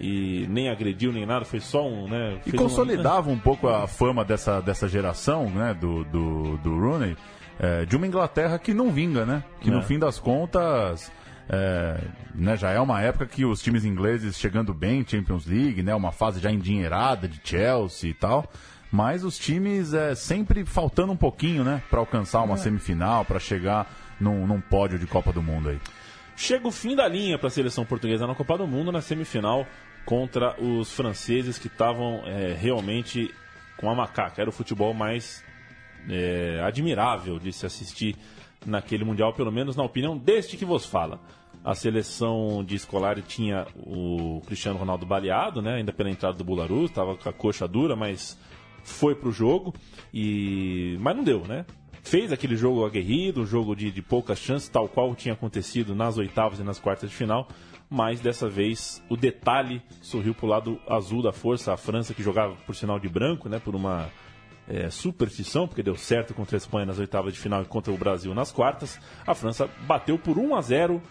e 0.00 0.46
nem 0.48 0.68
agrediu 0.68 1.12
nem 1.12 1.26
nada, 1.26 1.44
foi 1.44 1.60
só 1.60 1.86
um, 1.86 2.08
né? 2.08 2.40
E 2.46 2.52
consolidava 2.52 3.28
uma... 3.28 3.36
um 3.36 3.38
pouco 3.38 3.68
a 3.68 3.86
fama 3.86 4.24
dessa, 4.24 4.60
dessa 4.60 4.88
geração, 4.88 5.50
né? 5.50 5.74
Do, 5.74 6.04
do, 6.04 6.56
do 6.58 6.78
Rooney, 6.78 7.16
é, 7.58 7.84
de 7.84 7.96
uma 7.96 8.06
Inglaterra 8.06 8.58
que 8.58 8.72
não 8.72 8.90
vinga, 8.90 9.26
né? 9.26 9.42
Que 9.60 9.70
é. 9.70 9.72
no 9.72 9.82
fim 9.82 9.98
das 9.98 10.18
contas. 10.18 11.10
É, 11.50 11.98
né, 12.34 12.58
já 12.58 12.72
é 12.72 12.78
uma 12.78 13.00
época 13.00 13.24
que 13.24 13.42
os 13.42 13.62
times 13.62 13.82
ingleses 13.82 14.38
chegando 14.38 14.74
bem, 14.74 15.02
Champions 15.02 15.46
League, 15.46 15.82
né, 15.82 15.94
uma 15.94 16.12
fase 16.12 16.40
já 16.40 16.52
endinheirada 16.52 17.26
de 17.26 17.40
Chelsea 17.42 18.10
e 18.10 18.12
tal 18.12 18.46
mas 18.90 19.24
os 19.24 19.38
times 19.38 19.92
é 19.92 20.14
sempre 20.14 20.64
faltando 20.64 21.12
um 21.12 21.16
pouquinho, 21.16 21.62
né, 21.62 21.82
para 21.90 22.00
alcançar 22.00 22.42
uma 22.42 22.54
é. 22.54 22.58
semifinal, 22.58 23.24
para 23.24 23.38
chegar 23.38 23.90
num, 24.20 24.46
num 24.46 24.60
pódio 24.60 24.98
de 24.98 25.06
Copa 25.06 25.32
do 25.32 25.42
Mundo 25.42 25.68
aí. 25.68 25.80
Chega 26.36 26.68
o 26.68 26.70
fim 26.70 26.94
da 26.94 27.08
linha 27.08 27.36
para 27.36 27.48
a 27.48 27.50
seleção 27.50 27.84
portuguesa 27.84 28.26
na 28.26 28.34
Copa 28.34 28.56
do 28.56 28.66
Mundo 28.66 28.92
na 28.92 29.00
semifinal 29.00 29.66
contra 30.04 30.54
os 30.62 30.92
franceses 30.92 31.58
que 31.58 31.66
estavam 31.66 32.22
é, 32.24 32.54
realmente 32.58 33.34
com 33.76 33.90
a 33.90 33.94
macaca. 33.94 34.40
Era 34.40 34.48
o 34.48 34.52
futebol 34.52 34.94
mais 34.94 35.44
é, 36.08 36.62
admirável 36.64 37.38
de 37.38 37.52
se 37.52 37.66
assistir 37.66 38.16
naquele 38.64 39.04
Mundial, 39.04 39.32
pelo 39.34 39.52
menos 39.52 39.76
na 39.76 39.82
opinião 39.82 40.16
deste 40.16 40.56
que 40.56 40.64
vos 40.64 40.86
fala. 40.86 41.20
A 41.64 41.74
seleção 41.74 42.64
de 42.64 42.76
escolar 42.76 43.20
tinha 43.20 43.66
o 43.76 44.40
Cristiano 44.46 44.78
Ronaldo 44.78 45.04
baleado, 45.04 45.60
né? 45.60 45.74
Ainda 45.74 45.92
pela 45.92 46.08
entrada 46.08 46.38
do 46.38 46.44
Bularus, 46.44 46.88
estava 46.90 47.16
com 47.16 47.28
a 47.28 47.32
coxa 47.32 47.66
dura, 47.66 47.96
mas 47.96 48.38
foi 48.82 49.14
pro 49.14 49.30
jogo 49.30 49.74
e 50.12 50.96
mas 51.00 51.16
não 51.16 51.24
deu, 51.24 51.46
né? 51.46 51.64
Fez 52.02 52.32
aquele 52.32 52.56
jogo 52.56 52.86
aguerrido, 52.86 53.42
um 53.42 53.46
jogo 53.46 53.74
de, 53.74 53.90
de 53.90 54.00
poucas 54.00 54.38
chances, 54.38 54.68
tal 54.68 54.88
qual 54.88 55.14
tinha 55.14 55.34
acontecido 55.34 55.94
nas 55.94 56.16
oitavas 56.16 56.58
e 56.58 56.62
nas 56.62 56.78
quartas 56.78 57.10
de 57.10 57.16
final, 57.16 57.48
mas 57.90 58.20
dessa 58.20 58.48
vez 58.48 59.02
o 59.08 59.16
detalhe 59.16 59.82
sorriu 60.00 60.34
pro 60.34 60.46
lado 60.46 60.80
azul 60.88 61.22
da 61.22 61.32
força, 61.32 61.72
a 61.72 61.76
França 61.76 62.14
que 62.14 62.22
jogava 62.22 62.54
por 62.66 62.74
sinal 62.74 62.98
de 62.98 63.08
branco, 63.08 63.48
né? 63.48 63.58
Por 63.58 63.74
uma 63.74 64.08
é, 64.68 64.90
superstição, 64.90 65.66
porque 65.66 65.82
deu 65.82 65.96
certo 65.96 66.34
contra 66.34 66.56
a 66.56 66.58
Espanha 66.58 66.86
nas 66.86 66.98
oitavas 66.98 67.32
de 67.32 67.40
final 67.40 67.62
e 67.62 67.64
contra 67.64 67.92
o 67.92 67.96
Brasil 67.96 68.34
nas 68.34 68.52
quartas. 68.52 69.00
A 69.26 69.34
França 69.34 69.68
bateu 69.86 70.18
por 70.18 70.38
1 70.38 70.54
a 70.54 70.60
0 70.60 71.02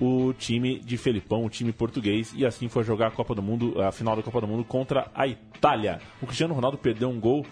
o 0.00 0.32
time 0.32 0.78
de 0.80 0.96
Felipão, 0.96 1.44
o 1.44 1.48
time 1.48 1.72
português, 1.72 2.32
e 2.36 2.44
assim 2.44 2.68
foi 2.68 2.84
jogar 2.84 3.08
a 3.08 3.10
Copa 3.10 3.34
do 3.34 3.42
Mundo, 3.42 3.80
a 3.80 3.92
final 3.92 4.16
da 4.16 4.22
Copa 4.22 4.40
do 4.40 4.46
Mundo 4.46 4.64
contra 4.64 5.10
a 5.14 5.26
Itália. 5.26 6.00
O 6.20 6.26
Cristiano 6.26 6.54
Ronaldo 6.54 6.78
perdeu 6.78 7.08
um 7.08 7.20
gol. 7.20 7.46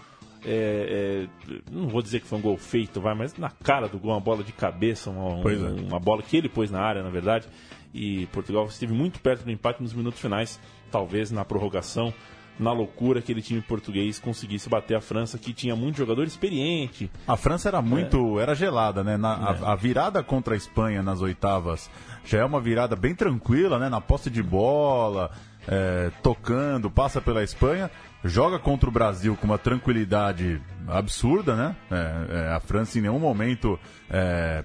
É, 0.45 1.27
é, 1.49 1.61
não 1.71 1.87
vou 1.87 2.01
dizer 2.01 2.19
que 2.19 2.27
foi 2.27 2.37
um 2.37 2.41
gol 2.41 2.57
feito, 2.57 2.99
vai, 2.99 3.15
mas 3.15 3.37
na 3.37 3.49
cara 3.49 3.87
do 3.87 3.97
gol, 3.97 4.11
uma 4.11 4.19
bola 4.19 4.43
de 4.43 4.51
cabeça, 4.51 5.09
uma, 5.09 5.35
um, 5.35 5.49
é. 5.49 5.81
uma 5.81 5.99
bola 5.99 6.21
que 6.21 6.35
ele 6.35 6.49
pôs 6.49 6.69
na 6.69 6.81
área, 6.81 7.01
na 7.01 7.09
verdade. 7.09 7.47
E 7.93 8.25
Portugal 8.27 8.65
esteve 8.65 8.91
muito 8.91 9.21
perto 9.21 9.45
do 9.45 9.51
empate 9.51 9.81
nos 9.81 9.93
minutos 9.93 10.19
finais, 10.19 10.59
talvez 10.91 11.31
na 11.31 11.45
prorrogação 11.45 12.13
na 12.59 12.71
loucura 12.71 13.19
aquele 13.19 13.41
time 13.41 13.61
português 13.61 14.19
conseguisse 14.19 14.69
bater 14.69 14.95
a 14.95 15.01
França, 15.01 15.37
que 15.37 15.53
tinha 15.53 15.75
muito 15.75 15.97
jogador 15.97 16.25
experiente. 16.25 17.09
A 17.27 17.35
França 17.35 17.69
era 17.69 17.81
muito. 17.81 18.39
É. 18.39 18.43
era 18.43 18.55
gelada, 18.55 19.03
né? 19.03 19.17
Na, 19.17 19.33
é. 19.33 19.65
a, 19.65 19.71
a, 19.71 19.75
virada 19.75 20.23
contra 20.23 20.53
a 20.53 20.57
Espanha 20.57 21.01
nas 21.01 21.21
oitavas 21.21 21.89
já 22.25 22.39
é 22.39 22.45
uma 22.45 22.59
virada 22.59 22.95
bem 22.95 23.15
tranquila, 23.15 23.79
né? 23.79 23.89
Na 23.89 23.99
posse 23.99 24.29
de 24.29 24.43
bola, 24.43 25.31
é, 25.67 26.11
tocando, 26.21 26.89
passa 26.89 27.21
pela 27.21 27.43
Espanha, 27.43 27.89
joga 28.23 28.59
contra 28.59 28.89
o 28.89 28.91
Brasil 28.91 29.35
com 29.35 29.45
uma 29.45 29.57
tranquilidade 29.57 30.61
absurda, 30.87 31.55
né? 31.55 31.75
É, 31.91 32.49
é, 32.49 32.53
a 32.53 32.59
França 32.59 32.97
em 32.99 33.01
nenhum 33.01 33.19
momento 33.19 33.79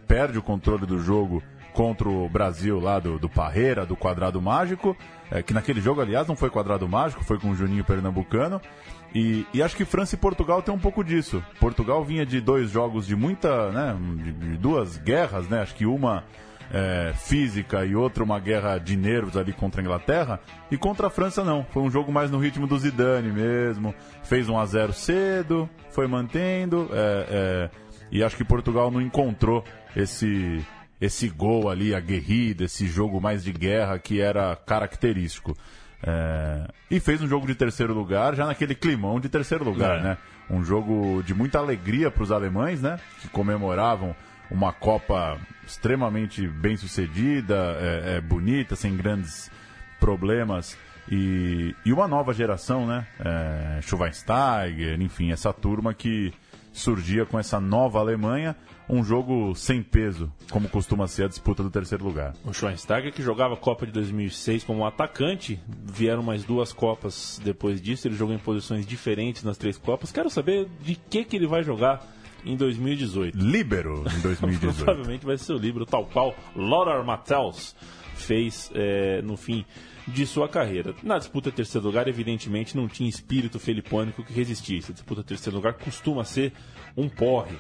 perde 0.06 0.38
o 0.38 0.42
controle 0.42 0.84
do 0.84 0.98
jogo 0.98 1.42
contra 1.72 2.08
o 2.08 2.28
Brasil 2.28 2.80
lá 2.80 2.98
do, 2.98 3.18
do 3.18 3.28
Parreira, 3.28 3.86
do 3.86 3.96
quadrado 3.96 4.42
mágico, 4.42 4.96
é, 5.30 5.42
que 5.42 5.52
naquele 5.52 5.80
jogo, 5.80 6.00
aliás, 6.00 6.26
não 6.26 6.36
foi 6.36 6.50
quadrado 6.50 6.88
mágico, 6.88 7.24
foi 7.24 7.38
com 7.38 7.50
o 7.50 7.54
Juninho 7.54 7.84
Pernambucano. 7.84 8.60
E, 9.14 9.46
e, 9.54 9.62
acho 9.62 9.74
que 9.74 9.84
França 9.84 10.14
e 10.14 10.18
Portugal 10.18 10.62
tem 10.62 10.74
um 10.74 10.78
pouco 10.78 11.02
disso. 11.02 11.42
Portugal 11.58 12.04
vinha 12.04 12.26
de 12.26 12.40
dois 12.40 12.70
jogos 12.70 13.06
de 13.06 13.16
muita, 13.16 13.70
né, 13.72 13.96
de, 14.22 14.32
de 14.32 14.56
duas 14.58 14.98
guerras, 14.98 15.48
né? 15.48 15.62
Acho 15.62 15.74
que 15.74 15.86
uma 15.86 16.24
é, 16.70 17.12
física 17.14 17.84
e 17.84 17.94
outra 17.94 18.22
uma 18.22 18.38
guerra 18.38 18.78
de 18.78 18.96
nervos 18.96 19.36
ali 19.36 19.52
contra 19.52 19.80
a 19.80 19.84
Inglaterra. 19.84 20.40
E 20.70 20.76
contra 20.76 21.06
a 21.06 21.10
França 21.10 21.42
não. 21.42 21.64
Foi 21.70 21.82
um 21.82 21.90
jogo 21.90 22.12
mais 22.12 22.30
no 22.30 22.38
ritmo 22.38 22.66
do 22.66 22.78
Zidane 22.78 23.32
mesmo. 23.32 23.94
Fez 24.22 24.48
1 24.48 24.58
a 24.58 24.66
0 24.66 24.92
cedo, 24.92 25.68
foi 25.90 26.06
mantendo. 26.06 26.88
É, 26.92 27.26
é, 27.30 27.70
e 28.10 28.22
acho 28.22 28.36
que 28.36 28.44
Portugal 28.44 28.90
não 28.90 29.00
encontrou 29.00 29.64
esse 29.96 30.64
esse 31.00 31.28
gol 31.28 31.70
ali 31.70 31.94
aguerrido, 31.94 32.64
esse 32.64 32.86
jogo 32.86 33.20
mais 33.20 33.44
de 33.44 33.52
guerra 33.52 33.98
que 33.98 34.20
era 34.20 34.56
característico. 34.56 35.56
É... 36.02 36.68
E 36.90 37.00
fez 37.00 37.20
um 37.22 37.28
jogo 37.28 37.46
de 37.46 37.54
terceiro 37.54 37.92
lugar, 37.92 38.34
já 38.34 38.46
naquele 38.46 38.74
climão 38.74 39.20
de 39.20 39.28
terceiro 39.28 39.64
lugar, 39.64 39.98
é. 39.98 40.02
né? 40.02 40.18
Um 40.50 40.64
jogo 40.64 41.22
de 41.22 41.34
muita 41.34 41.58
alegria 41.58 42.10
para 42.10 42.22
os 42.22 42.32
alemães, 42.32 42.80
né? 42.80 42.98
Que 43.20 43.28
comemoravam 43.28 44.14
uma 44.50 44.72
Copa 44.72 45.38
extremamente 45.66 46.46
bem 46.46 46.76
sucedida, 46.76 47.76
é, 47.78 48.16
é, 48.16 48.20
bonita, 48.20 48.74
sem 48.74 48.96
grandes 48.96 49.50
problemas. 50.00 50.76
E, 51.10 51.74
e 51.84 51.92
uma 51.92 52.08
nova 52.08 52.32
geração, 52.32 52.86
né? 52.86 53.06
É, 53.20 53.80
Schweinsteiger, 53.82 55.00
enfim, 55.00 55.32
essa 55.32 55.52
turma 55.52 55.92
que 55.92 56.32
surgia 56.78 57.26
com 57.26 57.38
essa 57.38 57.60
nova 57.60 57.98
Alemanha 57.98 58.56
um 58.88 59.04
jogo 59.04 59.54
sem 59.54 59.82
peso, 59.82 60.32
como 60.50 60.68
costuma 60.68 61.06
ser 61.06 61.24
a 61.24 61.28
disputa 61.28 61.62
do 61.62 61.70
terceiro 61.70 62.04
lugar. 62.04 62.34
O 62.44 62.54
Schweinsteiger, 62.54 63.12
que 63.12 63.22
jogava 63.22 63.54
a 63.54 63.56
Copa 63.56 63.84
de 63.84 63.92
2006 63.92 64.64
como 64.64 64.86
atacante, 64.86 65.60
vieram 65.84 66.22
mais 66.22 66.44
duas 66.44 66.72
Copas 66.72 67.38
depois 67.44 67.82
disso, 67.82 68.08
ele 68.08 68.14
jogou 68.16 68.34
em 68.34 68.38
posições 68.38 68.86
diferentes 68.86 69.42
nas 69.42 69.58
três 69.58 69.76
Copas. 69.76 70.10
Quero 70.10 70.30
saber 70.30 70.68
de 70.80 70.94
que, 70.94 71.24
que 71.24 71.36
ele 71.36 71.46
vai 71.46 71.62
jogar 71.62 72.06
em 72.44 72.56
2018. 72.56 73.36
Líbero 73.36 74.04
em 74.16 74.20
2018. 74.22 74.76
Provavelmente 74.76 75.26
vai 75.26 75.36
ser 75.36 75.52
o 75.52 75.58
livro 75.58 75.84
tal 75.84 76.06
qual 76.06 76.34
Lothar 76.56 77.04
Mattels 77.04 77.76
fez 78.14 78.70
é, 78.74 79.20
no 79.22 79.36
fim 79.36 79.64
de 80.08 80.26
sua 80.26 80.48
carreira. 80.48 80.94
Na 81.02 81.18
disputa 81.18 81.50
terceiro 81.50 81.86
lugar, 81.86 82.08
evidentemente, 82.08 82.76
não 82.76 82.88
tinha 82.88 83.08
espírito 83.08 83.58
felipônico 83.58 84.24
que 84.24 84.32
resistisse. 84.32 84.90
A 84.90 84.94
disputa 84.94 85.22
terceiro 85.22 85.56
lugar 85.56 85.74
costuma 85.74 86.24
ser 86.24 86.52
um 86.96 87.08
porre. 87.08 87.56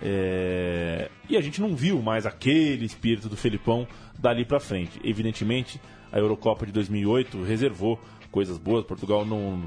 É... 0.00 1.10
E 1.28 1.36
a 1.36 1.40
gente 1.40 1.60
não 1.60 1.74
viu 1.74 2.00
mais 2.00 2.26
aquele 2.26 2.84
espírito 2.84 3.28
do 3.28 3.36
Felipão 3.36 3.86
dali 4.18 4.44
para 4.44 4.60
frente. 4.60 5.00
Evidentemente, 5.02 5.80
a 6.12 6.18
Eurocopa 6.18 6.64
de 6.64 6.72
2008 6.72 7.42
reservou 7.42 7.98
coisas 8.30 8.58
boas. 8.58 8.84
Portugal 8.84 9.24
não 9.24 9.60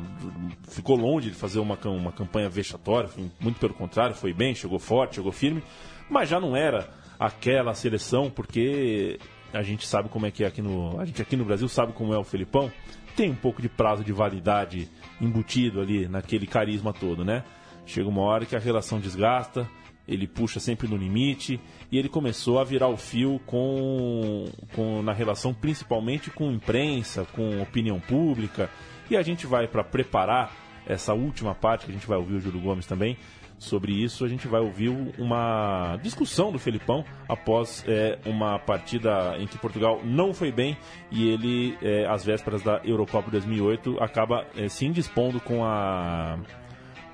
ficou 0.70 0.96
longe 0.96 1.30
de 1.30 1.36
fazer 1.36 1.60
uma, 1.60 1.78
uma 1.86 2.12
campanha 2.12 2.50
vexatória, 2.50 3.10
muito 3.40 3.60
pelo 3.60 3.74
contrário, 3.74 4.16
foi 4.16 4.34
bem, 4.34 4.56
chegou 4.56 4.80
forte, 4.80 5.16
chegou 5.16 5.32
firme, 5.32 5.64
mas 6.10 6.30
já 6.30 6.40
não 6.40 6.56
era 6.56 6.90
aquela 7.20 7.74
seleção, 7.74 8.30
porque 8.30 9.20
a 9.54 9.62
gente 9.62 9.88
sabe 9.88 10.10
como 10.10 10.26
é 10.26 10.32
que 10.32 10.44
é 10.44 10.48
aqui 10.48 10.62
no. 10.62 11.00
A 11.00 11.06
gente 11.06 11.22
aqui 11.22 11.36
no 11.36 11.46
Brasil 11.46 11.68
sabe 11.68 11.94
como 11.94 12.14
é 12.14 12.18
o 12.18 12.24
Felipão. 12.24 12.72
Tem 13.16 13.30
um 13.30 13.36
pouco 13.36 13.62
de 13.62 13.70
prazo 13.70 14.04
de 14.04 14.14
validade 14.14 14.90
embutido 15.20 15.82
ali 15.82 16.08
naquele 16.08 16.48
carisma 16.48 16.94
todo, 16.94 17.26
né? 17.26 17.44
Chega 17.86 18.08
uma 18.08 18.22
hora 18.22 18.46
que 18.46 18.56
a 18.56 18.60
relação 18.60 19.00
desgasta, 19.00 19.70
ele 20.08 20.28
puxa 20.28 20.60
sempre 20.60 20.88
no 20.88 20.96
limite 20.96 21.60
e 21.92 21.98
ele 21.98 22.08
começou 22.08 22.60
a 22.60 22.64
virar 22.64 22.88
o 22.88 22.96
fio 22.96 23.40
com, 23.46 24.46
com 24.74 25.02
na 25.02 25.12
relação 25.12 25.54
principalmente 25.54 26.30
com 26.30 26.52
imprensa, 26.52 27.26
com 27.34 27.62
opinião 27.62 28.00
pública. 28.00 28.70
E 29.10 29.18
a 29.18 29.22
gente 29.22 29.46
vai 29.46 29.68
para 29.68 29.84
preparar 29.84 30.56
essa 30.86 31.14
última 31.14 31.54
parte 31.54 31.86
que 31.86 31.92
a 31.92 31.94
gente 31.94 32.08
vai 32.08 32.18
ouvir 32.18 32.36
o 32.36 32.40
Júlio 32.40 32.62
Gomes 32.62 32.86
também 32.86 33.18
sobre 33.62 33.94
isso. 33.94 34.26
A 34.26 34.28
gente 34.28 34.48
vai 34.48 34.60
ouvir 34.60 34.90
uma 35.18 35.98
discussão 36.02 36.52
do 36.52 36.60
Felipão 36.60 37.06
após 37.30 37.86
é, 37.88 38.18
uma 38.26 38.60
partida 38.60 39.38
em 39.40 39.48
que 39.48 39.58
Portugal 39.58 40.02
não 40.04 40.34
foi 40.34 40.52
bem 40.52 40.76
e 41.12 41.30
ele, 41.30 41.78
é, 41.82 42.06
às 42.08 42.26
vésperas 42.26 42.64
da 42.64 42.82
Eurocopa 42.84 43.30
2008, 43.32 43.98
acaba 44.02 44.46
é, 44.56 44.68
se 44.68 44.86
indispondo 44.86 45.40
com 45.40 45.64
a 45.64 46.40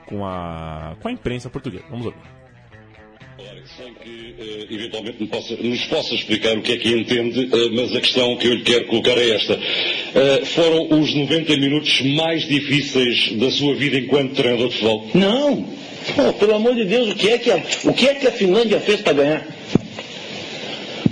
com 0.08 0.26
a 0.26 0.96
com 1.02 1.10
a 1.10 1.12
imprensa 1.12 1.50
portuguesa. 1.50 1.84
Vamos 1.90 2.06
ouvir 2.06 2.38
sem 3.78 3.94
que 3.94 4.10
uh, 4.10 4.74
eventualmente 4.74 5.20
nos 5.20 5.30
possa, 5.30 5.56
nos 5.58 5.86
possa, 5.86 6.16
explicar 6.16 6.58
o 6.58 6.62
que 6.62 6.72
é 6.72 6.78
que 6.78 6.90
entende, 6.90 7.46
uh, 7.46 7.76
mas 7.76 7.96
a 7.96 8.02
questão 8.02 8.36
que 8.38 8.48
eu 8.48 8.56
lhe 8.56 8.64
quero 8.64 8.86
colocar 8.86 9.18
é 9.18 9.32
esta. 9.32 9.54
Uh, 9.54 10.46
foram 10.46 11.00
os 11.00 11.14
90 11.14 11.58
minutos 11.58 12.02
mais 12.02 12.48
difíceis 12.48 13.34
da 13.34 13.52
sua 13.52 13.76
vida 13.76 13.98
enquanto 13.98 14.36
treinador 14.36 14.70
de 14.70 14.76
futebol? 14.76 15.10
Não! 15.14 15.77
Oh, 16.18 16.34
pelo 16.34 16.56
amor 16.56 16.76
de 16.76 16.86
Deus, 16.86 17.10
o 17.10 17.16
que 17.16 17.30
é 17.30 17.38
que 17.38 17.52
a, 17.52 17.58
o 17.84 17.94
que 17.94 18.08
é 18.08 18.16
que 18.16 18.28
a 18.28 18.32
Finlândia 18.32 18.80
fez 18.80 19.02
para 19.02 19.14
ganhar? 19.14 19.48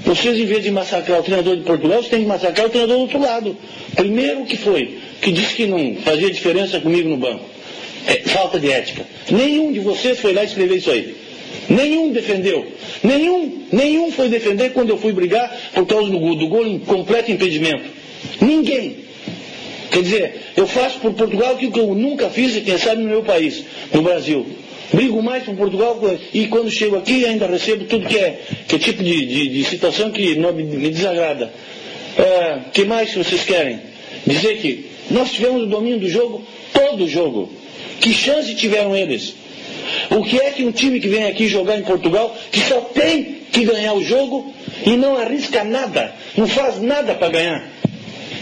Vocês, 0.05 0.37
em 0.37 0.45
vez 0.45 0.63
de 0.63 0.71
massacrar 0.71 1.19
o 1.19 1.23
treinador 1.23 1.57
de 1.57 1.63
Portugal, 1.63 1.97
vocês 1.97 2.09
têm 2.09 2.21
que 2.21 2.27
massacrar 2.27 2.67
o 2.67 2.69
treinador 2.69 2.97
do 2.97 3.01
outro 3.01 3.19
lado. 3.19 3.57
Primeiro 3.95 4.45
que 4.45 4.55
foi, 4.55 4.99
que 5.21 5.31
disse 5.31 5.55
que 5.55 5.65
não 5.65 5.95
fazia 6.03 6.29
diferença 6.29 6.79
comigo 6.79 7.09
no 7.09 7.17
banco. 7.17 7.43
É, 8.07 8.17
falta 8.29 8.59
de 8.59 8.71
ética. 8.71 9.03
Nenhum 9.31 9.71
de 9.71 9.79
vocês 9.79 10.19
foi 10.19 10.31
lá 10.31 10.43
escrever 10.43 10.77
isso 10.77 10.91
aí. 10.91 11.15
Nenhum 11.67 12.11
defendeu. 12.11 12.67
Nenhum, 13.03 13.63
nenhum 13.71 14.11
foi 14.11 14.29
defender 14.29 14.71
quando 14.73 14.91
eu 14.91 14.97
fui 14.97 15.11
brigar 15.11 15.51
por 15.73 15.87
causa 15.87 16.09
do 16.09 16.35
do 16.35 16.47
gol 16.47 16.67
em 16.67 16.77
completo 16.77 17.31
impedimento. 17.31 17.89
Ninguém. 18.39 18.97
Quer 19.91 20.03
dizer, 20.03 20.35
eu 20.55 20.67
faço 20.67 20.99
por 20.99 21.13
Portugal 21.13 21.53
aquilo 21.53 21.71
que 21.71 21.79
eu 21.79 21.95
nunca 21.95 22.29
fiz 22.29 22.55
e 22.55 22.61
quem 22.61 22.77
sabe 22.77 23.01
no 23.01 23.09
meu 23.09 23.23
país, 23.23 23.63
no 23.93 24.01
Brasil. 24.01 24.45
Brigo 24.93 25.21
mais 25.21 25.43
por 25.43 25.55
Portugal 25.55 25.99
e 26.33 26.47
quando 26.47 26.69
chego 26.69 26.97
aqui 26.97 27.25
ainda 27.25 27.47
recebo 27.47 27.85
tudo 27.85 28.07
que 28.07 28.17
é, 28.17 28.39
que 28.67 28.75
é 28.75 28.79
tipo 28.79 29.03
de, 29.03 29.25
de, 29.25 29.47
de 29.49 29.63
situação 29.63 30.11
que 30.11 30.35
não 30.35 30.53
me, 30.53 30.63
me 30.63 30.89
desagrada. 30.89 31.51
É, 32.17 32.59
que 32.71 32.85
mais 32.85 33.13
vocês 33.13 33.43
querem? 33.43 33.79
Dizer 34.25 34.57
que 34.57 34.89
nós 35.11 35.31
tivemos 35.31 35.63
o 35.63 35.67
domínio 35.67 35.99
do 35.99 36.09
jogo, 36.09 36.43
todo 36.73 37.03
o 37.03 37.07
jogo. 37.07 37.51
Que 37.99 38.13
chance 38.13 38.53
tiveram 38.55 38.95
eles? 38.95 39.35
O 40.09 40.23
que 40.23 40.39
é 40.39 40.51
que 40.51 40.63
um 40.63 40.71
time 40.71 40.99
que 40.99 41.07
vem 41.07 41.25
aqui 41.25 41.47
jogar 41.47 41.77
em 41.77 41.83
Portugal, 41.83 42.35
que 42.51 42.59
só 42.61 42.81
tem 42.81 43.41
que 43.51 43.65
ganhar 43.65 43.93
o 43.93 44.03
jogo 44.03 44.53
e 44.85 44.95
não 44.97 45.17
arrisca 45.17 45.63
nada, 45.63 46.13
não 46.35 46.47
faz 46.47 46.81
nada 46.81 47.13
para 47.15 47.29
ganhar? 47.29 47.69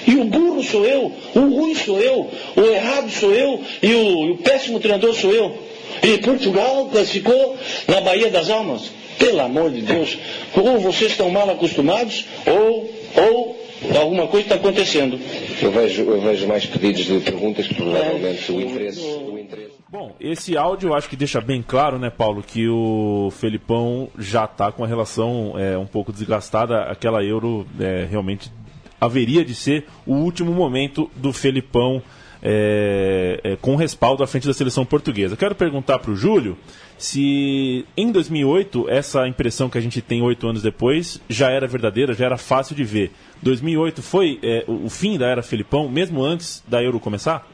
E 0.08 0.16
o 0.16 0.26
burro 0.26 0.64
sou 0.64 0.86
eu, 0.86 1.12
o 1.36 1.40
ruim 1.40 1.76
sou 1.76 2.00
eu, 2.00 2.30
o 2.56 2.62
errado 2.62 3.10
sou 3.10 3.34
eu 3.34 3.62
e 3.82 3.94
o, 3.94 4.32
o 4.34 4.38
péssimo 4.38 4.80
treinador 4.80 5.14
sou 5.16 5.34
eu. 5.34 5.58
E 6.02 6.18
Portugal 6.20 6.88
classificou 6.92 7.58
na 7.88 8.02
Baía 8.02 8.30
das 8.30 8.50
Almas. 8.50 8.92
Pelo 9.20 9.42
amor 9.42 9.70
de 9.70 9.82
Deus, 9.82 10.18
ou 10.56 10.80
vocês 10.80 11.12
estão 11.12 11.30
mal 11.30 11.50
acostumados, 11.50 12.26
ou, 12.48 12.92
ou 13.16 13.64
alguma 13.98 14.28
coisa 14.28 14.48
está 14.48 14.56
acontecendo. 14.56 15.20
Eu 15.62 15.72
vejo, 15.72 16.02
eu 16.02 16.20
vejo 16.20 16.48
mais 16.48 16.66
pedidos 16.66 17.06
de 17.06 17.20
perguntas 17.20 17.68
que 17.68 17.76
provavelmente 17.76 18.52
é, 18.52 18.56
o 18.56 18.62
interesse. 18.62 19.00
O 19.00 19.38
interesse 19.40 19.74
Bom, 19.94 20.16
esse 20.20 20.58
áudio 20.58 20.96
acho 20.96 21.08
que 21.08 21.16
deixa 21.16 21.40
bem 21.40 21.62
claro, 21.62 22.00
né, 22.00 22.10
Paulo, 22.10 22.42
que 22.42 22.68
o 22.68 23.30
Felipão 23.30 24.10
já 24.18 24.46
está 24.46 24.72
com 24.72 24.84
a 24.84 24.88
relação 24.88 25.54
é, 25.56 25.78
um 25.78 25.86
pouco 25.86 26.12
desgastada. 26.12 26.86
Aquela 26.86 27.24
Euro 27.24 27.68
é, 27.80 28.08
realmente 28.10 28.52
haveria 29.00 29.46
de 29.46 29.54
ser 29.54 29.86
o 30.04 30.16
último 30.16 30.52
momento 30.52 31.12
do 31.16 31.32
Felipão 31.32 32.02
é, 32.46 33.40
é, 33.42 33.56
com 33.56 33.78
respaldo 33.78 34.22
à 34.22 34.28
frente 34.28 34.46
da 34.46 34.54
seleção 34.54 34.86
portuguesa. 34.86 35.38
Quero 35.38 35.56
perguntar 35.56 35.98
para 36.00 36.12
o 36.12 36.16
Júlio 36.16 36.58
se 36.98 37.86
em 37.96 38.12
2008 38.12 38.90
essa 38.90 39.26
impressão 39.28 39.70
que 39.70 39.78
a 39.78 39.82
gente 39.82 40.02
tem 40.02 40.22
oito 40.22 40.46
anos 40.48 40.62
depois 40.62 41.22
já 41.30 41.50
era 41.50 41.66
verdadeira, 41.66 42.14
já 42.14 42.26
era 42.26 42.38
fácil 42.38 42.76
de 42.76 42.84
ver. 42.84 43.12
2008 43.42 44.02
foi 44.04 44.40
é, 44.44 44.66
o 44.68 44.90
fim 44.90 45.18
da 45.18 45.28
era 45.28 45.42
Felipão, 45.42 45.88
mesmo 45.88 46.22
antes 46.22 46.62
da 46.68 46.84
Euro 46.84 47.00
começar? 47.00 47.48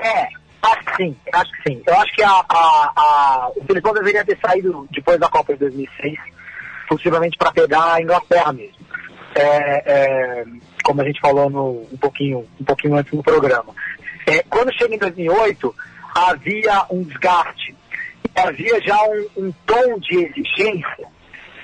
É, 0.00 0.28
acho 0.62 0.84
que 0.84 0.96
sim, 0.96 1.16
acho 1.32 1.50
que 1.52 1.70
sim. 1.70 1.82
Eu 1.84 1.96
acho 1.96 2.14
que 2.14 2.22
a, 2.22 2.30
a, 2.30 2.92
a, 2.96 3.50
o 3.56 3.64
Filipão 3.64 3.92
deveria 3.92 4.24
ter 4.24 4.38
saído 4.38 4.86
depois 4.92 5.18
da 5.18 5.28
Copa 5.28 5.54
de 5.54 5.60
2006, 5.60 6.18
possivelmente 6.88 7.36
para 7.36 7.50
pegar 7.50 7.94
a 7.94 8.00
Inglaterra 8.00 8.52
mesmo. 8.52 8.84
É, 9.34 9.82
é, 9.86 10.44
como 10.84 11.00
a 11.00 11.04
gente 11.04 11.20
falou 11.20 11.50
no, 11.50 11.86
um, 11.90 11.96
pouquinho, 11.96 12.46
um 12.60 12.64
pouquinho 12.64 12.94
antes 12.94 13.12
no 13.12 13.22
programa. 13.22 13.74
É, 14.26 14.42
quando 14.44 14.72
chega 14.74 14.94
em 14.94 14.98
2008, 14.98 15.74
havia 16.14 16.86
um 16.90 17.02
desgaste, 17.02 17.74
havia 18.36 18.80
já 18.82 19.02
um, 19.04 19.46
um 19.46 19.52
tom 19.66 19.98
de 19.98 20.16
exigência. 20.16 21.08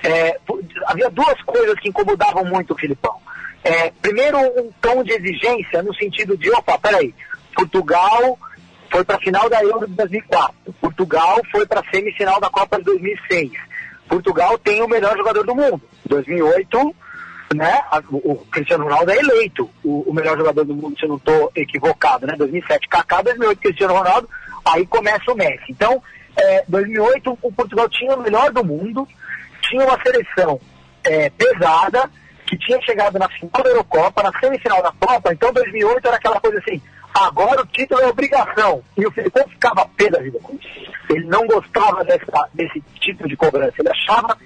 É, 0.03 0.37
havia 0.87 1.09
duas 1.09 1.39
coisas 1.43 1.79
que 1.79 1.89
incomodavam 1.89 2.43
muito 2.43 2.73
o 2.73 2.77
Filipão. 2.77 3.15
É, 3.63 3.91
primeiro, 4.01 4.39
um 4.39 4.71
tom 4.81 5.03
de 5.03 5.13
exigência 5.13 5.83
no 5.83 5.93
sentido 5.93 6.35
de, 6.35 6.49
opa, 6.51 6.77
peraí, 6.79 7.13
Portugal 7.55 8.37
foi 8.91 9.05
para 9.05 9.17
a 9.17 9.21
final 9.21 9.47
da 9.49 9.63
Euro 9.63 9.87
de 9.87 9.93
2004. 9.93 10.73
Portugal 10.81 11.39
foi 11.51 11.65
para 11.67 11.79
a 11.79 11.91
semifinal 11.91 12.41
da 12.41 12.49
Copa 12.49 12.79
de 12.79 12.85
2006. 12.85 13.51
Portugal 14.09 14.57
tem 14.57 14.81
o 14.81 14.87
melhor 14.87 15.15
jogador 15.15 15.45
do 15.45 15.55
mundo. 15.55 15.81
2008, 16.07 16.95
né, 17.55 17.81
o, 18.11 18.35
Cristiano 18.51 18.83
Ronaldo 18.85 19.11
é 19.11 19.17
eleito 19.17 19.69
o, 19.83 20.13
melhor 20.13 20.37
jogador 20.37 20.63
do 20.63 20.75
mundo, 20.75 20.97
se 20.97 21.05
eu 21.05 21.09
não 21.09 21.17
estou 21.17 21.51
equivocado, 21.55 22.27
né? 22.27 22.35
2007 22.37 22.87
Kaká, 22.87 23.21
2008 23.21 23.59
Cristiano 23.59 23.93
Ronaldo, 23.93 24.29
aí 24.65 24.85
começa 24.85 25.31
o 25.31 25.35
Messi. 25.35 25.65
Então, 25.69 26.01
é, 26.37 26.63
2008 26.67 27.37
o 27.41 27.51
Portugal 27.51 27.89
tinha 27.89 28.15
o 28.15 28.21
melhor 28.21 28.51
do 28.51 28.63
mundo, 28.63 29.07
tinha 29.61 29.85
uma 29.85 29.99
seleção 30.01 30.59
é, 31.03 31.29
pesada, 31.29 32.09
que 32.45 32.57
tinha 32.57 32.81
chegado 32.81 33.17
na 33.17 33.29
final 33.29 33.63
da 33.63 33.69
Eurocopa, 33.69 34.23
na 34.23 34.39
semifinal 34.39 34.83
da 34.83 34.91
Copa, 34.91 35.31
então 35.31 35.53
2008 35.53 36.05
era 36.05 36.17
aquela 36.17 36.39
coisa 36.41 36.59
assim, 36.59 36.81
Agora 37.13 37.61
o 37.61 37.67
título 37.67 37.99
é 38.01 38.07
obrigação. 38.07 38.81
E 38.97 39.05
o 39.05 39.11
Filipão 39.11 39.47
ficava 39.49 39.87
pé 39.97 40.09
da 40.09 40.19
vida. 40.19 40.39
Ele 41.09 41.25
não 41.25 41.45
gostava 41.45 42.03
dessa, 42.03 42.49
desse 42.53 42.81
tipo 42.99 43.27
de 43.27 43.35
cobrança. 43.35 43.75
Ele 43.79 43.89
achava 43.89 44.37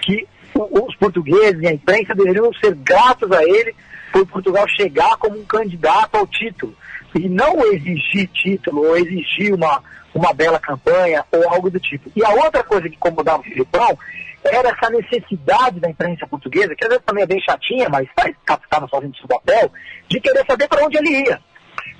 que 0.00 0.26
os 0.54 0.96
portugueses 0.96 1.60
e 1.60 1.66
a 1.66 1.72
imprensa 1.72 2.14
deveriam 2.14 2.52
ser 2.54 2.74
gratos 2.74 3.30
a 3.32 3.42
ele 3.42 3.74
por 4.12 4.26
Portugal 4.26 4.66
chegar 4.68 5.16
como 5.16 5.38
um 5.38 5.44
candidato 5.44 6.16
ao 6.16 6.26
título. 6.26 6.74
E 7.14 7.28
não 7.28 7.60
exigir 7.72 8.28
título 8.28 8.86
ou 8.86 8.96
exigir 8.96 9.54
uma, 9.54 9.82
uma 10.14 10.32
bela 10.32 10.58
campanha 10.58 11.24
ou 11.32 11.48
algo 11.48 11.70
do 11.70 11.80
tipo. 11.80 12.10
E 12.14 12.24
a 12.24 12.30
outra 12.30 12.62
coisa 12.62 12.88
que 12.88 12.96
incomodava 12.96 13.40
o 13.40 13.44
Filipão 13.44 13.98
era 14.44 14.68
essa 14.68 14.90
necessidade 14.90 15.80
da 15.80 15.88
imprensa 15.88 16.26
portuguesa, 16.26 16.74
que 16.74 16.84
às 16.84 16.90
vezes 16.90 17.04
também 17.04 17.24
é 17.24 17.26
bem 17.26 17.40
chatinha, 17.40 17.88
mas 17.88 18.06
estava 18.06 18.88
fazendo 18.88 19.16
seu 19.16 19.26
papel, 19.26 19.72
de 20.08 20.20
querer 20.20 20.44
saber 20.46 20.68
para 20.68 20.84
onde 20.84 20.98
ele 20.98 21.24
ia 21.24 21.40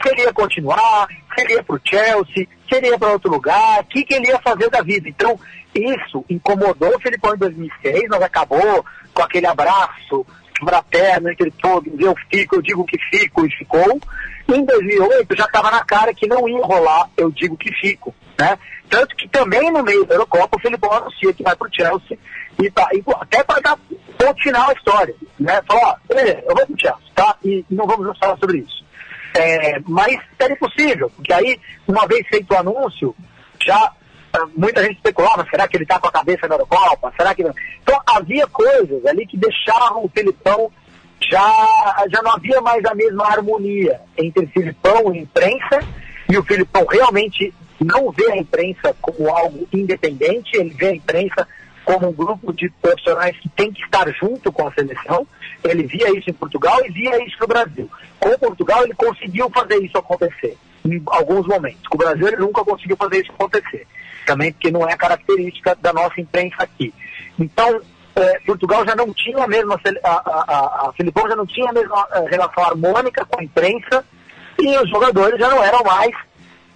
se 0.02 0.10
ele 0.10 0.22
ia 0.22 0.32
continuar, 0.32 1.06
se 1.34 1.42
ele 1.42 1.54
ia 1.54 1.62
para 1.62 1.76
o 1.76 1.80
Chelsea, 1.82 2.46
se 2.68 2.74
ele 2.74 2.88
ia 2.88 2.98
para 2.98 3.12
outro 3.12 3.30
lugar, 3.30 3.80
o 3.80 3.84
que, 3.84 4.04
que 4.04 4.14
ele 4.14 4.28
ia 4.28 4.38
fazer 4.40 4.68
da 4.70 4.82
vida. 4.82 5.08
Então, 5.08 5.38
isso 5.74 6.24
incomodou 6.28 6.94
o 6.96 7.00
Filipão 7.00 7.34
em 7.34 7.38
2006, 7.38 8.04
mas 8.08 8.22
acabou 8.22 8.84
com 9.12 9.22
aquele 9.22 9.46
abraço 9.46 10.26
fraterno 10.58 11.30
entre 11.30 11.50
todos, 11.50 11.92
eu 11.98 12.14
fico, 12.30 12.56
eu 12.56 12.62
digo 12.62 12.84
que 12.84 12.98
fico 13.10 13.44
e 13.44 13.50
ficou. 13.50 14.00
Em 14.48 14.64
2008 14.64 15.36
já 15.36 15.44
estava 15.44 15.70
na 15.70 15.84
cara 15.84 16.14
que 16.14 16.26
não 16.26 16.48
ia 16.48 16.64
rolar, 16.64 17.08
eu 17.16 17.30
digo 17.30 17.56
que 17.56 17.72
fico, 17.72 18.14
né? 18.38 18.58
Tanto 18.88 19.16
que 19.16 19.28
também 19.28 19.70
no 19.70 19.82
meio 19.82 20.04
da 20.04 20.14
Eurocopa 20.14 20.56
o 20.56 20.60
Filipão 20.60 20.92
anuncia 20.92 21.32
que 21.32 21.42
vai 21.42 21.56
para 21.56 21.68
o 21.68 21.74
Chelsea 21.74 22.18
e, 22.62 22.70
tá, 22.70 22.88
e 22.92 23.02
até 23.20 23.42
para 23.42 23.60
dar 23.60 23.78
ponto 24.18 24.42
final 24.42 24.70
à 24.70 24.72
história, 24.72 25.14
né? 25.40 25.60
Falar, 25.66 26.00
beleza, 26.08 26.42
eu 26.46 26.54
vou 26.54 26.66
para 26.66 26.74
o 26.74 26.80
Chelsea, 26.80 27.12
tá? 27.14 27.36
E 27.44 27.64
não 27.70 27.86
vamos 27.86 28.18
falar 28.18 28.36
sobre 28.38 28.58
isso. 28.58 28.84
É, 29.36 29.80
mas 29.86 30.16
era 30.38 30.52
impossível, 30.52 31.10
porque 31.10 31.32
aí, 31.32 31.60
uma 31.88 32.06
vez 32.06 32.26
feito 32.28 32.52
o 32.52 32.56
anúncio, 32.56 33.16
já 33.64 33.92
muita 34.56 34.82
gente 34.82 34.96
especulava, 34.96 35.46
será 35.50 35.68
que 35.68 35.76
ele 35.76 35.84
está 35.84 35.98
com 35.98 36.08
a 36.08 36.12
cabeça 36.12 36.48
na 36.48 36.54
Eurocopa? 36.54 37.12
Será 37.16 37.34
que 37.34 37.42
não? 37.42 37.54
Então 37.82 38.00
havia 38.06 38.46
coisas 38.46 39.04
ali 39.06 39.26
que 39.26 39.36
deixavam 39.36 40.04
o 40.04 40.08
Filipão 40.08 40.70
já, 41.30 42.04
já 42.10 42.22
não 42.22 42.32
havia 42.32 42.60
mais 42.60 42.84
a 42.84 42.94
mesma 42.94 43.24
harmonia 43.26 44.00
entre 44.18 44.46
Filipão 44.48 45.14
e 45.14 45.20
imprensa, 45.20 45.80
e 46.28 46.36
o 46.36 46.44
Filipão 46.44 46.84
realmente 46.86 47.52
não 47.80 48.10
vê 48.10 48.30
a 48.32 48.36
imprensa 48.36 48.94
como 49.00 49.28
algo 49.28 49.66
independente, 49.72 50.56
ele 50.56 50.70
vê 50.70 50.88
a 50.88 50.94
imprensa 50.94 51.48
como 51.84 52.08
um 52.08 52.12
grupo 52.12 52.52
de 52.52 52.70
profissionais 52.80 53.38
que 53.38 53.48
tem 53.50 53.70
que 53.70 53.82
estar 53.82 54.08
junto 54.14 54.50
com 54.50 54.66
a 54.66 54.72
seleção. 54.72 55.26
Ele 55.62 55.82
via 55.82 56.16
isso 56.16 56.30
em 56.30 56.32
Portugal 56.32 56.80
e 56.84 56.90
via 56.90 57.22
isso 57.24 57.36
no 57.40 57.46
Brasil. 57.46 57.90
Com 58.18 58.38
Portugal 58.38 58.84
ele 58.84 58.94
conseguiu 58.94 59.50
fazer 59.50 59.82
isso 59.82 59.98
acontecer 59.98 60.56
em 60.84 61.02
alguns 61.06 61.46
momentos. 61.46 61.86
Com 61.88 61.96
o 61.96 61.98
Brasil 61.98 62.26
ele 62.26 62.36
nunca 62.36 62.64
conseguiu 62.64 62.96
fazer 62.96 63.20
isso 63.20 63.32
acontecer. 63.32 63.86
Também 64.26 64.52
porque 64.52 64.70
não 64.70 64.88
é 64.88 64.96
característica 64.96 65.76
da 65.80 65.92
nossa 65.92 66.20
imprensa 66.20 66.56
aqui. 66.58 66.92
Então, 67.38 67.80
eh, 68.16 68.40
Portugal 68.46 68.86
já 68.86 68.94
não 68.94 69.12
tinha 69.12 69.42
a 69.42 69.46
mesma, 69.46 69.78
a, 70.02 70.08
a, 70.10 70.88
a, 70.88 70.92
Filipão 70.96 71.28
já 71.28 71.36
não 71.36 71.46
tinha 71.46 71.68
a 71.68 71.72
mesma 71.72 72.06
eh, 72.12 72.24
relação 72.30 72.64
harmônica 72.64 73.24
com 73.24 73.40
a 73.40 73.44
imprensa 73.44 74.04
e 74.58 74.78
os 74.78 74.88
jogadores 74.88 75.38
já 75.38 75.48
não 75.48 75.62
eram 75.62 75.82
mais 75.82 76.14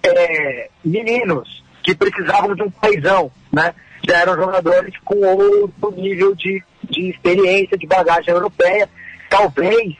eh, 0.03 0.69
meninos 0.83 1.63
que 1.83 1.95
precisavam 1.95 2.53
de 2.53 2.63
um 2.63 2.69
paizão, 2.69 3.31
né? 3.51 3.73
Já 4.07 4.17
eram 4.17 4.35
jogadores 4.35 4.93
com 5.03 5.15
outro 5.15 5.91
nível 5.91 6.35
de, 6.35 6.63
de 6.83 7.09
experiência, 7.09 7.77
de 7.77 7.87
bagagem 7.87 8.33
europeia. 8.33 8.89
Talvez 9.29 9.95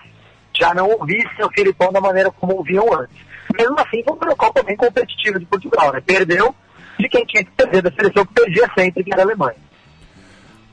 já 0.53 0.73
não 0.73 0.89
ouvissem 0.89 1.45
o 1.45 1.51
Filipão 1.51 1.91
da 1.91 2.01
maneira 2.01 2.31
como 2.31 2.55
ouviam 2.57 2.85
antes. 2.93 3.15
Mesmo 3.57 3.79
assim, 3.79 4.03
foi 4.03 4.17
uma 4.21 4.35
Copa 4.35 4.61
bem 4.63 4.75
competitiva 4.75 5.39
de 5.39 5.45
Portugal, 5.45 5.91
né? 5.93 6.01
Perdeu 6.05 6.53
de 6.99 7.09
quem 7.09 7.25
tinha 7.25 7.43
que 7.43 7.51
perder, 7.51 7.81
da 7.81 7.91
seleção 7.91 8.25
que 8.25 8.33
perdia 8.33 8.69
sempre, 8.77 9.03
que 9.03 9.13
era 9.13 9.21
a 9.21 9.25
Alemanha. 9.25 9.55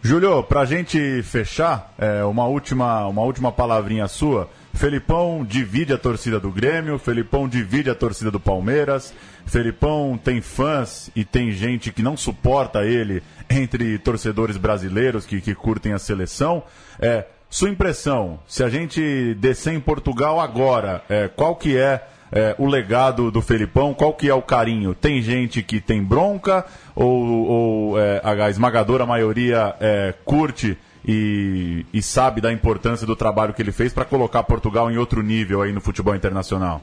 Júlio, 0.02 0.42
para 0.42 0.60
a 0.60 0.64
gente 0.64 1.22
fechar, 1.22 1.92
é, 1.98 2.22
uma, 2.24 2.46
última, 2.46 3.06
uma 3.06 3.22
última 3.22 3.50
palavrinha 3.50 4.06
sua. 4.06 4.48
Felipão 4.72 5.44
divide 5.44 5.92
a 5.92 5.98
torcida 5.98 6.38
do 6.38 6.50
Grêmio, 6.50 6.98
Felipão 6.98 7.48
divide 7.48 7.90
a 7.90 7.94
torcida 7.94 8.30
do 8.30 8.38
Palmeiras, 8.38 9.14
Felipão 9.46 10.20
tem 10.22 10.40
fãs 10.40 11.10
e 11.16 11.24
tem 11.24 11.50
gente 11.50 11.90
que 11.90 12.02
não 12.02 12.16
suporta 12.16 12.84
ele 12.84 13.22
entre 13.48 13.98
torcedores 13.98 14.56
brasileiros 14.56 15.24
que, 15.24 15.40
que 15.40 15.54
curtem 15.54 15.92
a 15.92 15.98
seleção. 15.98 16.62
É, 17.00 17.24
sua 17.48 17.70
impressão, 17.70 18.38
se 18.46 18.62
a 18.62 18.68
gente 18.68 19.34
descer 19.34 19.72
em 19.72 19.80
Portugal 19.80 20.40
agora, 20.40 21.02
é, 21.08 21.26
qual 21.26 21.56
que 21.56 21.76
é 21.76 22.06
é, 22.32 22.54
o 22.58 22.66
legado 22.66 23.30
do 23.30 23.40
Felipão? 23.40 23.94
Qual 23.94 24.12
que 24.14 24.28
é 24.28 24.34
o 24.34 24.42
carinho? 24.42 24.94
Tem 24.94 25.20
gente 25.22 25.62
que 25.62 25.80
tem 25.80 26.02
bronca 26.02 26.64
ou, 26.94 27.46
ou 27.46 28.00
é, 28.00 28.20
a 28.22 28.50
esmagadora 28.50 29.06
maioria 29.06 29.74
é, 29.80 30.14
curte 30.24 30.76
e, 31.06 31.86
e, 31.92 32.02
sabe 32.02 32.40
da 32.40 32.52
importância 32.52 33.06
do 33.06 33.14
trabalho 33.14 33.54
que 33.54 33.62
ele 33.62 33.70
fez 33.70 33.92
para 33.92 34.04
colocar 34.04 34.42
Portugal 34.42 34.90
em 34.90 34.96
outro 34.96 35.22
nível 35.22 35.62
aí 35.62 35.72
no 35.72 35.80
futebol 35.80 36.16
internacional? 36.16 36.82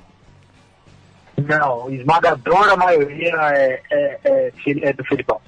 Não, 1.37 1.89
esmagadora 1.89 2.77
maioria 2.77 3.35
é, 3.53 3.81
é, 3.91 4.19
é, 4.23 4.51
é 4.81 4.93
do 4.93 5.03
Felipão. 5.03 5.41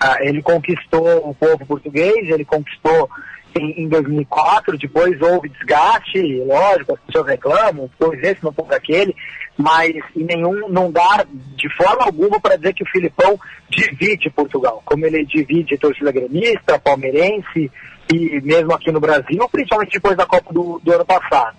Ah, 0.00 0.16
ele 0.20 0.42
conquistou 0.42 1.28
o 1.28 1.34
povo 1.34 1.64
português, 1.64 2.28
ele 2.28 2.44
conquistou 2.44 3.08
em, 3.56 3.84
em 3.84 3.88
2004, 3.88 4.78
depois 4.78 5.20
houve 5.20 5.48
desgaste, 5.48 6.42
lógico, 6.44 6.94
as 6.94 7.00
pessoas 7.00 7.26
reclamam, 7.26 7.90
pois 7.98 8.22
esse, 8.22 8.42
não 8.42 8.52
foi 8.52 8.74
aquele, 8.74 9.14
mas 9.56 9.94
nenhum, 10.14 10.68
não 10.68 10.90
dá 10.90 11.24
de 11.56 11.68
forma 11.76 12.04
alguma 12.04 12.40
para 12.40 12.56
dizer 12.56 12.74
que 12.74 12.82
o 12.82 12.90
Filipão 12.90 13.38
divide 13.68 14.30
Portugal, 14.30 14.82
como 14.84 15.06
ele 15.06 15.24
divide 15.24 15.78
torcida 15.78 16.12
gremista, 16.12 16.78
palmeirense 16.78 17.70
e 18.12 18.40
mesmo 18.42 18.72
aqui 18.72 18.92
no 18.92 19.00
Brasil, 19.00 19.48
principalmente 19.50 19.92
depois 19.92 20.16
da 20.16 20.26
Copa 20.26 20.52
do, 20.52 20.80
do 20.82 20.92
ano 20.92 21.04
passado. 21.04 21.56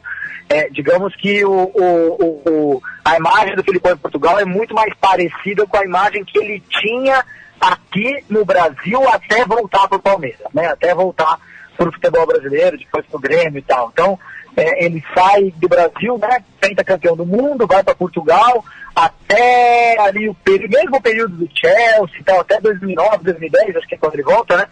É, 0.50 0.70
digamos 0.70 1.14
que 1.18 1.44
o, 1.44 1.52
o, 1.52 2.42
o, 2.46 2.82
a 3.04 3.18
imagem 3.18 3.56
do 3.56 3.64
Filipão 3.64 3.92
em 3.92 3.98
Portugal 3.98 4.40
é 4.40 4.46
muito 4.46 4.74
mais 4.74 4.94
parecida 4.96 5.66
com 5.68 5.76
a 5.76 5.84
imagem 5.84 6.24
que 6.24 6.40
ele 6.40 6.64
tinha 6.70 7.26
aqui 7.60 8.24
no 8.30 8.46
Brasil 8.46 9.08
até 9.10 9.44
voltar 9.46 9.88
para 9.90 9.98
o 9.98 10.02
Palmeiras, 10.02 10.48
né? 10.54 10.68
até 10.68 10.94
voltar 10.96 11.38
para 11.78 11.90
o 11.90 11.94
futebol 11.94 12.26
brasileiro, 12.26 12.78
depois 12.78 13.06
para 13.06 13.18
o 13.18 13.22
Grêmio 13.22 13.60
e 13.60 13.62
tal. 13.62 13.90
Então, 13.94 14.20
é, 14.56 14.84
ele 14.84 15.04
sai 15.14 15.54
do 15.58 15.70
Brasil, 15.70 16.18
né, 16.18 16.44
campeão 16.84 17.16
do 17.16 17.26
mundo, 17.26 17.68
vai 17.68 17.84
para 17.84 17.94
Portugal, 17.94 18.66
até 18.96 20.00
ali 20.00 20.28
o 20.28 20.36
mesmo 20.46 21.00
período 21.02 21.36
do 21.36 21.50
Chelsea, 21.54 22.24
tal, 22.26 22.40
até 22.40 22.60
2009, 22.60 23.24
2010, 23.24 23.76
acho 23.76 23.88
que 23.88 23.96
é 23.96 23.98
quando 23.98 24.16
ele 24.16 24.24
volta, 24.24 24.58
né, 24.58 24.66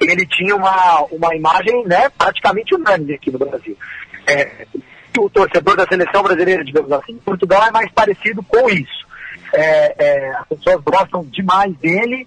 ele 0.00 0.26
tinha 0.26 0.54
uma, 0.54 1.06
uma 1.10 1.34
imagem 1.34 1.84
né, 1.86 2.10
praticamente 2.18 2.74
unânime 2.74 3.14
aqui 3.14 3.30
no 3.30 3.38
Brasil. 3.38 3.76
É, 4.26 4.66
o 5.18 5.28
torcedor 5.30 5.76
da 5.76 5.86
seleção 5.86 6.22
brasileira, 6.22 6.64
digamos 6.64 6.92
assim, 6.92 7.16
Portugal 7.18 7.66
é 7.66 7.70
mais 7.70 7.90
parecido 7.92 8.42
com 8.42 8.68
isso. 8.68 9.06
É, 9.52 9.94
é, 9.98 10.30
as 10.36 10.46
pessoas 10.48 10.82
gostam 10.84 11.24
demais 11.24 11.74
dele 11.78 12.26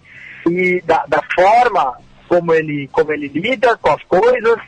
e 0.50 0.82
da, 0.86 1.06
da 1.08 1.22
forma 1.34 1.98
como 2.34 2.52
ele, 2.52 2.90
como 2.92 3.12
ele 3.14 3.28
lida 3.28 3.78
com 3.78 3.92
as 3.92 4.04
coisas. 4.04 4.60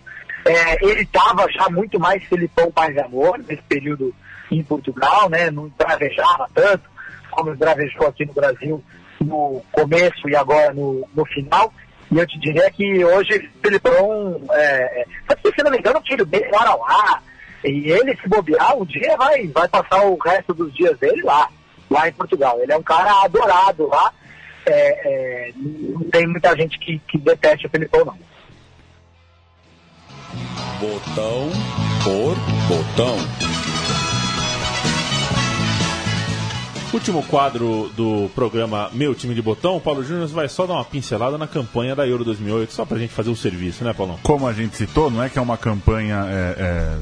É, 0.45 0.85
ele 0.85 1.01
estava 1.01 1.51
já 1.51 1.67
muito 1.69 1.99
mais 1.99 2.23
Felipão 2.25 2.71
Paz 2.71 2.95
Amor 2.99 3.39
nesse 3.39 3.63
período 3.63 4.13
em 4.51 4.61
Portugal, 4.63 5.27
né? 5.27 5.49
Não 5.49 5.67
travejava 5.71 6.47
tanto 6.53 6.83
como 7.31 7.57
travejou 7.57 8.07
aqui 8.07 8.25
no 8.25 8.33
Brasil 8.33 8.83
no 9.19 9.63
começo 9.71 10.29
e 10.29 10.35
agora 10.35 10.71
no, 10.73 11.07
no 11.15 11.25
final. 11.25 11.73
E 12.11 12.19
eu 12.19 12.27
te 12.27 12.39
diria 12.39 12.69
que 12.69 13.03
hoje 13.03 13.49
Felipão, 13.63 14.39
é, 14.51 15.01
é 15.01 15.05
se 15.55 15.63
não 15.63 15.71
me 15.71 15.79
engano, 15.79 15.99
o 15.99 16.05
filho 16.05 16.25
dele 16.25 16.47
mora 16.51 16.75
lá. 16.75 17.21
E 17.63 17.89
ele, 17.89 18.15
se 18.17 18.29
bobear, 18.29 18.77
um 18.77 18.85
dia 18.85 19.17
vai, 19.17 19.47
vai 19.47 19.67
passar 19.67 20.05
o 20.05 20.15
resto 20.17 20.53
dos 20.53 20.71
dias 20.75 20.95
dele 20.99 21.23
lá, 21.23 21.49
lá 21.89 22.07
em 22.07 22.13
Portugal. 22.13 22.59
Ele 22.61 22.71
é 22.71 22.77
um 22.77 22.83
cara 22.83 23.23
adorado 23.23 23.87
lá 23.87 24.13
é, 24.65 25.49
é, 25.49 25.53
não 25.55 26.01
tem 26.09 26.27
muita 26.27 26.55
gente 26.55 26.77
que, 26.79 26.99
que 26.99 27.17
deteste 27.17 27.67
o 27.67 27.69
Felipão, 27.69 28.05
não. 28.05 28.17
Botão 30.79 31.49
por 32.03 32.35
botão. 32.67 33.15
Último 36.93 37.23
quadro 37.23 37.91
do 37.97 38.29
programa 38.33 38.89
Meu 38.93 39.13
Time 39.13 39.35
de 39.35 39.41
Botão, 39.41 39.75
o 39.75 39.81
Paulo 39.81 40.01
Júnior 40.01 40.27
vai 40.27 40.47
só 40.47 40.65
dar 40.65 40.75
uma 40.75 40.85
pincelada 40.85 41.37
na 41.37 41.45
campanha 41.45 41.93
da 41.93 42.07
Euro 42.07 42.23
2008, 42.23 42.71
só 42.71 42.85
pra 42.85 42.97
gente 42.97 43.11
fazer 43.11 43.29
o 43.29 43.35
serviço, 43.35 43.83
né, 43.83 43.93
Paulo? 43.93 44.17
Como 44.23 44.47
a 44.47 44.53
gente 44.53 44.77
citou, 44.77 45.11
não 45.11 45.21
é 45.21 45.27
que 45.27 45.37
é 45.37 45.41
uma 45.41 45.57
campanha 45.57 46.25
é, 46.25 46.55
é, 46.57 46.97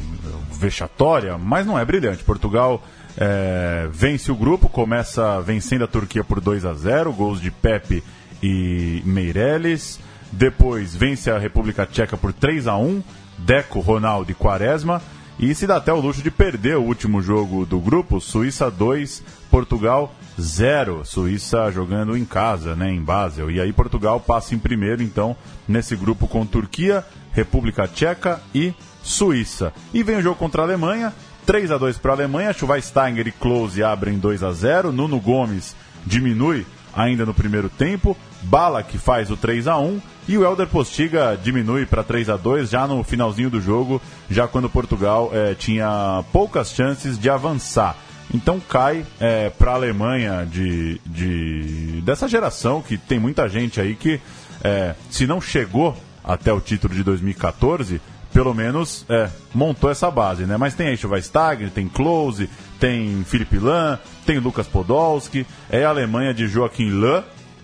vexatória, 0.57 1.37
mas 1.37 1.67
não 1.67 1.77
é 1.77 1.85
brilhante. 1.85 2.23
Portugal 2.23 2.81
é, 3.17 3.87
vence 3.91 4.31
o 4.31 4.35
grupo, 4.35 4.67
começa 4.67 5.39
vencendo 5.41 5.83
a 5.83 5.87
Turquia 5.87 6.23
por 6.23 6.41
2 6.41 6.65
a 6.65 6.73
0 6.73 7.13
gols 7.13 7.41
de 7.41 7.51
Pepe 7.51 8.03
e 8.41 9.01
Meirelles. 9.05 9.99
Depois 10.31 10.95
vence 10.95 11.29
a 11.29 11.37
República 11.37 11.85
Tcheca 11.85 12.17
por 12.17 12.33
3 12.33 12.67
a 12.67 12.77
1 12.77 13.03
Deco, 13.37 13.79
Ronaldo 13.79 14.31
e 14.31 14.35
Quaresma. 14.35 15.01
E 15.39 15.53
se 15.55 15.65
dá 15.65 15.77
até 15.77 15.91
o 15.91 15.99
luxo 15.99 16.21
de 16.21 16.29
perder 16.29 16.77
o 16.77 16.83
último 16.83 17.21
jogo 17.21 17.65
do 17.65 17.79
grupo, 17.79 18.21
Suíça 18.21 18.69
2, 18.69 19.23
Portugal 19.49 20.13
0. 20.39 21.03
Suíça 21.05 21.71
jogando 21.71 22.15
em 22.15 22.23
casa, 22.23 22.75
né, 22.75 22.91
em 22.91 23.01
Basel. 23.01 23.49
E 23.49 23.59
aí 23.59 23.73
Portugal 23.73 24.19
passa 24.19 24.53
em 24.53 24.59
primeiro, 24.59 25.01
então, 25.01 25.35
nesse 25.67 25.95
grupo 25.95 26.27
com 26.27 26.45
Turquia, 26.45 27.03
República 27.31 27.87
Tcheca 27.87 28.41
e 28.53 28.73
Suíça. 29.01 29.73
E 29.93 30.03
vem 30.03 30.17
o 30.17 30.21
jogo 30.21 30.37
contra 30.37 30.61
a 30.61 30.65
Alemanha, 30.65 31.13
3 31.45 31.71
a 31.71 31.77
2 31.77 31.97
para 31.97 32.11
a 32.11 32.15
Alemanha. 32.15 32.53
Schweinsteiger 32.53 33.27
e 33.27 33.31
Klose 33.31 33.83
abrem 33.83 34.17
2 34.17 34.43
a 34.43 34.51
0. 34.51 34.91
Nuno 34.91 35.19
Gomes 35.19 35.75
diminui 36.05 36.65
ainda 36.95 37.25
no 37.25 37.33
primeiro 37.33 37.69
tempo. 37.69 38.17
Bala 38.43 38.83
que 38.83 38.97
faz 38.97 39.31
o 39.31 39.37
3 39.37 39.67
a 39.67 39.77
1 39.77 40.01
e 40.27 40.37
o 40.37 40.43
Elder 40.43 40.67
Postiga 40.67 41.37
diminui 41.41 41.85
para 41.85 42.03
3 42.03 42.29
a 42.29 42.37
2 42.37 42.69
já 42.69 42.87
no 42.87 43.03
finalzinho 43.03 43.49
do 43.49 43.59
jogo, 43.59 44.01
já 44.29 44.47
quando 44.47 44.69
Portugal 44.69 45.29
é, 45.33 45.53
tinha 45.53 46.23
poucas 46.31 46.71
chances 46.73 47.17
de 47.17 47.29
avançar. 47.29 47.95
Então 48.33 48.59
cai 48.59 49.05
é, 49.19 49.49
para 49.49 49.71
a 49.71 49.75
Alemanha 49.75 50.47
de, 50.49 50.99
de, 51.05 52.01
dessa 52.03 52.27
geração 52.27 52.81
que 52.81 52.97
tem 52.97 53.19
muita 53.19 53.47
gente 53.47 53.79
aí 53.79 53.95
que, 53.95 54.19
é, 54.63 54.95
se 55.09 55.27
não 55.27 55.39
chegou 55.39 55.95
até 56.23 56.51
o 56.51 56.61
título 56.61 56.95
de 56.95 57.03
2014, 57.03 58.01
pelo 58.33 58.53
menos 58.53 59.05
é, 59.07 59.29
montou 59.53 59.89
essa 59.89 60.09
base, 60.09 60.45
né? 60.45 60.57
Mas 60.57 60.73
tem 60.73 60.87
aí 60.87 60.97
Schweinsteiger, 60.97 61.69
tem 61.69 61.87
Klose, 61.87 62.49
tem 62.79 63.23
Felipe 63.23 63.59
Lan, 63.59 63.99
tem 64.25 64.39
Lucas 64.39 64.67
Podolski, 64.67 65.45
é 65.69 65.85
a 65.85 65.89
Alemanha 65.89 66.33
de 66.33 66.47
Joaquim 66.47 66.89
Löw, 66.89 67.23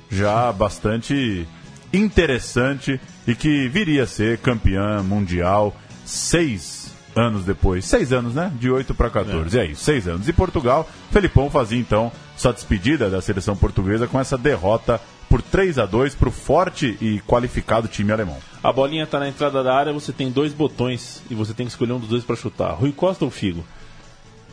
já 0.09 0.51
bastante 0.51 1.47
interessante 1.91 2.99
e 3.27 3.35
que 3.35 3.67
viria 3.67 4.03
a 4.03 4.07
ser 4.07 4.37
campeã 4.37 5.01
mundial 5.01 5.75
seis 6.05 6.93
anos 7.15 7.43
depois. 7.43 7.85
Seis 7.85 8.13
anos, 8.13 8.33
né? 8.33 8.51
De 8.59 8.69
8 8.69 8.93
para 8.93 9.09
14. 9.09 9.57
É. 9.57 9.63
é 9.63 9.65
isso, 9.67 9.83
seis 9.83 10.07
anos. 10.07 10.27
E 10.27 10.33
Portugal, 10.33 10.87
Felipão 11.11 11.49
fazia 11.49 11.79
então 11.79 12.11
sua 12.37 12.53
despedida 12.53 13.09
da 13.09 13.21
seleção 13.21 13.55
portuguesa 13.55 14.07
com 14.07 14.19
essa 14.19 14.37
derrota 14.37 15.01
por 15.29 15.41
3 15.41 15.77
a 15.77 15.85
2 15.85 16.15
para 16.15 16.27
o 16.27 16.31
forte 16.31 16.97
e 16.99 17.21
qualificado 17.21 17.87
time 17.87 18.11
alemão. 18.11 18.37
A 18.63 18.73
bolinha 18.73 19.03
está 19.03 19.19
na 19.19 19.29
entrada 19.29 19.63
da 19.63 19.73
área, 19.73 19.93
você 19.93 20.11
tem 20.11 20.31
dois 20.31 20.53
botões 20.53 21.21
e 21.29 21.35
você 21.35 21.53
tem 21.53 21.65
que 21.67 21.71
escolher 21.71 21.93
um 21.93 21.99
dos 21.99 22.09
dois 22.09 22.23
para 22.23 22.35
chutar. 22.35 22.73
Rui 22.73 22.91
Costa 22.91 23.23
ou 23.23 23.31
Figo? 23.31 23.63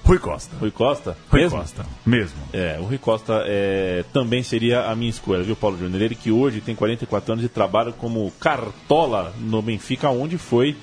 Rui 0.04 0.18
Costa. 0.20 0.54
Rui 0.60 0.70
Costa? 0.70 1.16
Rui 1.28 1.40
mesmo? 1.40 1.58
Costa, 1.58 1.86
mesmo. 2.04 2.38
É, 2.52 2.76
o 2.78 2.84
Rui 2.84 2.98
Costa 2.98 3.42
é, 3.44 4.04
também 4.12 4.42
seria 4.44 4.84
a 4.84 4.94
minha 4.94 5.10
escolha, 5.10 5.42
viu, 5.42 5.56
Paulo 5.56 5.76
Júnior? 5.76 6.00
Ele 6.00 6.14
que 6.14 6.30
hoje 6.30 6.60
tem 6.60 6.76
44 6.76 7.32
anos 7.32 7.44
e 7.44 7.48
trabalha 7.48 7.90
como 7.90 8.30
cartola 8.38 9.34
no 9.40 9.60
Benfica, 9.60 10.08
onde 10.10 10.38
foi 10.38 10.76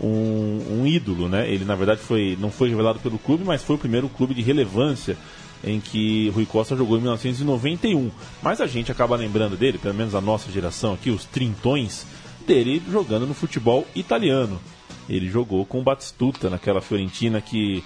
um, 0.00 0.80
um, 0.80 0.86
ídolo, 0.86 1.28
né? 1.28 1.46
Ele, 1.50 1.66
na 1.66 1.74
verdade, 1.74 2.00
foi, 2.00 2.38
não 2.40 2.50
foi 2.50 2.70
revelado 2.70 2.98
pelo 3.00 3.18
clube, 3.18 3.44
mas 3.44 3.62
foi 3.62 3.76
o 3.76 3.78
primeiro 3.78 4.08
clube 4.08 4.32
de 4.32 4.40
relevância 4.40 5.14
em 5.62 5.80
que 5.80 6.30
Rui 6.30 6.46
Costa 6.46 6.76
jogou 6.76 6.96
em 6.96 7.02
1991. 7.02 8.10
Mas 8.42 8.60
a 8.60 8.66
gente 8.66 8.90
acaba 8.90 9.16
lembrando 9.16 9.56
dele, 9.56 9.78
pelo 9.78 9.94
menos 9.94 10.14
a 10.14 10.20
nossa 10.20 10.50
geração 10.50 10.94
aqui, 10.94 11.10
os 11.10 11.24
trintões, 11.24 12.06
dele 12.46 12.82
jogando 12.90 13.26
no 13.26 13.34
futebol 13.34 13.86
italiano. 13.94 14.60
Ele 15.08 15.28
jogou 15.28 15.64
com 15.64 15.80
o 15.80 15.82
Batistuta 15.82 16.48
naquela 16.48 16.80
Fiorentina 16.80 17.40
que 17.40 17.84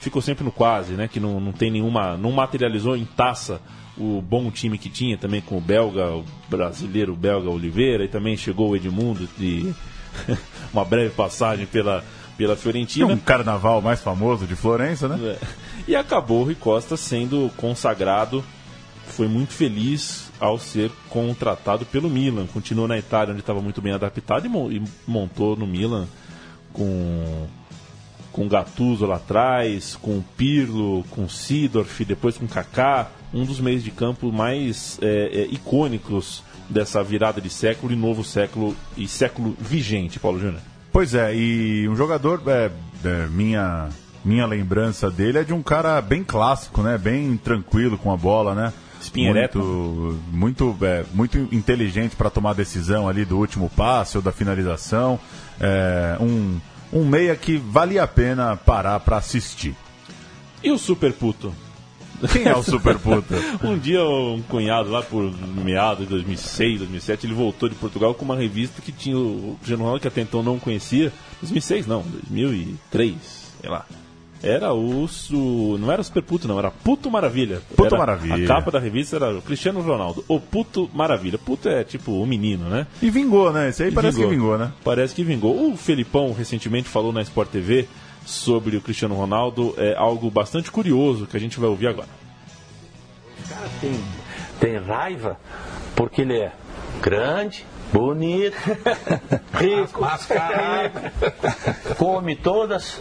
ficou 0.00 0.20
sempre 0.22 0.44
no 0.44 0.52
quase, 0.52 0.94
né? 0.94 1.08
Que 1.08 1.20
não, 1.20 1.40
não 1.40 1.52
tem 1.52 1.70
nenhuma. 1.70 2.16
não 2.16 2.32
materializou 2.32 2.96
em 2.96 3.04
taça 3.04 3.60
o 3.96 4.22
bom 4.22 4.50
time 4.50 4.78
que 4.78 4.88
tinha, 4.88 5.18
também 5.18 5.40
com 5.40 5.58
o 5.58 5.60
belga, 5.60 6.06
o 6.14 6.24
brasileiro 6.48 7.14
belga 7.14 7.50
Oliveira, 7.50 8.04
e 8.04 8.08
também 8.08 8.36
chegou 8.36 8.70
o 8.70 8.76
Edmundo 8.76 9.28
de 9.36 9.74
uma 10.72 10.84
breve 10.84 11.10
passagem 11.10 11.66
pela, 11.66 12.04
pela 12.36 12.56
Fiorentina. 12.56 13.06
Um 13.06 13.18
carnaval 13.18 13.82
mais 13.82 14.00
famoso 14.00 14.46
de 14.46 14.56
Florença, 14.56 15.06
né? 15.06 15.18
É. 15.22 15.38
E 15.90 15.96
acabou 15.96 16.42
o 16.42 16.44
Rui 16.44 16.54
Costa 16.54 16.96
sendo 16.96 17.50
consagrado. 17.56 18.44
Foi 19.08 19.26
muito 19.26 19.52
feliz 19.52 20.30
ao 20.38 20.56
ser 20.56 20.88
contratado 21.08 21.84
pelo 21.84 22.08
Milan. 22.08 22.46
Continuou 22.46 22.86
na 22.86 22.96
Itália, 22.96 23.32
onde 23.32 23.40
estava 23.40 23.60
muito 23.60 23.82
bem 23.82 23.92
adaptado, 23.92 24.46
e 24.46 24.82
montou 25.04 25.56
no 25.56 25.66
Milan 25.66 26.06
com 26.72 27.48
com 28.30 28.46
Gattuso 28.46 29.04
lá 29.04 29.16
atrás, 29.16 29.96
com 30.00 30.22
Pirlo, 30.36 31.02
com 31.10 31.28
Sidorf, 31.28 32.04
depois 32.04 32.38
com 32.38 32.46
Kaká, 32.46 33.10
um 33.34 33.44
dos 33.44 33.58
meios 33.58 33.82
de 33.82 33.90
campo 33.90 34.30
mais 34.30 34.96
é, 35.02 35.40
é, 35.40 35.46
icônicos 35.46 36.44
dessa 36.68 37.02
virada 37.02 37.40
de 37.40 37.50
século 37.50 37.92
e 37.92 37.96
novo 37.96 38.22
século 38.22 38.76
e 38.96 39.08
século 39.08 39.56
vigente, 39.58 40.20
Paulo 40.20 40.38
Júnior. 40.38 40.62
Pois 40.92 41.16
é, 41.16 41.34
e 41.34 41.88
um 41.88 41.96
jogador, 41.96 42.40
é, 42.46 42.70
é, 43.04 43.26
minha 43.26 43.88
minha 44.24 44.46
lembrança 44.46 45.10
dele 45.10 45.38
é 45.38 45.44
de 45.44 45.52
um 45.52 45.62
cara 45.62 46.00
bem 46.00 46.22
clássico, 46.22 46.82
né? 46.82 46.98
Bem 46.98 47.36
tranquilo 47.36 47.96
com 47.98 48.12
a 48.12 48.16
bola, 48.16 48.54
né? 48.54 48.72
Espinhereto. 49.00 49.58
Muito, 49.58 50.72
muito, 50.72 50.84
é, 50.84 51.04
muito 51.14 51.38
inteligente 51.52 52.14
para 52.16 52.28
tomar 52.28 52.50
a 52.50 52.54
decisão 52.54 53.08
ali 53.08 53.24
do 53.24 53.38
último 53.38 53.70
passe 53.70 54.16
ou 54.16 54.22
da 54.22 54.32
finalização. 54.32 55.18
É, 55.58 56.16
um 56.20 56.58
um 56.92 57.04
meia 57.04 57.36
que 57.36 57.56
valia 57.56 58.02
a 58.02 58.08
pena 58.08 58.56
parar 58.56 59.00
para 59.00 59.16
assistir. 59.16 59.74
E 60.62 60.70
o 60.70 60.78
Super 60.78 61.12
Puto? 61.12 61.54
Quem 62.32 62.46
é 62.46 62.54
o 62.54 62.62
Super 62.62 62.98
Puto? 62.98 63.32
um 63.64 63.78
dia 63.78 64.04
um 64.04 64.42
cunhado 64.42 64.90
lá 64.90 65.02
por 65.02 65.32
meados 65.32 66.04
de 66.04 66.10
2006, 66.10 66.80
2007, 66.80 67.26
ele 67.26 67.34
voltou 67.34 67.68
de 67.68 67.74
Portugal 67.74 68.12
com 68.14 68.24
uma 68.24 68.36
revista 68.36 68.82
que 68.82 68.92
tinha 68.92 69.16
o 69.16 69.56
Cristiano 69.58 69.84
Ronaldo 69.84 70.02
que 70.02 70.08
até 70.08 70.20
então 70.20 70.42
não 70.42 70.58
conhecia. 70.58 71.12
2006 71.40 71.86
não, 71.86 72.02
2003, 72.02 73.16
sei 73.60 73.70
lá. 73.70 73.86
Era 74.42 74.72
o, 74.72 75.04
o, 75.32 75.78
Não 75.78 75.92
era 75.92 76.02
Super 76.02 76.22
Puto, 76.22 76.48
não, 76.48 76.58
era 76.58 76.70
Puto 76.70 77.10
Maravilha. 77.10 77.60
Puto 77.76 77.86
era, 77.86 77.98
Maravilha. 77.98 78.44
A 78.44 78.46
capa 78.46 78.70
da 78.70 78.78
revista 78.78 79.16
era 79.16 79.36
o 79.36 79.42
Cristiano 79.42 79.82
Ronaldo, 79.82 80.24
o 80.26 80.40
Puto 80.40 80.88
Maravilha. 80.94 81.38
Puto 81.38 81.68
é 81.68 81.84
tipo 81.84 82.12
o 82.12 82.26
menino, 82.26 82.68
né? 82.68 82.86
E 83.02 83.10
vingou, 83.10 83.52
né? 83.52 83.68
Esse 83.68 83.82
aí 83.82 83.90
e 83.90 83.92
parece 83.92 84.16
vingou. 84.16 84.30
que 84.30 84.36
vingou, 84.36 84.58
né? 84.58 84.72
Parece 84.82 85.14
que 85.14 85.22
vingou. 85.22 85.70
O 85.72 85.76
Felipão 85.76 86.32
recentemente 86.32 86.88
falou 86.88 87.12
na 87.12 87.20
Sport 87.22 87.50
TV 87.50 87.86
sobre 88.24 88.76
o 88.76 88.80
Cristiano 88.80 89.14
Ronaldo, 89.14 89.74
é 89.76 89.94
algo 89.96 90.30
bastante 90.30 90.70
curioso 90.70 91.26
que 91.26 91.36
a 91.36 91.40
gente 91.40 91.58
vai 91.58 91.68
ouvir 91.68 91.88
agora. 91.88 92.08
O 93.44 93.48
cara 93.48 93.68
tem, 93.80 94.00
tem 94.60 94.78
raiva 94.78 95.38
porque 95.94 96.22
ele 96.22 96.38
é 96.38 96.52
grande, 97.02 97.64
bonito, 97.92 98.56
rico, 99.54 100.06
come 101.96 102.36
todas. 102.36 103.00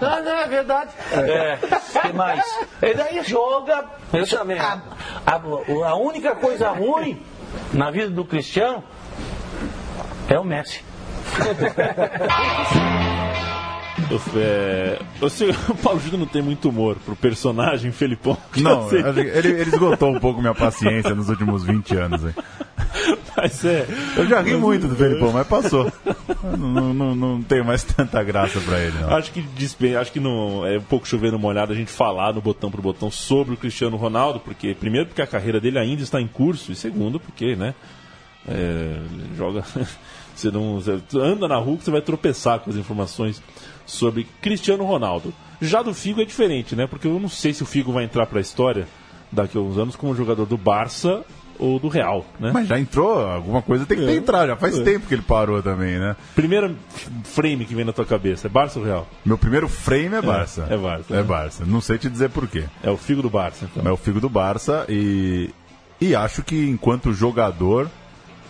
não, 0.00 0.24
não, 0.24 0.32
é 0.32 0.48
verdade. 0.48 0.90
É, 1.12 1.58
que 2.00 2.12
mais? 2.12 2.44
E 2.82 2.94
daí 2.94 3.22
joga. 3.22 3.84
Eu 4.12 4.26
também. 4.26 4.58
A, 4.58 4.80
a, 5.26 5.88
a 5.88 5.94
única 5.96 6.34
coisa 6.34 6.70
ruim 6.70 7.22
na 7.72 7.90
vida 7.90 8.10
do 8.10 8.24
Cristiano 8.24 8.82
é 10.28 10.38
o 10.38 10.44
Messi. 10.44 10.84
É, 14.36 14.98
o, 15.20 15.28
senhor, 15.28 15.56
o 15.68 15.74
Paulo 15.74 16.00
Júnior 16.00 16.20
não 16.20 16.26
tem 16.26 16.42
muito 16.42 16.68
humor 16.68 16.96
pro 17.04 17.16
personagem 17.16 17.90
Felipão. 17.90 18.36
Não, 18.56 18.88
ele, 18.92 19.20
ele 19.20 19.62
esgotou 19.62 20.14
um 20.14 20.20
pouco 20.20 20.40
minha 20.40 20.54
paciência 20.54 21.14
nos 21.14 21.28
últimos 21.28 21.64
20 21.64 21.96
anos. 21.96 22.24
Hein? 22.24 22.34
Mas 23.36 23.64
é. 23.64 23.86
Eu 24.16 24.26
já 24.26 24.40
ri 24.40 24.52
mas, 24.52 24.60
muito 24.60 24.88
do 24.88 24.96
Felipão, 24.96 25.30
mas 25.30 25.46
passou. 25.46 25.92
não, 26.56 26.94
não, 26.94 27.14
não 27.14 27.42
tenho 27.42 27.64
mais 27.64 27.84
tanta 27.84 28.22
graça 28.22 28.58
pra 28.60 28.78
ele. 28.78 28.98
Não. 28.98 29.14
Acho 29.14 29.30
que 29.30 29.44
acho 29.94 30.12
que 30.12 30.18
não 30.18 30.66
é 30.66 30.78
um 30.78 30.82
pouco 30.82 31.06
chovendo 31.06 31.38
molhado 31.38 31.72
a 31.72 31.76
gente 31.76 31.90
falar 31.90 32.32
no 32.32 32.40
botão 32.40 32.70
por 32.70 32.80
botão 32.80 33.10
sobre 33.10 33.52
o 33.52 33.56
Cristiano 33.56 33.96
Ronaldo, 33.96 34.40
porque 34.40 34.74
primeiro 34.74 35.06
porque 35.06 35.20
a 35.20 35.26
carreira 35.26 35.60
dele 35.60 35.78
ainda 35.78 36.02
está 36.02 36.18
em 36.18 36.26
curso 36.26 36.72
e 36.72 36.74
segundo 36.74 37.20
porque, 37.20 37.54
né? 37.54 37.74
É, 38.48 39.00
joga. 39.36 39.62
Você 40.36 40.50
não 40.50 40.80
você 40.80 41.00
anda 41.18 41.48
na 41.48 41.56
rua 41.56 41.76
que 41.76 41.84
você 41.84 41.90
vai 41.90 42.02
tropeçar 42.02 42.60
com 42.60 42.70
as 42.70 42.76
informações 42.76 43.42
sobre 43.84 44.26
Cristiano 44.40 44.84
Ronaldo. 44.84 45.32
Já 45.60 45.82
do 45.82 45.94
Figo 45.94 46.20
é 46.20 46.24
diferente, 46.24 46.76
né? 46.76 46.86
Porque 46.86 47.06
eu 47.06 47.18
não 47.18 47.28
sei 47.28 47.52
se 47.52 47.62
o 47.62 47.66
Figo 47.66 47.92
vai 47.92 48.04
entrar 48.04 48.26
para 48.26 48.38
a 48.38 48.40
história 48.40 48.86
daqui 49.32 49.56
a 49.56 49.60
uns 49.60 49.78
anos 49.78 49.96
como 49.96 50.14
jogador 50.14 50.46
do 50.46 50.56
Barça 50.56 51.24
ou 51.58 51.78
do 51.78 51.88
Real, 51.88 52.26
né? 52.38 52.50
Mas 52.52 52.68
já 52.68 52.78
entrou, 52.78 53.18
alguma 53.18 53.62
coisa 53.62 53.86
tem 53.86 53.96
que 53.96 54.04
é, 54.04 54.14
entrar, 54.14 54.46
já 54.46 54.56
faz 54.56 54.78
é. 54.78 54.82
tempo 54.82 55.06
que 55.06 55.14
ele 55.14 55.22
parou 55.22 55.62
também, 55.62 55.98
né? 55.98 56.14
Primeiro 56.34 56.76
frame 57.24 57.64
que 57.64 57.74
vem 57.74 57.84
na 57.84 57.94
tua 57.94 58.04
cabeça, 58.04 58.46
é 58.46 58.50
Barça 58.50 58.78
ou 58.78 58.84
Real? 58.84 59.08
Meu 59.24 59.38
primeiro 59.38 59.66
frame 59.66 60.14
é 60.16 60.22
Barça. 60.22 60.66
É, 60.68 60.74
é 60.74 60.76
Barça. 60.76 61.14
É 61.14 61.16
né? 61.16 61.22
Barça. 61.22 61.64
Não 61.64 61.80
sei 61.80 61.96
te 61.96 62.10
dizer 62.10 62.28
por 62.28 62.46
quê. 62.46 62.64
É 62.82 62.90
o 62.90 62.96
Figo 62.98 63.22
do 63.22 63.30
Barça, 63.30 63.64
então. 63.70 63.90
É 63.90 63.92
o 63.92 63.96
Figo 63.96 64.20
do 64.20 64.28
Barça 64.28 64.84
e 64.88 65.50
e 65.98 66.14
acho 66.14 66.42
que 66.42 66.68
enquanto 66.68 67.12
jogador 67.12 67.90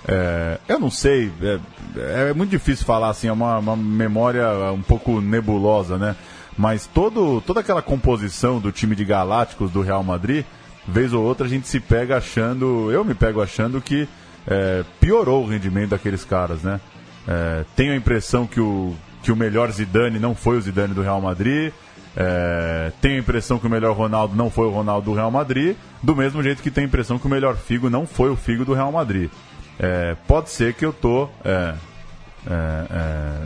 é, 0.08 0.58
eu 0.68 0.78
não 0.78 0.90
sei, 0.90 1.32
é, 1.42 2.28
é, 2.28 2.32
muito 2.32 2.50
difícil 2.50 2.86
falar 2.86 3.10
assim, 3.10 3.26
é 3.26 3.32
uma, 3.32 3.58
uma, 3.58 3.76
memória 3.76 4.48
um 4.72 4.82
pouco 4.82 5.20
nebulosa, 5.20 5.98
né? 5.98 6.14
Mas 6.56 6.86
todo, 6.86 7.40
toda 7.40 7.60
aquela 7.60 7.82
composição 7.82 8.60
do 8.60 8.70
time 8.70 8.94
de 8.94 9.04
Galácticos 9.04 9.70
do 9.70 9.82
Real 9.82 10.04
Madrid, 10.04 10.44
vez 10.86 11.12
ou 11.12 11.24
outra 11.24 11.46
a 11.46 11.48
gente 11.48 11.66
se 11.66 11.80
pega 11.80 12.16
achando, 12.16 12.90
eu 12.92 13.04
me 13.04 13.14
pego 13.14 13.42
achando 13.42 13.80
que 13.80 14.08
é, 14.46 14.84
piorou 15.00 15.44
o 15.44 15.48
rendimento 15.48 15.90
daqueles 15.90 16.24
caras, 16.24 16.62
né? 16.62 16.80
É, 17.26 17.64
tenho 17.74 17.92
a 17.92 17.96
impressão 17.96 18.46
que 18.46 18.60
o, 18.60 18.94
que 19.24 19.32
o 19.32 19.36
melhor 19.36 19.70
Zidane 19.72 20.20
não 20.20 20.36
foi 20.36 20.56
o 20.56 20.60
Zidane 20.60 20.94
do 20.94 21.02
Real 21.02 21.20
Madrid. 21.20 21.72
É, 22.16 22.92
tenho 23.00 23.16
a 23.16 23.18
impressão 23.18 23.58
que 23.58 23.66
o 23.66 23.70
melhor 23.70 23.94
Ronaldo 23.94 24.34
não 24.36 24.48
foi 24.50 24.66
o 24.66 24.70
Ronaldo 24.70 25.10
do 25.10 25.14
Real 25.14 25.30
Madrid, 25.30 25.76
do 26.02 26.16
mesmo 26.16 26.42
jeito 26.42 26.62
que 26.62 26.70
tenho 26.70 26.86
a 26.86 26.88
impressão 26.88 27.18
que 27.18 27.26
o 27.26 27.30
melhor 27.30 27.56
Figo 27.56 27.90
não 27.90 28.06
foi 28.06 28.30
o 28.30 28.36
Figo 28.36 28.64
do 28.64 28.72
Real 28.72 28.90
Madrid. 28.92 29.28
É, 29.78 30.16
pode 30.26 30.50
ser 30.50 30.74
que 30.74 30.84
eu 30.84 30.92
tô, 30.92 31.28
é, 31.44 31.74
é, 32.46 32.86
é, 32.90 33.42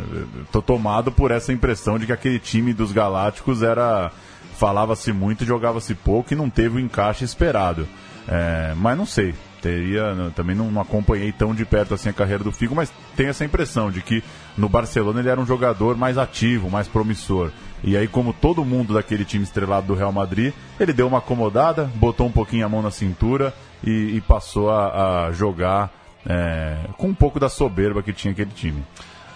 tô 0.53 0.63
tomado 0.63 1.11
por 1.11 1.31
essa 1.31 1.53
impressão 1.53 1.99
de 1.99 2.07
que 2.07 2.13
aquele 2.13 2.39
time 2.39 2.73
dos 2.73 2.93
Galácticos 2.93 3.63
era 3.63 4.13
falava-se 4.57 5.13
muito, 5.13 5.45
jogava-se 5.45 5.95
pouco 5.95 6.33
e 6.33 6.37
não 6.37 6.51
teve 6.51 6.77
o 6.77 6.81
encaixe 6.81 7.25
esperado. 7.25 7.89
É, 8.29 8.75
mas 8.77 8.97
não 8.97 9.07
sei, 9.07 9.35
teria 9.63 10.31
também 10.37 10.55
não, 10.55 10.71
não, 10.71 10.83
acompanhei 10.83 11.33
tão 11.33 11.55
de 11.55 11.65
perto 11.65 11.95
assim 11.95 12.11
a 12.11 12.13
carreira 12.13 12.45
do 12.45 12.53
Figo, 12.53 12.75
mas 12.75 12.93
tenho 13.17 13.31
essa 13.31 13.45
impressão 13.45 13.91
de 13.91 14.03
que 14.03 14.23
no 14.57 14.69
Barcelona 14.69 15.21
ele 15.21 15.31
era 15.31 15.41
um 15.41 15.47
jogador 15.47 15.97
mais 15.97 16.19
ativo, 16.19 16.71
mais 16.71 16.87
promissor. 16.87 17.51
E 17.83 17.97
aí, 17.97 18.07
como 18.07 18.35
todo 18.35 18.65
mundo 18.65 18.93
daquele 18.93 19.25
time 19.25 19.43
estrelado 19.43 19.87
do 19.87 19.95
Real 19.95 20.13
Madrid, 20.13 20.53
ele 20.79 20.93
deu 20.93 21.07
uma 21.07 21.19
acomodada, 21.19 21.91
botou 21.95 22.27
um 22.27 22.33
pouquinho 22.33 22.67
a 22.67 22.69
mão 22.69 22.83
na 22.83 22.91
cintura 22.91 23.55
e, 23.83 24.17
e 24.17 24.21
passou 24.21 24.71
a, 24.71 25.27
a 25.27 25.33
jogar 25.33 25.91
é, 26.27 26.77
com 26.97 27.09
um 27.09 27.15
pouco 27.15 27.41
da 27.41 27.49
soberba 27.49 28.03
que 28.03 28.13
tinha 28.13 28.33
aquele 28.33 28.51
time. 28.51 28.83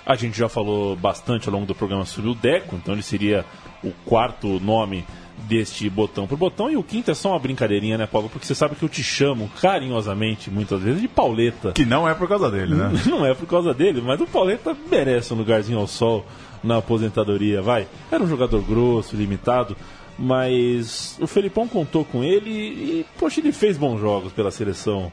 A 0.06 0.16
gente 0.16 0.38
já 0.38 0.48
falou 0.48 0.94
bastante 0.96 1.48
ao 1.48 1.54
longo 1.54 1.66
do 1.66 1.74
programa 1.74 2.04
sobre 2.04 2.30
o 2.30 2.34
Deco, 2.34 2.76
então 2.76 2.94
ele 2.94 3.02
seria 3.02 3.44
o 3.82 3.90
quarto 4.04 4.60
nome 4.60 5.04
deste 5.48 5.88
botão 5.88 6.26
por 6.26 6.36
botão. 6.36 6.70
E 6.70 6.76
o 6.76 6.82
quinto 6.82 7.10
é 7.10 7.14
só 7.14 7.30
uma 7.30 7.38
brincadeirinha, 7.38 7.98
né, 7.98 8.06
Paulo? 8.06 8.28
Porque 8.28 8.46
você 8.46 8.54
sabe 8.54 8.74
que 8.74 8.82
eu 8.82 8.88
te 8.88 9.02
chamo 9.02 9.50
carinhosamente, 9.60 10.50
muitas 10.50 10.82
vezes, 10.82 11.00
de 11.00 11.08
Pauleta. 11.08 11.72
Que 11.72 11.84
não 11.84 12.08
é 12.08 12.14
por 12.14 12.28
causa 12.28 12.50
dele, 12.50 12.74
né? 12.74 12.92
Não 13.08 13.24
é 13.24 13.34
por 13.34 13.46
causa 13.46 13.72
dele, 13.72 14.00
mas 14.00 14.20
o 14.20 14.26
Pauleta 14.26 14.76
merece 14.90 15.32
um 15.32 15.36
lugarzinho 15.36 15.78
ao 15.78 15.86
sol 15.86 16.24
na 16.62 16.78
aposentadoria, 16.78 17.62
vai. 17.62 17.86
Era 18.10 18.22
um 18.22 18.28
jogador 18.28 18.62
grosso, 18.62 19.16
limitado, 19.16 19.76
mas 20.18 21.16
o 21.20 21.26
Felipão 21.26 21.68
contou 21.68 22.04
com 22.04 22.24
ele 22.24 22.50
e, 22.50 23.06
poxa, 23.18 23.40
ele 23.40 23.52
fez 23.52 23.76
bons 23.76 24.00
jogos 24.00 24.32
pela 24.32 24.50
seleção 24.50 25.12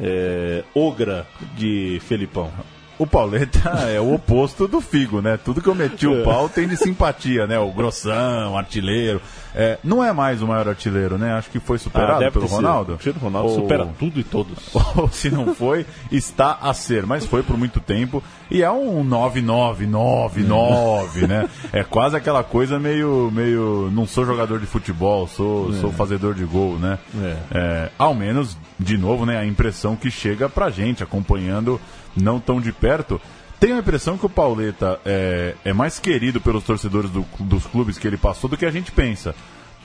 é, 0.00 0.64
ogra 0.74 1.26
de 1.56 2.00
Felipão. 2.06 2.50
O 2.98 3.06
Pauleta 3.06 3.68
é 3.88 4.00
o 4.00 4.14
oposto 4.14 4.68
do 4.68 4.80
Figo, 4.80 5.20
né? 5.20 5.38
Tudo 5.42 5.60
que 5.60 5.68
eu 5.68 5.74
meti 5.74 6.06
o 6.06 6.22
pau 6.24 6.48
tem 6.48 6.68
de 6.68 6.76
simpatia, 6.76 7.46
né? 7.46 7.58
O 7.58 7.72
grossão, 7.72 8.56
artilheiro. 8.56 9.20
É, 9.54 9.78
não 9.84 10.02
é 10.02 10.12
mais 10.12 10.40
o 10.40 10.46
maior 10.46 10.66
artilheiro, 10.68 11.18
né? 11.18 11.32
Acho 11.32 11.50
que 11.50 11.58
foi 11.60 11.78
superado 11.78 12.24
Ah, 12.24 12.30
pelo. 12.30 12.46
Ronaldo. 12.46 12.98
O 13.04 13.18
Ronaldo 13.18 13.48
Ou- 13.50 13.54
supera 13.60 13.86
tudo 13.98 14.18
e 14.20 14.24
todos. 14.24 14.74
Ou 14.96 15.08
se 15.10 15.30
não 15.30 15.54
foi, 15.54 15.84
está 16.10 16.58
a 16.62 16.72
ser, 16.72 17.04
mas 17.06 17.26
foi 17.26 17.42
por 17.42 17.58
muito 17.58 17.80
tempo. 17.80 18.22
E 18.50 18.62
é 18.62 18.70
um 18.70 19.02
9999, 19.02 21.26
né? 21.26 21.48
É 21.72 21.82
quase 21.84 22.16
aquela 22.16 22.42
coisa 22.44 22.78
meio. 22.78 23.30
meio 23.32 23.90
não 23.92 24.06
sou 24.06 24.24
jogador 24.24 24.58
de 24.60 24.66
futebol, 24.66 25.26
sou, 25.26 25.72
É. 25.74 25.80
sou 25.80 25.92
fazedor 25.92 26.34
de 26.34 26.44
gol, 26.44 26.78
né? 26.78 26.98
É. 27.22 27.36
É, 27.52 27.88
ao 27.98 28.14
menos, 28.14 28.56
de 28.78 28.96
novo, 28.96 29.26
né, 29.26 29.38
a 29.38 29.44
impressão 29.46 29.96
que 29.96 30.10
chega 30.10 30.48
pra 30.48 30.70
gente, 30.70 31.02
acompanhando 31.02 31.80
não 32.16 32.38
tão 32.40 32.60
de 32.60 32.72
perto. 32.72 33.20
Tenho 33.60 33.76
a 33.76 33.78
impressão 33.78 34.18
que 34.18 34.26
o 34.26 34.28
Pauleta 34.28 34.98
é, 35.04 35.54
é 35.64 35.72
mais 35.72 35.98
querido 35.98 36.40
pelos 36.40 36.64
torcedores 36.64 37.10
do- 37.10 37.24
dos 37.40 37.64
clubes 37.66 37.96
que 37.98 38.06
ele 38.06 38.16
passou 38.16 38.50
do 38.50 38.56
que 38.56 38.66
a 38.66 38.70
gente 38.70 38.90
pensa. 38.90 39.34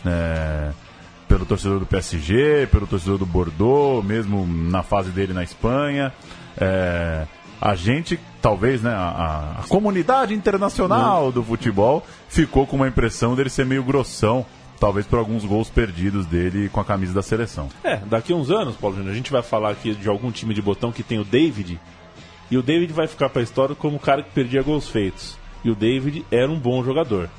É, 0.06 0.72
pelo 1.28 1.46
torcedor 1.46 1.80
do 1.80 1.86
PSG, 1.86 2.68
pelo 2.72 2.88
torcedor 2.88 3.18
do 3.18 3.26
Bordeaux, 3.26 4.04
mesmo 4.06 4.48
na 4.48 4.82
fase 4.82 5.12
dele 5.12 5.34
na 5.34 5.44
Espanha. 5.44 6.14
É, 6.58 7.26
a 7.62 7.76
gente, 7.76 8.20
talvez, 8.42 8.82
né, 8.82 8.92
a, 8.92 9.58
a 9.60 9.68
comunidade 9.68 10.34
internacional 10.34 11.32
do 11.32 11.44
futebol 11.44 12.06
ficou 12.30 12.66
com 12.66 12.78
uma 12.78 12.88
impressão 12.88 13.36
dele 13.36 13.50
ser 13.50 13.66
meio 13.66 13.84
grossão, 13.84 14.46
talvez 14.80 15.06
por 15.06 15.20
alguns 15.20 15.44
gols 15.44 15.70
perdidos 15.70 16.26
dele 16.26 16.70
com 16.70 16.80
a 16.80 16.86
camisa 16.86 17.14
da 17.14 17.22
seleção. 17.22 17.68
É, 17.84 17.98
daqui 17.98 18.32
a 18.32 18.36
uns 18.36 18.50
anos, 18.50 18.76
Paulo 18.76 18.96
Júnior, 18.96 19.12
a 19.12 19.16
gente 19.18 19.32
vai 19.32 19.42
falar 19.42 19.72
aqui 19.72 19.94
de 19.94 20.08
algum 20.08 20.32
time 20.32 20.54
de 20.54 20.62
botão 20.62 20.92
que 20.92 21.04
tem 21.04 21.20
o 21.20 21.26
David. 21.26 21.80
E 22.50 22.58
o 22.58 22.62
David 22.64 22.94
vai 22.94 23.08
ficar 23.08 23.30
pra 23.30 23.42
história 23.42 23.76
como 23.76 23.98
o 23.98 24.00
cara 24.00 24.24
que 24.24 24.30
perdia 24.32 24.62
gols 24.62 24.88
feitos. 24.88 25.38
E 25.64 25.70
o 25.70 25.76
David 25.76 26.26
era 26.32 26.50
um 26.50 26.58
bom 26.60 26.84
jogador. 26.84 27.30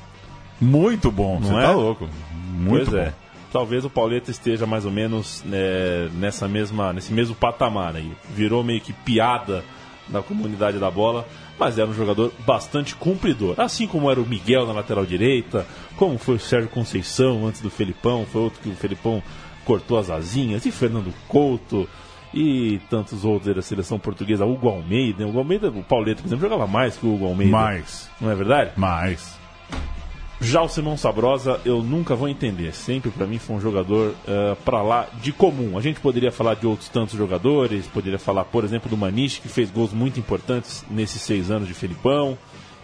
Muito 0.61 1.09
bom, 1.11 1.39
Não 1.39 1.47
você 1.49 1.55
é? 1.55 1.61
tá 1.61 1.71
louco. 1.71 2.09
Muito 2.53 2.69
pois 2.85 2.89
bom. 2.89 2.97
é. 2.97 3.13
Talvez 3.51 3.83
o 3.83 3.89
Pauleta 3.89 4.29
esteja 4.29 4.67
mais 4.67 4.85
ou 4.85 4.91
menos 4.91 5.41
né, 5.45 6.09
nessa 6.13 6.47
mesma, 6.47 6.93
nesse 6.93 7.11
mesmo 7.11 7.33
patamar 7.33 7.95
aí. 7.95 8.11
Virou 8.35 8.63
meio 8.63 8.81
que 8.81 8.93
piada 8.93 9.63
da 10.07 10.21
comunidade 10.21 10.77
da 10.77 10.91
bola, 10.91 11.27
mas 11.57 11.79
era 11.79 11.89
um 11.89 11.93
jogador 11.93 12.31
bastante 12.45 12.95
cumpridor. 12.95 13.55
Assim 13.57 13.87
como 13.87 14.09
era 14.11 14.19
o 14.19 14.25
Miguel 14.25 14.67
na 14.67 14.73
lateral 14.73 15.05
direita, 15.05 15.65
como 15.95 16.17
foi 16.19 16.35
o 16.35 16.39
Sérgio 16.39 16.69
Conceição 16.69 17.47
antes 17.47 17.61
do 17.61 17.69
Felipão, 17.69 18.25
foi 18.31 18.41
outro 18.41 18.59
que 18.61 18.69
o 18.69 18.75
Felipão 18.75 19.23
cortou 19.65 19.97
as 19.97 20.09
asinhas, 20.09 20.65
e 20.65 20.71
Fernando 20.71 21.13
Couto, 21.27 21.87
e 22.33 22.79
tantos 22.89 23.25
outros 23.25 23.55
da 23.55 23.61
seleção 23.61 23.97
portuguesa, 23.99 24.45
Hugo 24.45 24.69
Almeida. 24.69 25.25
O 25.25 25.29
Hugo 25.29 25.39
Almeida, 25.39 25.69
o 25.69 25.83
Pauleta, 25.83 26.21
por 26.21 26.27
exemplo, 26.27 26.47
jogava 26.47 26.67
mais 26.67 26.97
que 26.97 27.05
o 27.05 27.13
Hugo 27.13 27.25
Almeida. 27.25 27.51
Mais. 27.51 28.09
Não 28.19 28.29
é 28.29 28.35
verdade? 28.35 28.71
Mais. 28.75 29.37
Já 30.41 30.61
o 30.61 30.69
Simão 30.69 30.95
Sabrosa 30.95 31.59
eu 31.65 31.83
nunca 31.83 32.15
vou 32.15 32.29
entender. 32.29 32.73
Sempre 32.73 33.11
pra 33.11 33.27
mim 33.27 33.37
foi 33.37 33.57
um 33.57 33.61
jogador 33.61 34.15
eh, 34.25 34.55
pra 34.63 34.81
lá 34.81 35.07
de 35.21 35.33
comum. 35.33 35.77
A 35.77 35.81
gente 35.81 35.99
poderia 35.99 36.31
falar 36.31 36.53
de 36.53 36.65
outros 36.65 36.87
tantos 36.87 37.17
jogadores, 37.17 37.87
poderia 37.87 38.17
falar, 38.17 38.45
por 38.45 38.63
exemplo, 38.63 38.89
do 38.89 38.95
Maniche, 38.95 39.41
que 39.41 39.49
fez 39.49 39.69
gols 39.69 39.91
muito 39.91 40.17
importantes 40.17 40.85
nesses 40.89 41.21
seis 41.21 41.51
anos 41.51 41.67
de 41.67 41.73
Felipão, 41.73 42.37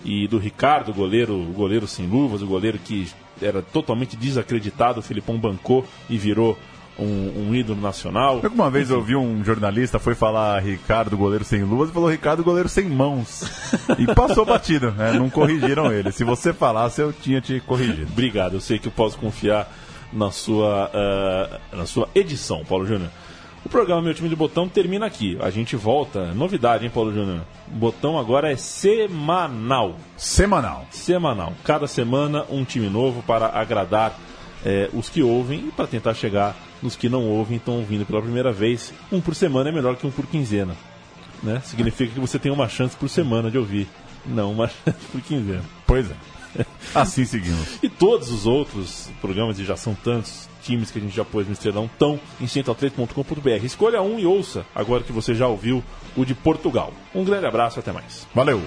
e 0.04 0.28
do 0.28 0.38
Ricardo, 0.38 0.93
goleiro, 0.93 1.34
o 1.34 1.54
goleiro 1.54 1.88
sem 1.88 2.06
luvas, 2.06 2.41
o 2.41 2.48
goleiro 2.48 2.78
que 2.78 3.08
era 3.41 3.62
totalmente 3.62 4.16
desacreditado, 4.16 5.00
o 5.00 5.04
Felipão 5.04 5.38
bancou 5.38 5.86
e 6.10 6.18
virou 6.18 6.58
um, 6.98 7.48
um 7.48 7.56
ídolo 7.56 7.82
nacional. 7.82 8.39
Eu, 8.41 8.50
uma 8.50 8.70
vez 8.70 8.89
eu 8.89 9.02
vi 9.02 9.16
um 9.16 9.43
jornalista 9.43 10.00
foi 10.00 10.16
falar 10.16 10.60
Ricardo, 10.60 11.18
goleiro 11.18 11.43
sem 11.43 11.64
luvas, 11.64 11.89
e 11.89 11.93
falou 11.93 12.10
Ricardo, 12.10 12.43
goleiro 12.43 12.70
sem 12.70 12.86
mãos. 12.86 13.43
E 13.98 14.14
passou 14.14 14.46
batido, 14.46 14.91
né? 14.91 15.14
não 15.14 15.30
corrigiram 15.30 15.91
ele. 15.91 16.12
Se 16.12 16.24
você 16.24 16.52
falasse, 16.52 17.02
eu 17.02 17.14
tinha 17.14 17.39
te 17.39 17.60
corrigido. 17.62 18.12
Obrigado, 18.12 18.56
eu 18.56 18.60
sei 18.60 18.80
que 18.80 18.88
eu 18.88 18.91
posso 18.91 19.18
confiar 19.18 19.72
na 20.12 20.32
sua, 20.32 20.89
ah, 20.93 21.60
na 21.72 21.86
sua 21.86 22.10
edição, 22.16 22.64
Paulo 22.66 22.86
Júnior. 22.86 23.10
O 23.66 23.70
programa 23.70 24.02
Meu 24.02 24.14
Time 24.14 24.30
de 24.30 24.36
Botão 24.36 24.70
termina 24.70 25.08
aqui. 25.08 25.38
A 25.41 25.50
gente 25.50 25.76
volta. 25.76 26.34
Novidade, 26.34 26.86
hein, 26.86 26.91
Paulo 26.93 27.12
Júnior? 27.12 27.41
O 27.68 27.76
botão 27.76 28.18
agora 28.20 28.52
é 28.52 28.56
semanal. 28.56 29.96
Semanal. 30.16 30.86
Semanal. 30.91 31.54
Cada 31.64 31.88
semana 31.88 32.46
um 32.50 32.64
time 32.64 32.89
novo 32.89 33.24
para 33.24 33.48
agradar 33.48 34.20
eh, 34.64 34.88
os 34.93 35.10
que 35.10 35.24
ouvem 35.24 35.68
e 35.68 35.72
para 35.72 35.88
tentar 35.88 36.14
chegar 36.14 36.56
nos 36.86 36.95
que 36.95 37.09
não 37.09 37.23
ouvem 37.23 37.57
estão 37.57 37.77
ouvindo 37.77 38.05
pela 38.05 38.21
primeira 38.21 38.53
vez. 38.53 38.93
Um 39.11 39.19
por 39.19 39.36
semana 39.36 39.69
é 39.69 39.71
melhor 39.71 39.97
que 39.97 40.07
um 40.07 40.11
por 40.11 40.25
quinzena. 40.25 40.75
Né? 41.43 41.61
Significa 41.65 42.13
que 42.13 42.19
você 42.19 42.39
tem 42.39 42.51
uma 42.51 42.69
chance 42.69 42.95
por 42.95 43.09
semana 43.09 43.51
de 43.51 43.57
ouvir, 43.57 43.88
não 44.25 44.51
uma 44.51 44.67
chance 44.86 45.05
por 45.11 45.21
quinzena. 45.21 45.63
Pois 45.86 46.09
é. 46.09 46.15
Assim 46.95 47.25
seguimos. 47.25 47.79
E 47.83 47.89
todos 47.89 48.31
os 48.31 48.45
outros 48.45 49.09
programas, 49.19 49.59
e 49.59 49.65
já 49.65 49.75
são 49.75 49.93
tantos 49.93 50.47
times 50.63 50.89
que 50.89 50.99
a 50.99 51.01
gente 51.01 51.15
já 51.15 51.25
pôs 51.25 51.45
no 51.45 51.53
Estrelão, 51.53 51.86
estão 51.86 52.19
em 52.39 52.45
central3.com.br. 52.45 53.65
Escolha 53.65 54.01
um 54.01 54.17
e 54.17 54.25
ouça, 54.25 54.65
agora 54.73 55.03
que 55.03 55.11
você 55.11 55.36
já 55.36 55.47
ouviu 55.47 55.83
o 56.15 56.23
de 56.23 56.33
Portugal. 56.33 56.93
Um 57.13 57.25
grande 57.25 57.45
abraço 57.45 57.79
e 57.79 57.81
até 57.81 57.91
mais. 57.91 58.25
Valeu! 58.33 58.61